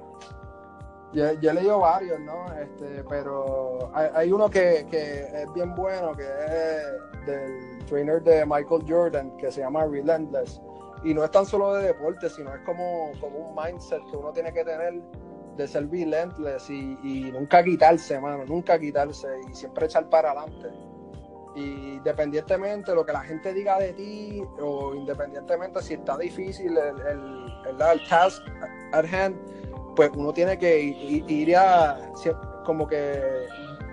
Yo, 1.12 1.32
yo, 1.40 1.50
he 1.50 1.54
leído 1.54 1.78
varios, 1.78 2.18
¿no? 2.20 2.46
Este, 2.54 3.04
pero 3.08 3.90
hay, 3.94 4.08
hay 4.14 4.32
uno 4.32 4.48
que, 4.48 4.86
que, 4.90 5.20
es 5.20 5.52
bien 5.54 5.74
bueno, 5.74 6.12
que 6.16 6.22
es 6.22 7.26
del 7.26 7.84
trainer 7.86 8.22
de 8.22 8.46
Michael 8.46 8.82
Jordan, 8.88 9.36
que 9.36 9.52
se 9.52 9.60
llama 9.60 9.84
Relentless. 9.84 10.60
Y 11.04 11.12
no 11.12 11.22
es 11.22 11.30
tan 11.30 11.44
solo 11.44 11.74
de 11.74 11.88
deporte, 11.88 12.30
sino 12.30 12.54
es 12.54 12.60
como, 12.62 13.12
como 13.20 13.50
un 13.50 13.54
mindset 13.54 14.02
que 14.10 14.16
uno 14.16 14.32
tiene 14.32 14.52
que 14.52 14.64
tener 14.64 14.94
de 15.56 15.68
ser 15.68 15.90
relentless 15.90 16.70
y, 16.70 17.30
nunca 17.32 17.62
quitarse, 17.62 18.18
mano, 18.20 18.44
nunca 18.44 18.78
quitarse 18.78 19.28
y 19.50 19.54
siempre 19.54 19.86
echar 19.86 20.08
para 20.08 20.30
adelante. 20.30 20.68
Y 21.54 21.96
independientemente 21.96 22.92
de 22.92 22.94
lo 22.96 23.04
que 23.04 23.12
la 23.12 23.20
gente 23.20 23.52
diga 23.52 23.78
de 23.78 23.92
ti, 23.92 24.42
o 24.60 24.94
independientemente 24.94 25.82
si 25.82 25.94
está 25.94 26.16
difícil 26.16 26.76
el, 26.76 27.00
el, 27.00 27.80
el, 27.80 28.08
task 28.08 28.42
at 28.92 29.04
hand, 29.12 29.36
pues 29.94 30.10
uno 30.14 30.32
tiene 30.32 30.58
que 30.58 30.80
ir, 30.80 31.30
ir 31.30 31.56
a 31.56 31.98
como 32.64 32.86
que 32.86 33.20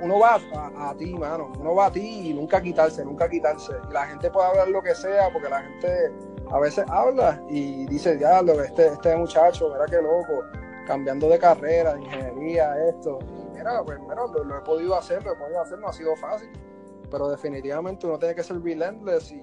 uno 0.01 0.19
va 0.19 0.39
a, 0.55 0.89
a, 0.89 0.95
ti, 0.95 1.13
mano, 1.13 1.51
uno 1.59 1.75
va 1.75 1.87
a 1.87 1.91
ti 1.91 2.29
y 2.29 2.33
nunca 2.33 2.61
quitarse, 2.61 3.03
nunca 3.03 3.29
quitarse. 3.29 3.73
La 3.91 4.07
gente 4.07 4.31
puede 4.31 4.47
hablar 4.47 4.69
lo 4.69 4.81
que 4.81 4.95
sea, 4.95 5.29
porque 5.31 5.49
la 5.49 5.61
gente 5.61 6.13
a 6.51 6.59
veces 6.59 6.85
habla 6.87 7.41
y 7.49 7.85
dice, 7.87 8.17
diablo, 8.17 8.61
este, 8.63 8.87
este 8.87 9.15
muchacho, 9.15 9.69
mira 9.71 9.85
qué 9.85 10.01
loco, 10.01 10.43
cambiando 10.89 11.29
de 11.29 11.37
carrera, 11.37 11.93
de 11.93 12.01
ingeniería, 12.01 12.89
esto. 12.89 13.19
Y 13.21 13.55
mira, 13.55 13.83
pues 13.85 13.99
mira, 13.99 14.15
lo, 14.15 14.43
lo, 14.43 14.57
he 14.57 14.61
podido 14.61 14.95
hacer, 14.95 15.23
lo 15.23 15.33
he 15.33 15.35
podido 15.35 15.61
hacer, 15.61 15.77
no 15.77 15.87
ha 15.87 15.93
sido 15.93 16.15
fácil. 16.15 16.49
Pero 17.11 17.29
definitivamente 17.29 18.07
uno 18.07 18.17
tiene 18.17 18.33
que 18.33 18.41
ser 18.41 18.59
relentless 18.59 19.31
y. 19.31 19.41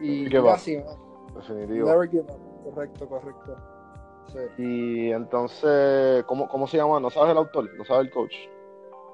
y, 0.00 0.26
y, 0.28 0.36
así, 0.48 0.82
Definitivo. 1.32 1.86
Never 1.86 2.10
give 2.10 2.24
up. 2.24 2.74
Correcto, 2.74 3.08
correcto. 3.08 3.56
Sí. 4.32 4.38
Y 4.58 5.12
entonces, 5.12 6.24
¿cómo, 6.24 6.48
¿cómo 6.48 6.66
se 6.66 6.78
llama? 6.78 6.98
¿No 6.98 7.08
sabes 7.08 7.30
el 7.30 7.38
autor? 7.38 7.72
¿No 7.76 7.84
sabes 7.84 8.06
el 8.06 8.12
coach? 8.12 8.34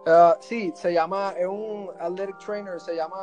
Uh, 0.06 0.34
sí, 0.40 0.72
se 0.74 0.94
llama, 0.94 1.34
es 1.36 1.46
un 1.46 1.90
athletic 1.98 2.38
trainer, 2.38 2.80
se 2.80 2.94
llama, 2.94 3.18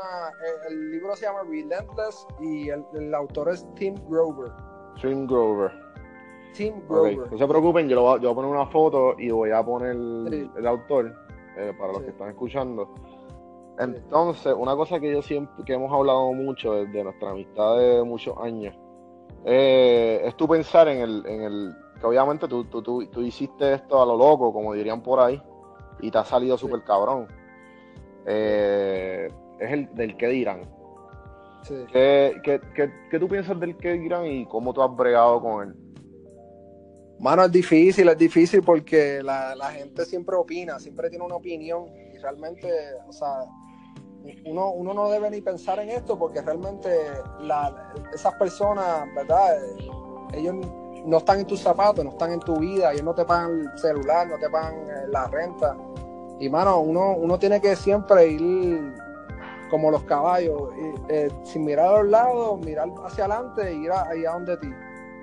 el, 0.67 0.73
el 0.73 0.91
libro 0.91 1.15
se 1.15 1.25
llama 1.25 1.41
Relentless 1.43 2.27
y 2.41 2.69
el, 2.69 2.83
el, 2.93 3.15
autor 3.15 3.49
es 3.49 3.65
Tim 3.75 3.95
Grover. 4.09 4.51
Tim 5.01 5.25
Grover. 5.25 5.82
Tim 6.53 6.81
Grover. 6.87 7.19
Okay. 7.19 7.31
No 7.31 7.37
se 7.37 7.47
preocupen, 7.47 7.89
yo, 7.89 7.95
lo 7.95 8.01
voy, 8.03 8.17
a, 8.17 8.21
yo 8.21 8.29
voy 8.29 8.31
a 8.31 8.35
poner 8.35 8.51
una 8.51 8.65
foto 8.67 9.15
y 9.19 9.29
voy 9.29 9.51
a 9.51 9.63
poner 9.63 9.95
sí. 10.29 10.49
el 10.57 10.67
autor 10.67 11.13
eh, 11.57 11.73
para 11.77 11.91
los 11.91 11.99
sí. 11.99 12.05
que 12.05 12.11
están 12.11 12.29
escuchando. 12.29 12.93
Entonces, 13.79 14.53
una 14.55 14.75
cosa 14.75 14.99
que 14.99 15.11
yo 15.11 15.21
siempre, 15.21 15.63
que 15.65 15.73
hemos 15.73 15.91
hablado 15.91 16.31
mucho 16.33 16.73
desde 16.73 17.03
nuestra 17.03 17.31
amistad 17.31 17.77
de 17.77 18.03
muchos 18.03 18.37
años, 18.37 18.75
eh, 19.45 20.21
es 20.23 20.35
tú 20.37 20.47
pensar 20.47 20.87
en 20.87 21.01
el, 21.01 21.25
en 21.25 21.41
el 21.41 21.75
que 21.99 22.05
obviamente 22.05 22.47
tú, 22.47 22.65
tú, 22.65 22.81
tú, 22.81 23.05
tú, 23.07 23.21
hiciste 23.21 23.73
esto 23.73 24.01
a 24.01 24.05
lo 24.05 24.15
loco, 24.15 24.53
como 24.53 24.73
dirían 24.73 25.01
por 25.01 25.19
ahí, 25.19 25.41
y 25.99 26.11
te 26.11 26.17
ha 26.17 26.23
salido 26.23 26.57
súper 26.57 26.79
sí. 26.79 26.85
cabrón. 26.85 27.27
Eh, 28.25 29.27
es 29.59 29.71
el 29.71 29.93
del 29.95 30.15
que 30.17 30.27
dirán. 30.27 30.61
Sí. 31.63 31.75
¿Qué, 31.91 32.35
qué, 32.43 32.61
qué, 32.75 32.91
qué 33.09 33.19
tú 33.19 33.27
piensas 33.27 33.59
del 33.59 33.75
que 33.77 33.93
dirán 33.93 34.25
y 34.27 34.45
cómo 34.45 34.73
tú 34.73 34.83
has 34.83 34.95
bregado 34.95 35.41
con 35.41 35.67
él? 35.67 35.75
Mano, 37.23 37.45
es 37.45 37.51
difícil, 37.53 38.09
es 38.09 38.17
difícil 38.17 38.61
porque 38.61 39.23
la, 39.23 39.55
la, 39.55 39.71
gente 39.71 40.03
siempre 40.03 40.35
opina, 40.35 40.77
siempre 40.77 41.09
tiene 41.09 41.23
una 41.23 41.37
opinión 41.37 41.85
y 42.13 42.17
realmente, 42.17 42.69
o 43.07 43.13
sea, 43.13 43.45
uno, 44.45 44.71
uno 44.71 44.93
no 44.93 45.09
debe 45.09 45.31
ni 45.31 45.39
pensar 45.39 45.79
en 45.79 45.91
esto 45.91 46.19
porque 46.19 46.41
realmente 46.41 46.89
la, 47.39 47.93
esas 48.13 48.33
personas, 48.33 49.07
¿verdad? 49.15 49.57
Ellos 50.33 50.53
no 51.05 51.17
están 51.17 51.39
en 51.39 51.47
tus 51.47 51.61
zapatos, 51.61 52.03
no 52.03 52.11
están 52.11 52.33
en 52.33 52.41
tu 52.41 52.57
vida, 52.57 52.91
ellos 52.91 53.05
no 53.05 53.15
te 53.15 53.23
pagan 53.23 53.71
el 53.71 53.79
celular, 53.79 54.27
no 54.27 54.37
te 54.37 54.49
pagan 54.49 54.75
eh, 54.89 55.07
la 55.07 55.25
renta. 55.27 55.77
Y 56.41 56.49
mano, 56.49 56.81
uno, 56.81 57.13
uno 57.13 57.39
tiene 57.39 57.61
que 57.61 57.77
siempre 57.77 58.27
ir 58.27 58.93
como 59.69 59.91
los 59.91 60.03
caballos, 60.03 60.71
y, 60.77 61.13
eh, 61.13 61.31
sin 61.45 61.63
mirar 61.63 61.87
a 61.87 61.97
los 61.99 62.09
lados, 62.09 62.59
mirar 62.65 62.89
hacia 63.05 63.23
adelante 63.23 63.65
e 63.65 63.75
ir 63.75 63.91
ahí 63.93 64.25
a 64.25 64.31
donde 64.31 64.57
ti. 64.57 64.67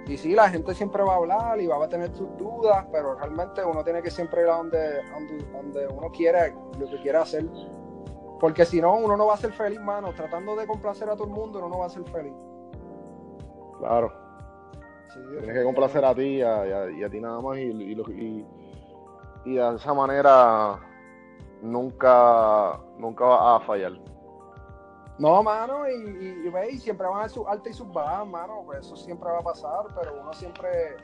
Y 0.06 0.16
sí, 0.16 0.34
la 0.34 0.48
gente 0.48 0.74
siempre 0.74 1.02
va 1.02 1.12
a 1.12 1.16
hablar 1.16 1.60
y 1.60 1.66
va 1.66 1.84
a 1.84 1.88
tener 1.88 2.14
sus 2.14 2.36
dudas, 2.36 2.86
pero 2.90 3.14
realmente 3.14 3.64
uno 3.64 3.84
tiene 3.84 4.02
que 4.02 4.10
siempre 4.10 4.42
ir 4.42 4.48
a 4.48 4.56
donde, 4.56 5.02
donde, 5.10 5.44
donde 5.52 5.86
uno 5.86 6.10
quiere, 6.10 6.54
lo 6.78 6.86
que 6.88 6.96
quiere 7.02 7.18
hacer. 7.18 7.46
Porque 8.40 8.64
si 8.64 8.80
no, 8.80 8.96
uno 8.96 9.16
no 9.16 9.26
va 9.26 9.34
a 9.34 9.36
ser 9.36 9.52
feliz, 9.52 9.78
mano. 9.80 10.12
Tratando 10.14 10.56
de 10.56 10.66
complacer 10.66 11.08
a 11.10 11.14
todo 11.14 11.24
el 11.24 11.34
mundo, 11.34 11.58
uno 11.58 11.68
no 11.68 11.78
va 11.78 11.86
a 11.86 11.90
ser 11.90 12.02
feliz. 12.04 12.32
Claro. 13.78 14.12
Sí, 15.12 15.20
Tienes 15.38 15.58
que 15.58 15.64
complacer 15.64 16.04
a 16.04 16.14
ti 16.14 16.22
y 16.22 16.42
a, 16.42 16.66
y 16.66 16.72
a, 16.72 16.90
y 16.90 17.04
a 17.04 17.10
ti 17.10 17.20
nada 17.20 17.40
más. 17.40 17.58
Y, 17.58 17.62
y, 17.62 18.46
y, 19.44 19.54
de 19.54 19.74
esa 19.76 19.92
manera 19.92 20.78
nunca, 21.60 22.80
nunca 22.98 23.24
vas 23.26 23.62
a 23.62 23.66
fallar. 23.66 23.92
No, 25.20 25.42
mano, 25.42 25.86
y, 25.86 25.92
y, 25.92 26.72
y, 26.72 26.78
siempre 26.78 27.06
van 27.06 27.26
a 27.26 27.28
sus 27.28 27.46
altas 27.46 27.72
y 27.72 27.74
sus 27.74 27.92
bajas, 27.92 28.26
mano, 28.26 28.62
pues 28.64 28.86
eso 28.86 28.96
siempre 28.96 29.30
va 29.30 29.40
a 29.40 29.42
pasar, 29.42 29.84
pero 29.94 30.18
uno 30.18 30.32
siempre, 30.32 30.96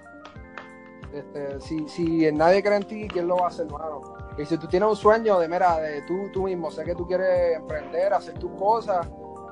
este, 1.12 1.60
si, 1.60 1.86
si 1.86 2.32
nadie 2.32 2.62
cree 2.62 2.76
en 2.76 2.84
ti, 2.84 3.08
¿quién 3.08 3.28
lo 3.28 3.36
va 3.36 3.44
a 3.44 3.48
hacer, 3.48 3.70
mano? 3.70 4.16
Y 4.38 4.46
si 4.46 4.56
tú 4.56 4.66
tienes 4.68 4.88
un 4.88 4.96
sueño 4.96 5.38
de, 5.38 5.48
mira, 5.48 5.78
de 5.80 6.00
tú, 6.06 6.30
tú 6.32 6.44
mismo, 6.44 6.70
sé 6.70 6.84
que 6.84 6.94
tú 6.94 7.06
quieres 7.06 7.56
emprender, 7.56 8.14
hacer 8.14 8.38
tus 8.38 8.52
cosas, 8.52 9.06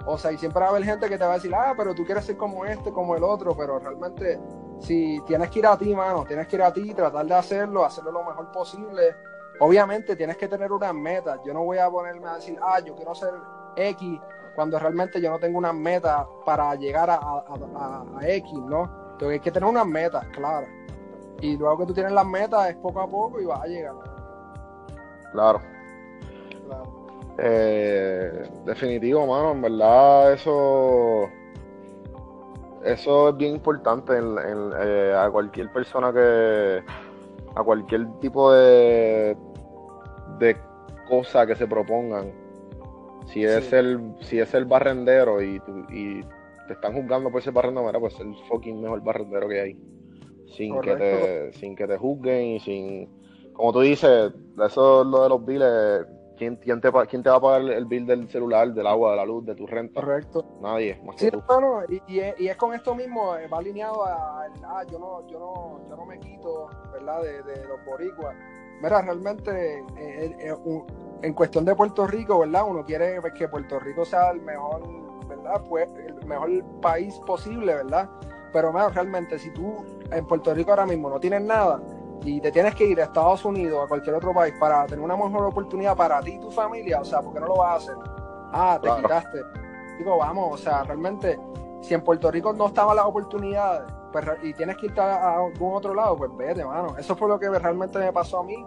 o 0.06 0.16
sea, 0.16 0.32
y 0.32 0.38
siempre 0.38 0.60
va 0.60 0.68
a 0.68 0.70
haber 0.70 0.84
gente 0.84 1.10
que 1.10 1.18
te 1.18 1.24
va 1.24 1.32
a 1.32 1.34
decir, 1.34 1.54
ah, 1.54 1.74
pero 1.76 1.94
tú 1.94 2.02
quieres 2.02 2.24
ser 2.24 2.38
como 2.38 2.64
este, 2.64 2.90
como 2.90 3.16
el 3.16 3.22
otro, 3.22 3.54
pero 3.54 3.78
realmente, 3.78 4.40
si 4.78 5.20
tienes 5.26 5.50
que 5.50 5.58
ir 5.58 5.66
a 5.66 5.76
ti, 5.76 5.94
mano, 5.94 6.24
tienes 6.24 6.46
que 6.46 6.56
ir 6.56 6.62
a 6.62 6.72
ti, 6.72 6.94
tratar 6.94 7.26
de 7.26 7.34
hacerlo, 7.34 7.84
hacerlo 7.84 8.12
lo 8.12 8.24
mejor 8.24 8.50
posible. 8.50 9.14
Obviamente 9.60 10.16
tienes 10.16 10.38
que 10.38 10.48
tener 10.48 10.72
unas 10.72 10.94
metas. 10.94 11.38
Yo 11.44 11.52
no 11.52 11.64
voy 11.64 11.76
a 11.76 11.90
ponerme 11.90 12.28
a 12.28 12.36
decir, 12.36 12.58
ah, 12.62 12.80
yo 12.80 12.94
quiero 12.94 13.14
ser 13.14 13.34
X, 13.76 14.20
cuando 14.54 14.78
realmente 14.78 15.20
yo 15.20 15.30
no 15.30 15.38
tengo 15.38 15.58
unas 15.58 15.74
metas 15.74 16.26
para 16.44 16.74
llegar 16.74 17.10
a, 17.10 17.14
a, 17.14 17.44
a, 17.76 18.04
a 18.18 18.28
X, 18.28 18.52
¿no? 18.52 19.04
Entonces 19.12 19.30
hay 19.30 19.40
que 19.40 19.50
tener 19.50 19.68
unas 19.68 19.86
metas, 19.86 20.26
claras. 20.28 20.68
Y 21.40 21.56
luego 21.56 21.78
que 21.78 21.86
tú 21.86 21.94
tienes 21.94 22.12
las 22.12 22.26
metas 22.26 22.70
es 22.70 22.76
poco 22.76 23.00
a 23.00 23.06
poco 23.06 23.40
y 23.40 23.44
vas 23.44 23.62
a 23.62 23.66
llegar. 23.66 23.94
Claro. 25.32 25.60
claro. 26.66 26.84
Eh, 27.38 28.48
definitivo, 28.64 29.26
mano, 29.26 29.52
en 29.52 29.62
verdad 29.62 30.32
eso 30.32 31.28
eso 32.84 33.30
es 33.30 33.36
bien 33.36 33.54
importante 33.54 34.16
en, 34.16 34.38
en, 34.38 34.72
eh, 34.78 35.14
a 35.18 35.30
cualquier 35.30 35.72
persona 35.72 36.12
que 36.12 36.82
a 37.54 37.62
cualquier 37.62 38.06
tipo 38.20 38.52
de 38.52 39.36
de 40.38 40.56
cosa 41.08 41.46
que 41.46 41.56
se 41.56 41.66
propongan 41.66 42.43
si 43.26 43.44
es 43.44 43.72
el 43.72 44.14
si 44.20 44.38
es 44.38 44.52
el 44.54 44.64
barrendero 44.64 45.42
y, 45.42 45.60
tu, 45.60 45.78
y 45.90 46.20
te 46.66 46.74
están 46.74 46.94
juzgando 46.94 47.30
por 47.30 47.40
ese 47.40 47.50
barrendero 47.50 47.86
mira, 47.86 48.00
pues 48.00 48.18
el 48.20 48.34
fucking 48.48 48.80
mejor 48.80 49.02
barrendero 49.02 49.48
que 49.48 49.60
hay 49.60 49.78
sin 50.56 50.74
Correcto. 50.74 50.98
que 50.98 51.50
te 51.50 51.52
sin 51.58 51.76
que 51.76 51.86
te 51.86 51.96
juzguen 51.96 52.46
y 52.46 52.60
sin 52.60 53.08
como 53.52 53.72
tú 53.72 53.80
dices 53.80 54.32
eso 54.64 55.02
es 55.02 55.06
lo 55.06 55.22
de 55.22 55.28
los 55.28 55.44
biles 55.44 56.06
¿Quién, 56.36 56.56
quién, 56.56 56.80
te, 56.80 56.90
¿Quién 57.08 57.22
te 57.22 57.30
va 57.30 57.36
a 57.36 57.40
pagar 57.40 57.62
el 57.62 57.84
bill 57.84 58.06
del 58.06 58.28
celular, 58.28 58.72
del 58.72 58.86
agua, 58.86 59.12
de 59.12 59.16
la 59.18 59.24
luz, 59.24 59.44
de 59.46 59.54
tu 59.54 59.66
renta? 59.66 60.00
Correcto. 60.00 60.44
Nadie, 60.60 61.00
más 61.04 61.16
sí, 61.16 61.26
que 61.26 61.32
tú. 61.32 61.42
Bueno, 61.46 61.82
y, 61.88 62.02
y, 62.08 62.18
es, 62.18 62.34
es, 62.38 62.56
con 62.56 62.74
esto 62.74 62.94
mismo, 62.94 63.36
eh, 63.36 63.46
va 63.46 63.58
alineado 63.58 64.04
a, 64.04 64.42
ah, 64.42 64.84
yo 64.90 64.98
no, 64.98 65.26
yo 65.28 65.38
no, 65.38 65.88
yo 65.88 65.96
no 65.96 66.04
me 66.04 66.18
quito, 66.18 66.68
¿verdad? 66.92 67.22
De, 67.22 67.42
de 67.42 67.68
los 67.68 67.84
boricuas. 67.84 68.34
Mira, 68.84 69.00
realmente, 69.00 69.78
eh, 69.96 70.36
eh, 70.38 70.52
un, 70.52 70.84
en 71.22 71.32
cuestión 71.32 71.64
de 71.64 71.74
Puerto 71.74 72.06
Rico, 72.06 72.40
¿verdad? 72.40 72.64
Uno 72.68 72.84
quiere 72.84 73.18
que 73.34 73.48
Puerto 73.48 73.80
Rico 73.80 74.04
sea 74.04 74.28
el 74.32 74.42
mejor, 74.42 74.82
¿verdad? 75.26 75.64
Pues 75.66 75.88
el 76.06 76.26
mejor 76.26 76.62
país 76.82 77.18
posible, 77.26 77.76
¿verdad? 77.76 78.10
Pero, 78.52 78.74
mira, 78.74 78.90
realmente, 78.90 79.38
si 79.38 79.50
tú 79.54 79.82
en 80.10 80.26
Puerto 80.26 80.52
Rico 80.52 80.72
ahora 80.72 80.84
mismo 80.84 81.08
no 81.08 81.18
tienes 81.18 81.40
nada, 81.40 81.80
y 82.26 82.42
te 82.42 82.52
tienes 82.52 82.74
que 82.74 82.84
ir 82.84 83.00
a 83.00 83.04
Estados 83.04 83.42
Unidos, 83.46 83.82
a 83.82 83.88
cualquier 83.88 84.16
otro 84.16 84.34
país, 84.34 84.52
para 84.60 84.84
tener 84.84 85.02
una 85.02 85.16
mejor 85.16 85.46
oportunidad 85.46 85.96
para 85.96 86.20
ti 86.20 86.32
y 86.32 86.38
tu 86.38 86.50
familia, 86.50 87.00
o 87.00 87.04
sea, 87.06 87.22
¿por 87.22 87.32
qué 87.32 87.40
no 87.40 87.46
lo 87.46 87.56
vas 87.56 87.72
a 87.72 87.76
hacer? 87.76 87.96
Ah, 88.52 88.78
te 88.82 88.86
claro. 88.86 89.02
quitaste. 89.02 89.38
Digo, 89.96 90.18
vamos, 90.18 90.60
o 90.60 90.62
sea, 90.62 90.84
realmente, 90.84 91.40
si 91.80 91.94
en 91.94 92.02
Puerto 92.04 92.30
Rico 92.30 92.52
no 92.52 92.66
estaban 92.66 92.96
las 92.96 93.06
oportunidades 93.06 93.90
pues, 94.14 94.38
y 94.44 94.54
tienes 94.54 94.76
que 94.76 94.86
irte 94.86 95.00
a, 95.00 95.34
algún 95.34 95.74
otro 95.74 95.92
lado, 95.92 96.16
pues 96.16 96.30
vete, 96.36 96.64
mano. 96.64 96.96
Eso 96.96 97.16
fue 97.16 97.28
lo 97.28 97.38
que 97.38 97.48
realmente 97.50 97.98
me 97.98 98.12
pasó 98.12 98.38
a 98.40 98.44
mí. 98.44 98.64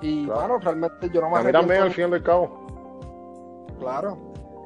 Y, 0.00 0.26
claro. 0.26 0.40
mano, 0.40 0.58
realmente 0.58 1.10
yo 1.10 1.20
no 1.20 1.30
me 1.30 1.38
A 1.38 1.42
mí 1.42 1.50
también, 1.50 1.82
al 1.82 1.90
fin 1.90 2.10
del 2.10 2.22
cabo. 2.22 2.66
Claro. 3.80 4.16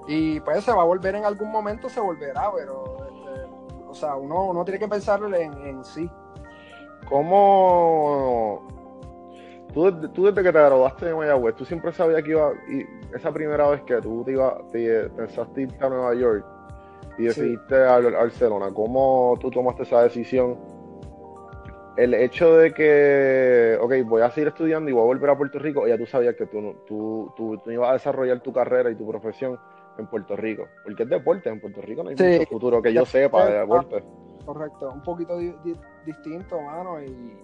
Y 0.07 0.39
pues 0.41 0.65
se 0.65 0.73
va 0.73 0.83
a 0.83 0.85
volver 0.85 1.15
en 1.15 1.25
algún 1.25 1.51
momento, 1.51 1.89
se 1.89 2.01
volverá, 2.01 2.51
pero, 2.55 2.97
este, 3.07 3.47
o 3.89 3.95
sea, 3.95 4.17
uno, 4.17 4.45
uno 4.45 4.65
tiene 4.65 4.79
que 4.79 4.89
pensar 4.89 5.23
en, 5.23 5.53
en 5.67 5.83
sí. 5.83 6.11
¿Cómo, 7.09 8.67
Tú, 9.73 9.91
desde- 9.91 10.09
tú 10.09 10.27
desde 10.27 10.43
que 10.43 10.53
te 10.53 10.59
graduaste 10.59 11.07
de 11.07 11.15
Mayagüez, 11.15 11.55
tú 11.57 11.65
siempre 11.65 11.93
sabías 11.93 12.23
que 12.23 12.31
iba, 12.31 12.53
y 12.69 12.87
esa 13.15 13.33
primera 13.33 13.69
vez 13.69 13.83
que 13.83 14.01
tú 14.03 14.25
te 14.25 14.33
iba, 14.33 14.59
te, 14.73 15.09
pensaste 15.11 15.63
irte 15.63 15.85
a 15.85 15.89
Nueva 15.89 16.15
York 16.15 16.58
y 17.19 17.23
Sí. 17.23 17.27
decidiste 17.27 17.75
a, 17.77 17.97
a 17.97 18.01
Barcelona, 18.01 18.71
¿cómo 18.73 19.37
tú 19.41 19.51
tomaste 19.51 19.83
esa 19.83 20.03
decisión? 20.03 20.57
El 21.97 22.15
hecho 22.15 22.57
de 22.57 22.73
que, 22.73 23.77
ok, 23.81 23.93
voy 24.09 24.23
a 24.23 24.31
seguir 24.31 24.49
estudiando 24.49 24.89
y 24.89 24.93
voy 24.93 25.03
a 25.03 25.07
volver 25.07 25.31
a 25.31 25.37
Puerto 25.37 25.59
Rico, 25.59 25.87
ya 25.89 25.99
tú 25.99 26.07
sabías 26.07 26.37
que 26.37 26.47
tú, 26.47 26.77
tú, 26.87 27.33
tú, 27.37 27.59
tú 27.59 27.71
ibas 27.73 27.91
a 27.91 27.93
desarrollar 27.95 28.41
tu 28.41 28.53
carrera 28.53 28.89
y 28.91 28.95
tu 28.95 29.05
profesión 29.09 29.59
en 29.99 30.07
Puerto 30.07 30.37
Rico, 30.37 30.67
porque 30.85 31.03
es 31.03 31.09
deporte, 31.09 31.49
en 31.49 31.61
Puerto 31.61 31.81
Rico 31.83 32.05
no 32.05 32.11
hay 32.11 32.17
Sí. 32.17 32.39
mucho 32.39 32.51
futuro 32.51 32.81
que 32.81 32.93
yo 32.93 33.05
sepa 33.05 33.47
de 33.47 33.59
deporte. 33.59 34.05
Correcto, 34.47 34.93
un 34.95 35.03
poquito 35.03 35.37
di- 35.39 35.53
di- 35.65 35.75
distinto, 36.07 36.61
mano, 36.61 37.03
y 37.03 37.37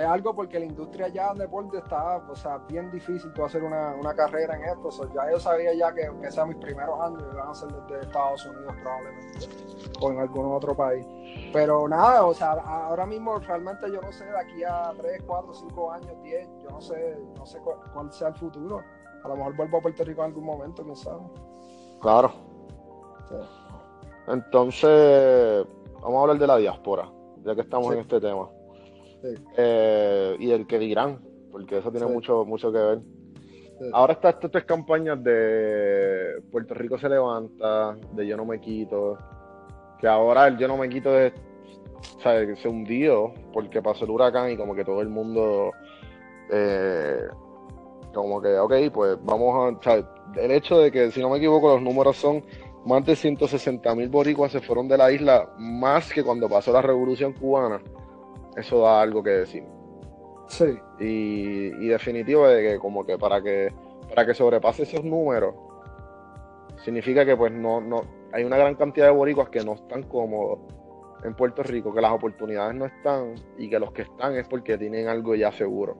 es 0.00 0.06
algo 0.06 0.34
porque 0.34 0.58
la 0.58 0.66
industria 0.66 1.08
ya 1.08 1.28
del 1.30 1.38
deporte 1.38 1.78
está, 1.78 2.16
o 2.16 2.34
sea, 2.34 2.58
bien 2.68 2.90
difícil 2.90 3.32
tú 3.32 3.44
hacer 3.44 3.62
una, 3.62 3.94
una 3.94 4.14
carrera 4.14 4.56
en 4.56 4.64
esto, 4.64 4.90
ya 5.14 5.30
yo 5.30 5.38
sabía 5.38 5.72
ya 5.74 5.92
que 5.92 6.06
aunque 6.06 6.30
sean 6.30 6.48
mis 6.48 6.58
primeros 6.58 6.98
años 7.00 7.22
iban 7.32 7.48
a 7.48 7.54
ser 7.54 7.68
desde 7.72 8.00
Estados 8.06 8.44
Unidos 8.46 8.74
probablemente, 8.82 9.38
o 10.00 10.10
en 10.10 10.18
algún 10.20 10.52
otro 10.52 10.76
país. 10.76 11.06
Pero 11.52 11.88
nada, 11.88 12.24
o 12.24 12.34
sea, 12.34 12.52
ahora 12.52 13.06
mismo 13.06 13.38
realmente 13.38 13.90
yo 13.90 14.00
no 14.00 14.10
sé, 14.12 14.24
de 14.24 14.38
aquí 14.38 14.64
a 14.64 14.92
3, 14.96 15.22
4, 15.26 15.54
5 15.54 15.92
años, 15.92 16.22
10, 16.22 16.48
yo 16.62 16.70
no 16.70 16.80
sé, 16.80 17.18
no 17.36 17.46
sé 17.46 17.58
cuál, 17.60 17.76
cuál 17.92 18.12
sea 18.12 18.28
el 18.28 18.34
futuro. 18.34 18.82
A 19.22 19.28
lo 19.28 19.36
mejor 19.36 19.56
vuelvo 19.56 19.78
a 19.78 19.80
Puerto 19.82 20.04
Rico 20.04 20.22
en 20.22 20.28
algún 20.28 20.44
momento, 20.44 20.82
quién 20.82 20.96
sabe. 20.96 21.20
Claro. 22.00 22.32
Sí. 23.28 23.36
Entonces, 24.28 25.66
vamos 26.00 26.18
a 26.18 26.20
hablar 26.22 26.38
de 26.38 26.46
la 26.46 26.56
diáspora, 26.56 27.10
ya 27.44 27.54
que 27.54 27.60
estamos 27.62 27.88
Sí. 27.88 27.94
en 27.94 28.00
este 28.00 28.20
tema. 28.20 28.48
Sí. 29.22 29.34
Eh, 29.56 30.36
y 30.38 30.50
el 30.50 30.66
que 30.66 30.78
dirán, 30.78 31.18
porque 31.52 31.78
eso 31.78 31.90
tiene 31.90 32.06
Sí. 32.06 32.12
mucho, 32.12 32.44
mucho 32.44 32.72
que 32.72 32.78
ver. 32.78 32.98
Sí. 33.78 33.90
Ahora 33.92 34.12
están 34.14 34.34
estas 34.34 34.50
tres 34.50 34.64
campañas 34.64 35.22
de 35.24 36.42
Puerto 36.50 36.74
Rico 36.74 36.98
se 36.98 37.08
levanta, 37.08 37.96
de 38.12 38.26
Yo 38.26 38.36
no 38.36 38.44
me 38.44 38.60
quito, 38.60 39.16
que 39.98 40.06
ahora 40.06 40.46
el 40.48 40.58
Yo 40.58 40.68
no 40.68 40.76
me 40.76 40.88
quito 40.88 41.18
es, 41.18 41.32
o 42.16 42.20
sea, 42.20 42.46
que 42.46 42.56
se 42.56 42.68
hundió 42.68 43.32
porque 43.52 43.80
pasó 43.82 44.04
el 44.04 44.10
huracán 44.10 44.50
y 44.50 44.56
como 44.56 44.74
que 44.74 44.84
todo 44.84 45.00
el 45.00 45.08
mundo, 45.08 45.70
eh, 46.50 47.20
como 48.12 48.40
que, 48.40 48.58
ok, 48.58 48.74
pues 48.92 49.18
vamos 49.22 49.54
a, 49.54 49.78
o 49.78 49.82
sea, 49.82 50.06
el 50.36 50.50
hecho 50.50 50.78
de 50.78 50.90
que, 50.90 51.10
si 51.10 51.20
no 51.20 51.30
me 51.30 51.38
equivoco, 51.38 51.68
los 51.68 51.82
números 51.82 52.16
son 52.16 52.42
más 52.86 53.04
de 53.04 53.14
160 53.14 53.94
mil 53.94 54.08
boricuas 54.08 54.52
se 54.52 54.60
fueron 54.60 54.88
de 54.88 54.96
la 54.96 55.10
isla, 55.12 55.48
más 55.58 56.12
que 56.12 56.22
cuando 56.24 56.48
pasó 56.48 56.72
la 56.72 56.82
revolución 56.82 57.32
cubana, 57.34 57.80
eso 58.60 58.82
da 58.82 59.00
algo 59.00 59.22
que 59.22 59.30
decir. 59.30 59.64
Sí, 60.48 60.78
Y, 60.98 61.84
y 61.84 61.88
definitivo 61.88 62.48
de 62.48 62.62
que 62.62 62.78
como 62.78 63.04
que 63.04 63.16
para 63.18 63.40
que 63.40 63.72
para 64.08 64.26
que 64.26 64.34
sobrepase 64.34 64.82
esos 64.82 65.04
números 65.04 65.54
significa 66.84 67.24
que 67.24 67.36
pues 67.36 67.52
no, 67.52 67.80
no 67.80 68.02
hay 68.32 68.44
una 68.44 68.56
gran 68.56 68.74
cantidad 68.74 69.06
de 69.06 69.12
boricuas 69.12 69.48
que 69.48 69.64
no 69.64 69.74
están 69.74 70.02
cómodos 70.04 70.58
en 71.24 71.34
Puerto 71.34 71.62
Rico, 71.62 71.92
que 71.92 72.00
las 72.00 72.12
oportunidades 72.12 72.74
no 72.74 72.86
están 72.86 73.34
y 73.58 73.68
que 73.68 73.78
los 73.78 73.92
que 73.92 74.02
están 74.02 74.34
es 74.36 74.48
porque 74.48 74.78
tienen 74.78 75.08
algo 75.08 75.34
ya 75.34 75.52
seguro 75.52 75.98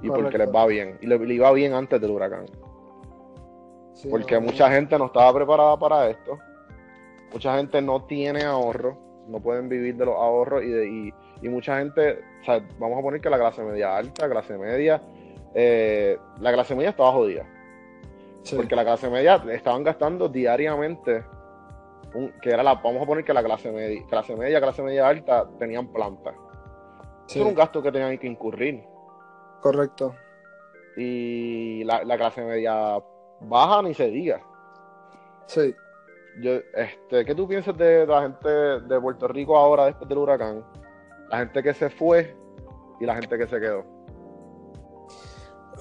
y 0.00 0.08
porque 0.08 0.38
les 0.38 0.48
va 0.48 0.66
bien 0.66 0.98
y 1.00 1.06
le, 1.06 1.18
le 1.18 1.34
iba 1.34 1.50
bien 1.52 1.72
antes 1.74 2.00
del 2.00 2.10
huracán. 2.10 2.46
sí, 3.94 4.08
Porque 4.08 4.36
no, 4.36 4.42
mucha 4.42 4.70
gente 4.70 4.98
no 4.98 5.06
estaba 5.06 5.32
preparada 5.34 5.78
para 5.78 6.08
esto. 6.10 6.38
Mucha 7.32 7.56
gente 7.56 7.82
no 7.82 8.04
tiene 8.04 8.44
ahorro, 8.44 8.96
no 9.26 9.40
pueden 9.40 9.68
vivir 9.68 9.96
de 9.96 10.06
los 10.06 10.14
ahorros 10.14 10.62
y, 10.62 10.68
de, 10.68 10.86
y, 10.88 11.14
y 11.44 11.48
mucha 11.50 11.78
gente, 11.78 12.20
o 12.40 12.44
sea, 12.44 12.60
vamos 12.78 12.98
a 12.98 13.02
poner 13.02 13.20
que 13.20 13.28
la 13.30 13.38
clase 13.38 13.62
media 13.62 13.96
alta, 13.96 14.28
clase 14.28 14.56
media, 14.56 15.00
eh, 15.54 16.18
la 16.40 16.52
clase 16.52 16.74
media 16.74 16.90
estaba 16.90 17.12
jodida. 17.12 17.46
sí, 18.42 18.56
Porque 18.56 18.74
la 18.74 18.84
clase 18.84 19.08
media 19.10 19.42
estaban 19.52 19.84
gastando 19.84 20.28
diariamente, 20.28 21.24
un- 22.14 22.32
que 22.40 22.50
era 22.50 22.62
la, 22.62 22.74
vamos 22.74 23.02
a 23.02 23.06
poner 23.06 23.24
que 23.24 23.34
la 23.34 23.42
clase 23.42 23.70
media, 23.70 24.02
clase 24.08 24.34
media, 24.36 24.60
clase 24.60 24.82
media 24.82 25.06
alta 25.06 25.46
tenían 25.58 25.88
planta. 25.92 26.32
sí, 27.26 27.38
Eso 27.38 27.40
era 27.40 27.48
un 27.50 27.54
gasto 27.54 27.82
que 27.82 27.92
tenían 27.92 28.16
que 28.18 28.26
incurrir. 28.26 28.82
correcto. 29.60 30.14
Y 30.96 31.84
la, 31.84 32.04
la 32.04 32.16
clase 32.16 32.42
media 32.42 32.98
baja 33.40 33.82
ni 33.82 33.94
se 33.94 34.08
diga. 34.08 34.40
Sí, 35.46 35.74
Yo, 36.40 36.52
este, 36.74 37.24
¿qué 37.24 37.34
tú 37.34 37.46
piensas 37.48 37.76
de 37.76 38.06
la 38.06 38.22
gente 38.22 38.48
de 38.48 39.00
Puerto 39.00 39.28
Rico 39.28 39.56
ahora 39.56 39.86
después 39.86 40.08
del 40.08 40.18
huracán? 40.18 40.64
La 41.30 41.38
gente 41.38 41.62
que 41.62 41.74
se 41.74 41.90
fue 41.90 42.36
y 43.00 43.06
la 43.06 43.14
gente 43.14 43.36
que 43.38 43.46
se 43.46 43.58
quedó. 43.60 43.84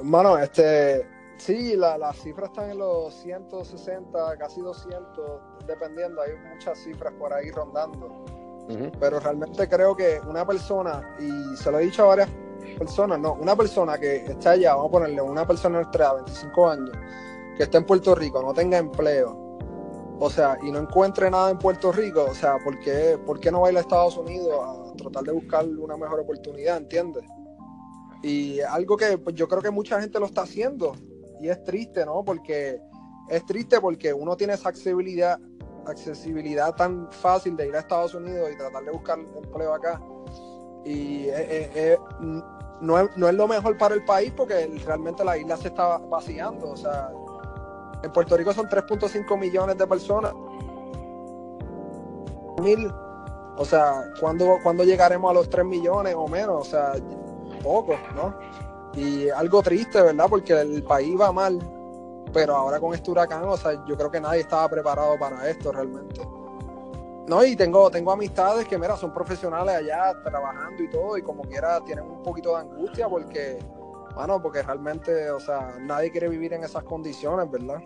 Mano, 0.02 0.38
este, 0.38 1.08
sí, 1.38 1.76
la- 1.76 1.98
las 1.98 2.18
cifras 2.18 2.50
están 2.50 2.72
en 2.72 2.80
los 2.80 3.14
160, 3.16 4.38
casi 4.38 4.62
200, 4.62 5.42
dependiendo, 5.68 6.22
hay 6.22 6.32
muchas 6.52 6.80
cifras 6.80 7.14
por 7.20 7.34
ahí 7.34 7.52
rondando. 7.52 8.26
Pero 9.00 9.20
realmente 9.20 9.68
creo 9.68 9.96
que 9.96 10.20
una 10.28 10.46
persona, 10.48 11.16
y 11.20 11.56
se 11.58 11.70
lo 11.72 11.80
he 11.80 11.84
dicho 11.84 12.04
a 12.04 12.08
varias 12.08 12.30
personas, 12.78 13.20
no, 13.20 13.34
una 13.34 13.56
persona 13.56 13.98
que 14.00 14.18
está 14.26 14.52
allá, 14.52 14.74
vamos 14.76 14.88
a 14.90 14.92
ponerle 14.92 15.22
una 15.22 15.46
persona 15.46 15.80
nuestra 15.80 16.06
edad, 16.06 16.16
25 16.16 16.70
años, 16.70 16.92
que 17.58 17.64
está 17.64 17.78
en 17.78 17.84
Puerto 17.86 18.16
Rico, 18.16 18.42
no 18.42 18.54
tenga 18.54 18.78
empleo, 18.78 19.43
o 20.20 20.30
sea, 20.30 20.58
y 20.62 20.72
no 20.72 20.80
encuentre 20.80 21.30
nada 21.30 21.52
en 21.52 21.58
Puerto 21.58 21.92
Rico, 21.92 22.26
o 22.30 22.34
sea, 22.34 22.58
¿por 22.60 22.80
qué, 22.80 23.20
por 23.26 23.40
qué 23.40 23.52
no 23.52 23.62
va 23.62 23.68
a 23.68 23.72
ir 23.72 23.78
a 23.78 23.82
Estados 23.82 24.18
Unidos 24.18 24.54
a 24.64 24.96
tratar 24.96 25.24
de 25.24 25.32
buscar 25.32 25.66
una 25.66 25.98
mejor 25.98 26.20
oportunidad, 26.20 26.78
entiendes? 26.78 27.26
Y 28.22 28.62
algo 28.62 28.96
que 28.96 29.18
pues, 29.18 29.36
yo 29.36 29.48
creo 29.48 29.62
que 29.62 29.72
mucha 29.72 30.00
gente 30.00 30.20
lo 30.20 30.28
está 30.28 30.44
haciendo, 30.44 30.94
y 31.44 31.50
es 31.50 31.62
triste, 31.64 32.06
¿no? 32.06 32.24
Porque 32.24 32.80
es 33.28 33.46
triste 33.46 33.82
porque 33.82 34.14
uno 34.14 34.38
tiene 34.38 34.54
esa 34.54 34.70
accesibilidad, 34.70 35.38
accesibilidad 35.86 36.74
tan 36.74 37.12
fácil 37.12 37.58
de 37.58 37.68
ir 37.68 37.76
a 37.76 37.80
Estados 37.80 38.14
Unidos 38.14 38.50
y 38.54 38.58
tratar 38.58 38.84
de 38.86 38.92
buscar 38.92 39.20
empleo 39.20 39.74
acá. 39.74 40.02
Y 40.86 41.26
eh, 41.26 41.34
eh, 41.36 41.72
eh, 41.76 41.98
no, 42.80 42.98
es, 42.98 43.18
no 43.18 43.28
es 43.28 43.36
lo 43.36 43.48
mejor 43.48 43.78
para 43.78 43.96
el 43.96 44.06
país 44.06 44.32
porque 44.36 44.68
realmente 44.86 45.24
la 45.26 45.38
isla 45.38 45.58
se 45.58 45.68
está 45.68 45.98
vaciando. 45.98 46.72
O 46.72 46.78
sea, 46.78 47.12
en 48.04 48.12
Puerto 48.12 48.38
Rico 48.38 48.54
son 48.54 48.68
3.5 48.68 49.40
millones 49.40 49.78
de 49.78 49.88
personas. 49.88 50.34
Mil, 52.62 52.92
o 53.58 53.66
sea, 53.66 54.12
¿cuándo, 54.20 54.60
¿cuándo 54.62 54.84
llegaremos 54.84 55.32
a 55.32 55.34
los 55.34 55.50
3 55.50 55.66
millones 55.66 56.14
o 56.16 56.28
menos? 56.28 56.68
O 56.68 56.70
sea, 56.70 56.94
poco, 57.64 57.96
¿no? 58.16 58.36
Y 58.94 59.30
algo 59.30 59.64
triste, 59.64 60.02
¿verdad? 60.02 60.28
Porque 60.30 60.54
el 60.54 60.84
país 60.84 61.20
va 61.20 61.32
mal, 61.32 61.60
pero 62.32 62.56
ahora 62.56 62.80
con 62.80 62.94
este 62.94 63.10
huracán, 63.10 63.44
o 63.46 63.58
sea, 63.58 63.84
yo 63.86 63.98
creo 63.98 64.12
que 64.12 64.22
nadie 64.22 64.42
estaba 64.42 64.68
preparado 64.70 65.18
para 65.18 65.50
esto 65.50 65.72
realmente. 65.72 66.22
No, 67.28 67.44
y 67.44 67.56
tengo, 67.56 67.90
tengo 67.90 68.12
amistades 68.12 68.68
que, 68.68 68.78
mira, 68.78 68.98
son 68.98 69.14
profesionales 69.14 69.76
allá 69.76 70.14
trabajando 70.24 70.84
y 70.84 70.90
todo, 70.90 71.18
y 71.18 71.22
como 71.22 71.44
quiera 71.44 71.80
tienen 71.82 72.06
un 72.06 72.22
poquito 72.22 72.52
de 72.52 72.62
angustia 72.62 73.08
porque, 73.08 73.60
bueno, 74.16 74.42
porque 74.42 74.62
realmente, 74.62 75.30
o 75.32 75.40
sea, 75.40 75.76
nadie 75.80 76.12
quiere 76.12 76.30
vivir 76.30 76.54
en 76.54 76.64
esas 76.64 76.84
condiciones, 76.84 77.50
¿verdad? 77.50 77.82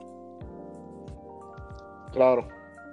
Claro, 2.12 2.48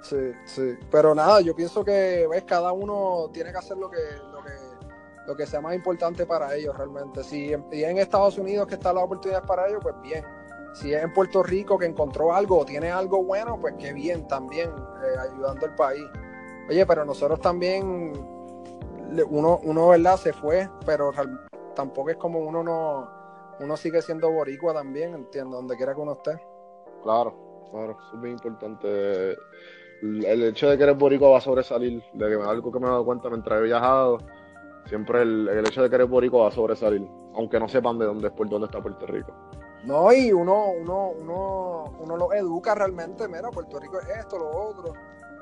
Sí, 0.05 0.33
sí. 0.45 0.77
Pero 0.91 1.15
nada, 1.15 1.41
yo 1.41 1.55
pienso 1.55 1.83
que, 1.83 2.27
ves, 2.31 2.45
cada 2.45 2.73
uno 2.73 3.31
tiene 3.33 3.51
que 3.51 3.57
hacer 3.59 3.79
lo 3.79 3.91
que, 3.91 3.99
lo 4.31 4.43
que, 4.43 4.51
lo 5.27 5.35
que 5.35 5.47
sea 5.47 5.63
más 5.63 5.75
importante 5.75 6.27
para 6.27 6.55
ellos 6.55 6.77
realmente. 6.77 7.25
Si 7.25 7.55
en, 7.55 7.65
en 7.73 7.99
Estados 7.99 8.37
Unidos 8.37 8.67
que 8.67 8.75
está 8.75 8.93
la 8.93 9.01
oportunidad 9.01 9.43
para 9.45 9.67
ellos, 9.67 9.81
pues 9.83 9.95
bien. 10.03 10.23
Si 10.75 10.93
es 10.93 11.03
en 11.03 11.13
Puerto 11.13 11.43
Rico 11.43 11.79
que 11.79 11.87
encontró 11.87 12.35
algo 12.35 12.59
o 12.59 12.65
tiene 12.67 12.91
algo 12.91 13.25
bueno, 13.25 13.59
pues 13.59 13.75
qué 13.79 13.95
bien 13.95 14.29
también, 14.29 14.71
eh, 14.71 15.19
ayudando 15.19 15.67
al 15.67 15.75
país. 15.75 16.05
Oye, 16.69 16.85
pero 16.85 17.05
nosotros 17.07 17.41
también, 17.41 18.13
uno, 19.31 19.61
uno, 19.63 19.89
¿verdad? 19.89 20.19
Se 20.19 20.35
fue, 20.35 20.69
pero 20.85 21.13
tampoco 21.75 22.11
es 22.11 22.17
como 22.17 22.41
uno 22.41 22.63
no, 22.63 23.09
uno 23.61 23.77
sigue 23.77 24.03
siendo 24.03 24.31
boricua 24.31 24.75
también, 24.75 25.15
entiendo, 25.15 25.57
donde 25.57 25.77
quiera 25.77 25.95
que 25.95 26.01
uno 26.01 26.13
esté. 26.13 26.41
claro, 27.03 27.35
claro, 27.71 27.93
eso 27.93 28.17
es 28.17 28.21
bien 28.21 28.35
importante. 28.35 29.31
El 30.03 30.25
el 30.25 30.43
hecho 30.45 30.69
de 30.69 30.77
que 30.77 30.85
eres 30.85 30.99
boricua 30.99 31.31
va 31.31 31.39
a 31.39 31.41
sobresalir, 31.41 32.03
de 32.13 32.29
que 32.29 32.35
algo 32.35 32.71
que 32.71 32.79
me 32.79 32.87
he 32.87 32.91
dado 32.91 33.05
cuenta 33.05 33.31
mientras 33.31 33.59
he 33.59 33.63
viajado, 33.63 34.19
siempre 34.87 35.23
el, 35.23 35.49
el 35.49 35.67
hecho 35.67 35.83
de 35.83 35.89
que 35.89 35.95
eres 35.95 36.09
boricua 36.09 36.43
va 36.43 36.49
a 36.49 36.53
sobresalir, 36.53 37.09
aunque 37.35 37.59
no 37.59 37.69
sepan 37.69 37.99
de 37.99 38.07
dónde 38.07 38.29
es, 38.29 38.33
por 38.35 38.49
dónde 38.49 38.67
está 38.67 38.83
Puerto 38.83 39.07
Rico. 39.07 39.33
No, 39.85 40.13
y 40.13 40.33
uno, 40.33 40.71
uno, 40.71 41.11
uno, 41.11 41.85
uno 42.01 42.17
lo 42.17 42.33
educa 42.33 42.75
realmente, 42.75 43.29
mira, 43.29 43.51
Puerto 43.51 43.79
Rico 43.79 44.01
es 44.01 44.09
esto, 44.09 44.39
lo 44.39 44.51
otro. 44.51 44.95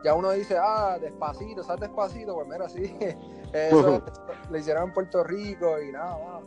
Ya 0.04 0.14
uno 0.14 0.32
dice, 0.32 0.56
ah, 0.60 0.98
despacito, 1.00 1.62
¿sabes 1.62 1.82
despacito? 1.82 2.34
Pues 2.34 2.48
mira, 2.48 2.68
sí, 2.68 2.96
eso 3.52 4.02
lo 4.50 4.58
hicieron 4.58 4.84
en 4.84 4.92
Puerto 4.92 5.22
Rico 5.22 5.80
y 5.80 5.92
nada, 5.92 6.18
más. 6.18 6.42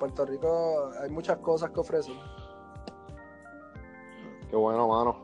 Puerto 0.00 0.24
Rico 0.24 0.90
hay 1.00 1.10
muchas 1.10 1.38
cosas 1.38 1.70
que 1.70 1.78
ofrecen. 1.78 2.14
Qué 4.48 4.56
bueno, 4.56 4.88
mano. 4.88 5.16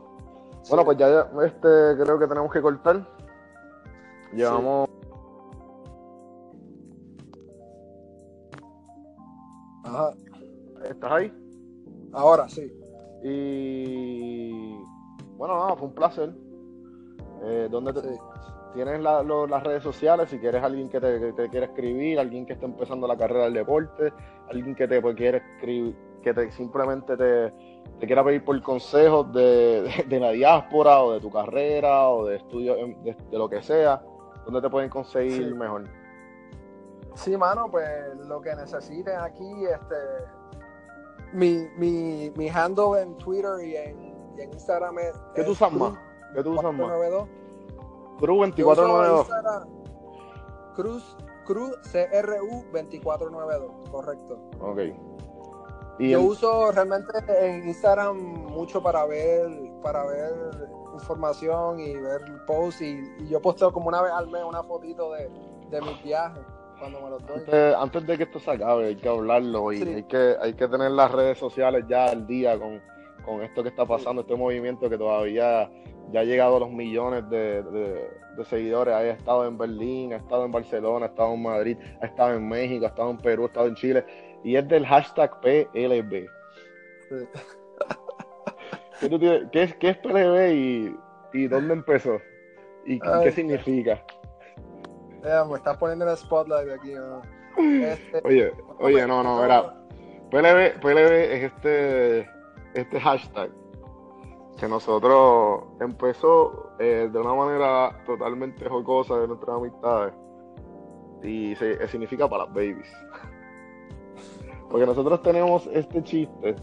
Bueno, 0.69 0.85
pues 0.85 0.97
ya 0.97 1.29
este 1.45 1.97
creo 2.01 2.17
que 2.17 2.27
tenemos 2.27 2.51
que 2.53 2.61
cortar. 2.61 3.05
Llevamos 4.31 4.87
Ajá. 9.83 10.13
¿estás 10.89 11.11
ahí? 11.11 11.33
Ahora 12.13 12.47
sí. 12.47 12.71
Y 13.23 14.77
bueno, 15.37 15.57
nada, 15.57 15.75
fue 15.75 15.87
un 15.87 15.95
placer. 15.95 16.33
Eh, 17.43 17.67
¿Dónde 17.71 17.93
te, 17.93 18.01
tienes 18.73 19.01
las 19.01 19.63
redes 19.63 19.83
sociales? 19.83 20.29
Si 20.29 20.39
quieres 20.39 20.63
alguien 20.63 20.89
que 20.89 20.99
te, 20.99 21.49
quiera 21.49 21.65
escribir, 21.67 22.19
alguien 22.19 22.45
que 22.45 22.53
está 22.53 22.65
empezando 22.65 23.07
la 23.07 23.17
carrera 23.17 23.45
del 23.45 23.53
deporte, 23.53 24.13
alguien 24.49 24.75
que 24.75 24.87
te 24.87 25.01
pues, 25.01 25.15
quiere 25.15 25.37
escribir, 25.37 25.95
que 26.21 26.33
te 26.33 26.51
simplemente 26.51 27.17
te, 27.17 27.53
quiera 28.05 28.23
pedir 28.23 28.43
por 28.43 28.61
consejos 28.61 29.31
de, 29.33 30.05
la 30.09 30.31
diáspora 30.31 31.03
o 31.03 31.13
de 31.13 31.19
tu 31.19 31.31
carrera 31.31 32.09
o 32.09 32.25
de 32.25 32.37
estudio, 32.37 32.75
de, 32.75 33.15
lo 33.31 33.49
que 33.49 33.61
sea, 33.61 34.01
¿dónde 34.45 34.61
te 34.61 34.69
pueden 34.69 34.89
conseguir 34.89 35.53
mejor? 35.55 35.85
Sí, 37.15 37.35
mano, 37.35 37.69
pues 37.71 37.87
lo 38.27 38.39
que 38.41 38.55
necesiten 38.55 39.19
aquí, 39.19 39.65
este, 39.65 39.95
mi, 41.33 41.67
mi, 41.77 42.31
mi 42.35 42.49
handle 42.49 43.01
en 43.01 43.17
Twitter 43.17 43.59
y 43.65 43.75
en, 43.75 44.17
Instagram 44.39 44.99
es. 44.99 45.19
¿Qué 45.33 45.43
tú 45.43 45.51
usas 45.51 45.71
más? 45.73 45.97
¿Qué 46.35 46.43
tú 46.43 46.51
usas 46.51 46.71
más? 46.71 46.91
Cruz 48.17 48.37
2492. 48.55 49.27
Cruz, 50.75 51.17
Cruz 51.45 51.75
CRU 51.91 52.65
2492, 52.71 53.89
correcto. 53.89 54.39
Ok. 54.59 54.79
yo 55.99 56.21
uso 56.21 56.71
realmente 56.71 57.11
en 57.39 57.67
Instagram 57.67 58.17
mucho 58.17 58.81
para 58.81 59.05
ver, 59.05 59.49
para 59.81 60.05
ver 60.05 60.33
información 60.93 61.79
y 61.79 61.95
ver 61.95 62.21
posts 62.45 62.81
y, 62.81 62.99
y 63.19 63.29
yo 63.29 63.41
posteo 63.41 63.71
como 63.71 63.87
una 63.87 64.01
vez 64.01 64.11
al 64.11 64.27
mes 64.27 64.43
una 64.43 64.63
fotito 64.63 65.13
de, 65.13 65.29
de 65.69 65.81
mis 65.81 66.03
viajes 66.03 66.43
cuando 66.79 67.01
me 67.01 67.09
los 67.09 67.25
doy. 67.25 67.41
Antes, 67.77 68.05
de 68.05 68.17
que 68.17 68.23
esto 68.23 68.39
se 68.39 68.51
acabe, 68.51 68.87
hay 68.87 68.95
que 68.95 69.09
hablarlo 69.09 69.71
y 69.71 69.81
hay, 69.81 70.03
que, 70.03 70.35
hay 70.39 70.53
que 70.53 70.67
tener 70.67 70.91
las 70.91 71.11
redes 71.11 71.37
sociales 71.37 71.85
ya 71.87 72.05
al 72.05 72.27
día 72.27 72.57
con, 72.57 72.81
esto 73.41 73.61
que 73.61 73.69
está 73.69 73.85
pasando, 73.85 74.21
este 74.21 74.35
movimiento 74.35 74.89
que 74.89 74.97
todavía 74.97 75.69
ya 76.11 76.21
ha 76.21 76.23
llegado 76.23 76.57
a 76.57 76.59
los 76.59 76.71
millones 76.71 77.29
de, 77.29 78.09
seguidores. 78.45 78.93
Ha 78.93 79.07
estado 79.09 79.45
en 79.47 79.57
Berlín, 79.57 80.13
ha 80.13 80.17
estado 80.17 80.45
en 80.45 80.51
Barcelona, 80.51 81.07
ha 81.07 81.09
estado 81.09 81.33
en 81.33 81.41
Madrid, 81.41 81.77
ha 82.01 82.05
estado 82.05 82.33
en 82.33 82.47
México, 82.47 82.85
ha 82.85 82.89
estado 82.89 83.11
en 83.11 83.17
Perú, 83.17 83.43
ha 83.43 83.47
estado 83.47 83.67
en 83.67 83.75
Chile. 83.75 84.05
Y 84.43 84.55
es 84.55 84.67
del 84.67 84.85
hashtag 84.85 85.39
PLB. 85.41 86.27
¿Qué, 88.99 89.63
es, 89.63 89.75
¿Qué, 89.75 89.93
PLB 89.95 90.53
y, 90.53 90.95
y 91.33 91.47
dónde 91.47 91.73
empezó? 91.73 92.19
¿Y 92.85 92.99
qué 92.99 93.31
significa? 93.31 94.03
me 95.49 95.57
estás 95.57 95.77
poniendo 95.77 96.05
en 96.05 96.11
el 96.11 96.17
spotlight 96.17 96.69
aquí. 96.69 96.93
Este, 97.57 98.21
oye, 98.23 98.53
oye, 98.79 99.07
no, 99.07 99.23
no, 99.23 99.41
verá. 99.41 99.73
PLB, 100.29 100.79
PLB 100.79 101.11
es 101.33 101.43
este, 101.43 102.29
este 102.73 102.99
hashtag 102.99 103.49
que 104.59 104.67
nosotros 104.67 105.63
empezó 105.79 106.71
eh, 106.79 107.09
de 107.11 107.19
una 107.19 107.33
manera 107.33 108.03
totalmente 108.05 108.67
jocosa 108.67 109.17
de 109.19 109.27
nuestras 109.27 109.55
amistades 109.55 110.13
y 111.23 111.55
se, 111.55 111.73
eh, 111.73 111.87
significa 111.87 112.27
para 112.27 112.45
las 112.45 112.53
babies. 112.53 112.91
Porque 114.69 114.85
nosotros 114.85 115.21
tenemos 115.21 115.67
este 115.67 116.03
chiste 116.03 116.55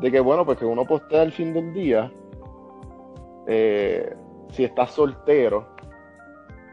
de 0.00 0.10
que, 0.10 0.20
bueno, 0.20 0.44
pues 0.44 0.58
que 0.58 0.64
uno 0.64 0.84
postea 0.84 1.22
al 1.22 1.32
fin 1.32 1.52
del 1.52 1.72
día, 1.72 2.12
eh, 3.46 4.14
si 4.50 4.64
estás 4.64 4.92
soltero, 4.92 5.66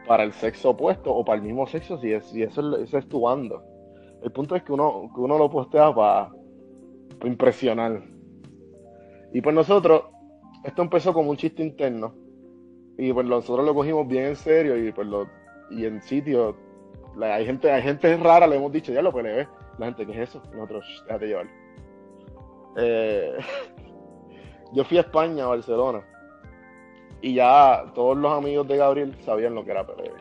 para 0.06 0.22
el 0.22 0.32
sexo 0.32 0.70
opuesto 0.70 1.14
o 1.14 1.24
para 1.24 1.38
el 1.38 1.44
mismo 1.44 1.66
sexo 1.66 1.98
si, 1.98 2.12
es, 2.12 2.24
si 2.26 2.42
eso, 2.42 2.76
es, 2.76 3.08
tu 3.08 3.22
bando. 3.22 3.62
El 4.22 4.32
punto 4.32 4.54
es 4.56 4.62
que 4.62 4.72
uno, 4.72 5.10
que 5.14 5.20
uno 5.20 5.38
lo 5.38 5.50
postea 5.50 5.94
para, 5.94 6.30
impresionar. 7.24 8.02
Y 9.32 9.40
pues 9.40 9.54
nosotros, 9.54 10.04
esto 10.64 10.82
empezó 10.82 11.12
como 11.12 11.30
un 11.30 11.36
chiste 11.36 11.62
interno. 11.62 12.14
Y 12.96 13.12
pues 13.12 13.26
nosotros 13.26 13.64
lo 13.64 13.74
cogimos 13.74 14.06
bien 14.06 14.26
en 14.26 14.36
serio 14.36 14.76
y 14.76 14.92
pues 14.92 15.06
lo, 15.06 15.28
y 15.70 15.84
en 15.84 16.00
sitio, 16.02 16.56
hay 17.20 17.44
gente, 17.44 17.70
hay 17.70 17.82
gente 17.82 18.16
rara, 18.16 18.46
le 18.46 18.56
hemos 18.56 18.72
dicho, 18.72 18.92
ya 18.92 19.02
lo 19.02 19.12
puede 19.12 19.48
La 19.78 19.86
gente, 19.86 20.06
¿qué 20.06 20.12
es 20.12 20.30
eso? 20.30 20.42
nosotros, 20.52 20.84
déjate 21.06 21.26
llevar. 21.26 21.46
Eh, 22.76 23.36
yo 24.72 24.84
fui 24.84 24.98
a 24.98 25.02
España, 25.02 25.44
a 25.44 25.48
Barcelona 25.48 26.04
y 27.24 27.34
ya 27.34 27.84
todos 27.94 28.18
los 28.18 28.30
amigos 28.30 28.68
de 28.68 28.76
Gabriel 28.76 29.16
sabían 29.24 29.54
lo 29.54 29.64
que 29.64 29.70
era 29.70 29.86
PLB. 29.86 30.12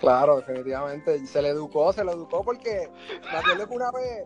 Claro, 0.00 0.38
definitivamente. 0.38 1.24
Se 1.26 1.40
le 1.40 1.50
educó, 1.50 1.92
se 1.92 2.04
le 2.04 2.10
educó 2.10 2.42
porque 2.42 2.90
me 3.22 3.38
acuerdo 3.38 3.68
que 3.68 3.74
una 3.74 3.90
vez 3.92 4.24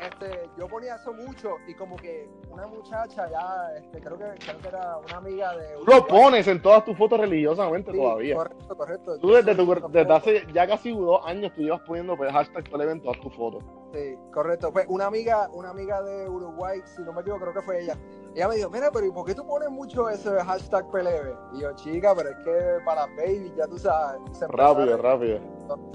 este, 0.00 0.50
yo 0.58 0.66
ponía 0.68 0.96
eso 0.96 1.12
mucho 1.12 1.56
y 1.66 1.74
como 1.74 1.96
que 1.96 2.28
una 2.50 2.66
muchacha 2.66 3.28
ya, 3.30 3.68
este, 3.76 4.00
creo, 4.00 4.18
que, 4.18 4.24
creo 4.38 4.58
que 4.58 4.68
era 4.68 4.98
una 4.98 5.16
amiga 5.16 5.56
de... 5.56 5.76
Lo 5.86 6.06
pones 6.06 6.46
en 6.48 6.60
todas 6.60 6.84
tus 6.84 6.96
fotos 6.96 7.20
religiosamente 7.20 7.92
todavía. 7.92 8.34
Correcto, 8.36 8.76
correcto. 8.76 9.18
Tú 9.18 9.32
desde, 9.32 9.54
tu, 9.54 9.88
desde 9.90 10.12
hace 10.12 10.46
ya 10.52 10.66
casi 10.66 10.92
dos 10.92 11.20
años 11.24 11.52
tú 11.54 11.62
llevas 11.62 11.80
poniendo 11.82 12.16
pues, 12.16 12.32
hashtag 12.32 12.64
PLB 12.68 12.90
en 12.90 13.02
todas 13.02 13.20
tus 13.20 13.34
fotos. 13.34 13.64
Sí, 13.92 14.16
correcto. 14.32 14.72
Pues 14.72 14.86
una 14.88 15.06
amiga, 15.06 15.48
una 15.52 15.70
amiga 15.70 16.02
de 16.02 16.28
Uruguay, 16.28 16.80
si 16.84 17.02
no 17.02 17.12
me 17.12 17.22
equivoco, 17.22 17.42
creo 17.42 17.54
que 17.54 17.62
fue 17.62 17.82
ella. 17.82 17.96
Ella 18.34 18.48
me 18.48 18.56
dijo, 18.56 18.70
mira, 18.70 18.90
pero 18.92 19.06
¿y 19.06 19.10
por 19.10 19.26
qué 19.26 19.34
tú 19.34 19.44
pones 19.46 19.70
mucho 19.70 20.08
ese 20.08 20.30
hashtag 20.30 20.88
PLB? 20.90 21.56
Y 21.56 21.62
yo, 21.62 21.74
chica, 21.74 22.14
pero 22.14 22.30
es 22.30 22.36
que 22.44 22.84
para 22.84 23.06
baby, 23.06 23.52
ya 23.56 23.66
tú 23.66 23.78
sabes. 23.78 24.20
Rápido, 24.48 24.96
rápido. 24.96 25.40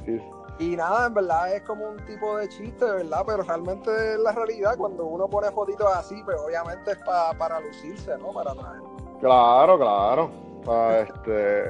Sí. 0.05 0.21
Y 0.57 0.75
nada, 0.75 1.07
en 1.07 1.13
verdad 1.13 1.53
es 1.53 1.61
como 1.63 1.89
un 1.89 1.97
tipo 2.05 2.37
de 2.37 2.47
chiste, 2.47 2.85
¿verdad? 2.85 3.23
Pero 3.25 3.43
realmente 3.43 4.13
es 4.13 4.19
la 4.19 4.31
realidad. 4.31 4.77
Cuando 4.77 5.05
uno 5.05 5.27
pone 5.27 5.51
fotitos 5.51 5.87
así, 5.93 6.21
pues 6.23 6.37
obviamente 6.39 6.91
es 6.91 6.99
para 7.37 7.59
lucirse, 7.59 8.17
¿no? 8.17 8.31
Para 8.31 8.53
traer. 8.53 8.81
Claro, 9.19 9.77
claro. 9.77 10.31
Para 10.65 11.01
este. 11.01 11.63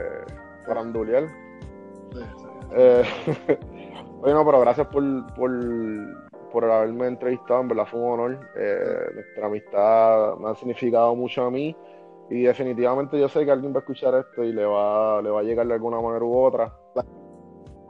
Para 0.67 0.81
anduliar. 0.81 1.27
Sí, 2.13 2.19
sí. 2.38 2.45
Eh, 2.75 3.03
bueno, 4.21 4.45
pero 4.45 4.59
gracias 4.61 4.88
por, 4.88 5.03
por, 5.33 5.51
por 6.51 6.65
haberme 6.65 7.07
entrevistado. 7.07 7.61
En 7.61 7.67
verdad 7.67 7.88
fue 7.88 7.99
un 7.99 8.11
honor. 8.11 8.39
Eh, 8.55 9.09
nuestra 9.15 9.47
amistad 9.47 10.36
me 10.38 10.51
ha 10.51 10.55
significado 10.55 11.15
mucho 11.15 11.43
a 11.43 11.49
mí. 11.49 11.75
Y 12.29 12.43
definitivamente 12.43 13.19
yo 13.19 13.29
sé 13.29 13.45
que 13.45 13.51
alguien 13.51 13.73
va 13.73 13.77
a 13.77 13.79
escuchar 13.79 14.13
esto 14.15 14.43
y 14.43 14.51
le 14.51 14.65
va, 14.65 15.21
le 15.23 15.29
va 15.29 15.39
a 15.39 15.43
llegar 15.43 15.65
de 15.65 15.73
alguna 15.73 15.99
manera 15.99 16.23
u 16.23 16.38
otra. 16.38 16.71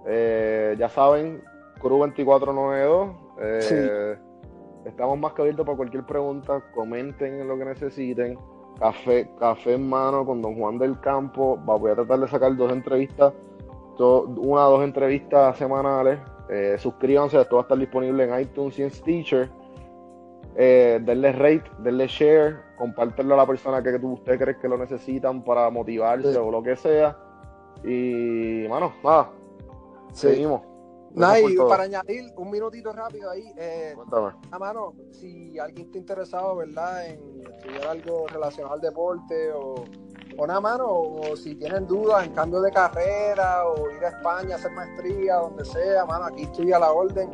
Eh, 0.05 0.75
ya 0.77 0.89
saben, 0.89 1.41
Cru 1.79 1.97
2492. 1.97 3.09
Eh, 3.41 4.17
estamos 4.85 5.17
más 5.17 5.33
que 5.33 5.41
abiertos 5.41 5.65
para 5.65 5.77
cualquier 5.77 6.05
pregunta. 6.05 6.61
Comenten 6.73 7.41
en 7.41 7.47
lo 7.47 7.57
que 7.57 7.65
necesiten. 7.65 8.37
Café, 8.79 9.29
café 9.39 9.73
en 9.73 9.87
mano 9.87 10.25
con 10.25 10.41
Don 10.41 10.55
Juan 10.55 10.77
del 10.77 10.99
Campo. 10.99 11.57
Voy 11.57 11.91
a 11.91 11.95
tratar 11.95 12.19
de 12.19 12.27
sacar 12.27 12.55
dos 12.55 12.71
entrevistas, 12.71 13.33
una 13.97 14.67
o 14.67 14.71
dos 14.71 14.83
entrevistas 14.83 15.57
semanales. 15.57 16.19
Eh, 16.49 16.75
suscríbanse, 16.77 17.39
esto 17.39 17.55
va 17.55 17.61
a 17.61 17.63
estar 17.63 17.77
disponible 17.77 18.23
en 18.23 18.39
iTunes 18.39 18.77
y 18.77 18.83
en 18.83 18.91
Stitcher. 18.91 19.49
Eh, 20.57 20.99
denle 21.03 21.33
rate, 21.33 21.63
denle 21.79 22.07
share, 22.07 22.57
compártelo 22.77 23.33
a 23.33 23.37
la 23.37 23.45
persona 23.45 23.83
que 23.83 23.99
tú, 23.99 24.13
usted 24.13 24.39
cree 24.39 24.57
que 24.57 24.69
lo 24.69 24.77
necesitan 24.77 25.43
para 25.43 25.69
motivarse 25.69 26.37
o 26.37 26.51
lo 26.51 26.61
que 26.61 26.75
sea. 26.75 27.17
Y, 27.83 28.65
mano, 28.69 28.93
nada, 29.03 29.29
Seguimos. 30.15 30.61
Nada, 31.11 31.39
y 31.39 31.55
para 31.55 31.83
añadir 31.83 32.33
un 32.35 32.51
minutito 32.51 32.91
rápido 32.91 33.29
ahí, 33.29 33.49
eh, 33.55 33.95
a 34.51 34.59
mano, 34.59 34.93
si 35.11 35.57
alguien 35.57 35.85
está 35.85 35.97
interesado, 35.97 36.57
¿verdad?, 36.57 37.07
en 37.07 37.41
estudiar 37.53 37.87
algo 37.87 38.27
relacionado 38.27 38.73
al 38.73 38.81
deporte 38.81 39.51
o, 39.53 39.75
o 40.37 40.47
nada, 40.47 40.59
mano, 40.59 40.87
o 40.89 41.35
si 41.37 41.55
tienen 41.55 41.87
dudas 41.87 42.25
en 42.25 42.33
cambio 42.33 42.59
de 42.59 42.69
carrera 42.69 43.65
o 43.65 43.89
ir 43.91 44.03
a 44.03 44.09
España 44.09 44.55
a 44.55 44.57
hacer 44.57 44.71
maestría, 44.71 45.35
donde 45.35 45.63
sea, 45.63 46.05
mano, 46.05 46.25
aquí 46.25 46.43
estoy 46.43 46.73
a 46.73 46.79
la 46.79 46.91
orden. 46.91 47.29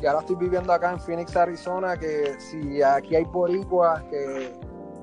Y 0.00 0.06
ahora 0.06 0.20
estoy 0.20 0.36
viviendo 0.36 0.72
acá 0.72 0.92
en 0.92 1.00
Phoenix, 1.00 1.34
Arizona, 1.34 1.96
que 1.96 2.38
si 2.38 2.82
aquí 2.82 3.16
hay 3.16 3.24
boricuas 3.24 4.02
que, 4.04 4.52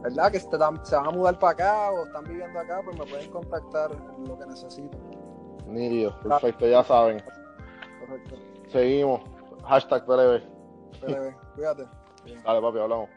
¿verdad?, 0.04 0.32
que 0.32 0.40
se, 0.40 0.48
van 0.58 0.80
a 1.06 1.12
mudar 1.12 1.38
para 1.38 1.52
acá 1.52 1.92
o 1.92 2.06
están 2.06 2.24
viviendo 2.24 2.58
acá, 2.58 2.82
pues 2.86 2.98
me 2.98 3.06
pueden 3.06 3.30
contactar 3.30 3.92
lo 4.26 4.38
que 4.38 4.46
necesiten. 4.46 5.21
Nidio, 5.68 6.14
perfecto, 6.22 6.68
ya 6.68 6.84
saben. 6.84 7.24
Seguimos. 8.68 9.22
Hashtag 9.64 10.06
PLB. 10.06 10.42
PLB, 11.00 11.36
cuídate. 11.56 11.88
Dale, 12.44 12.62
papi, 12.62 12.80
hablamos. 12.80 13.10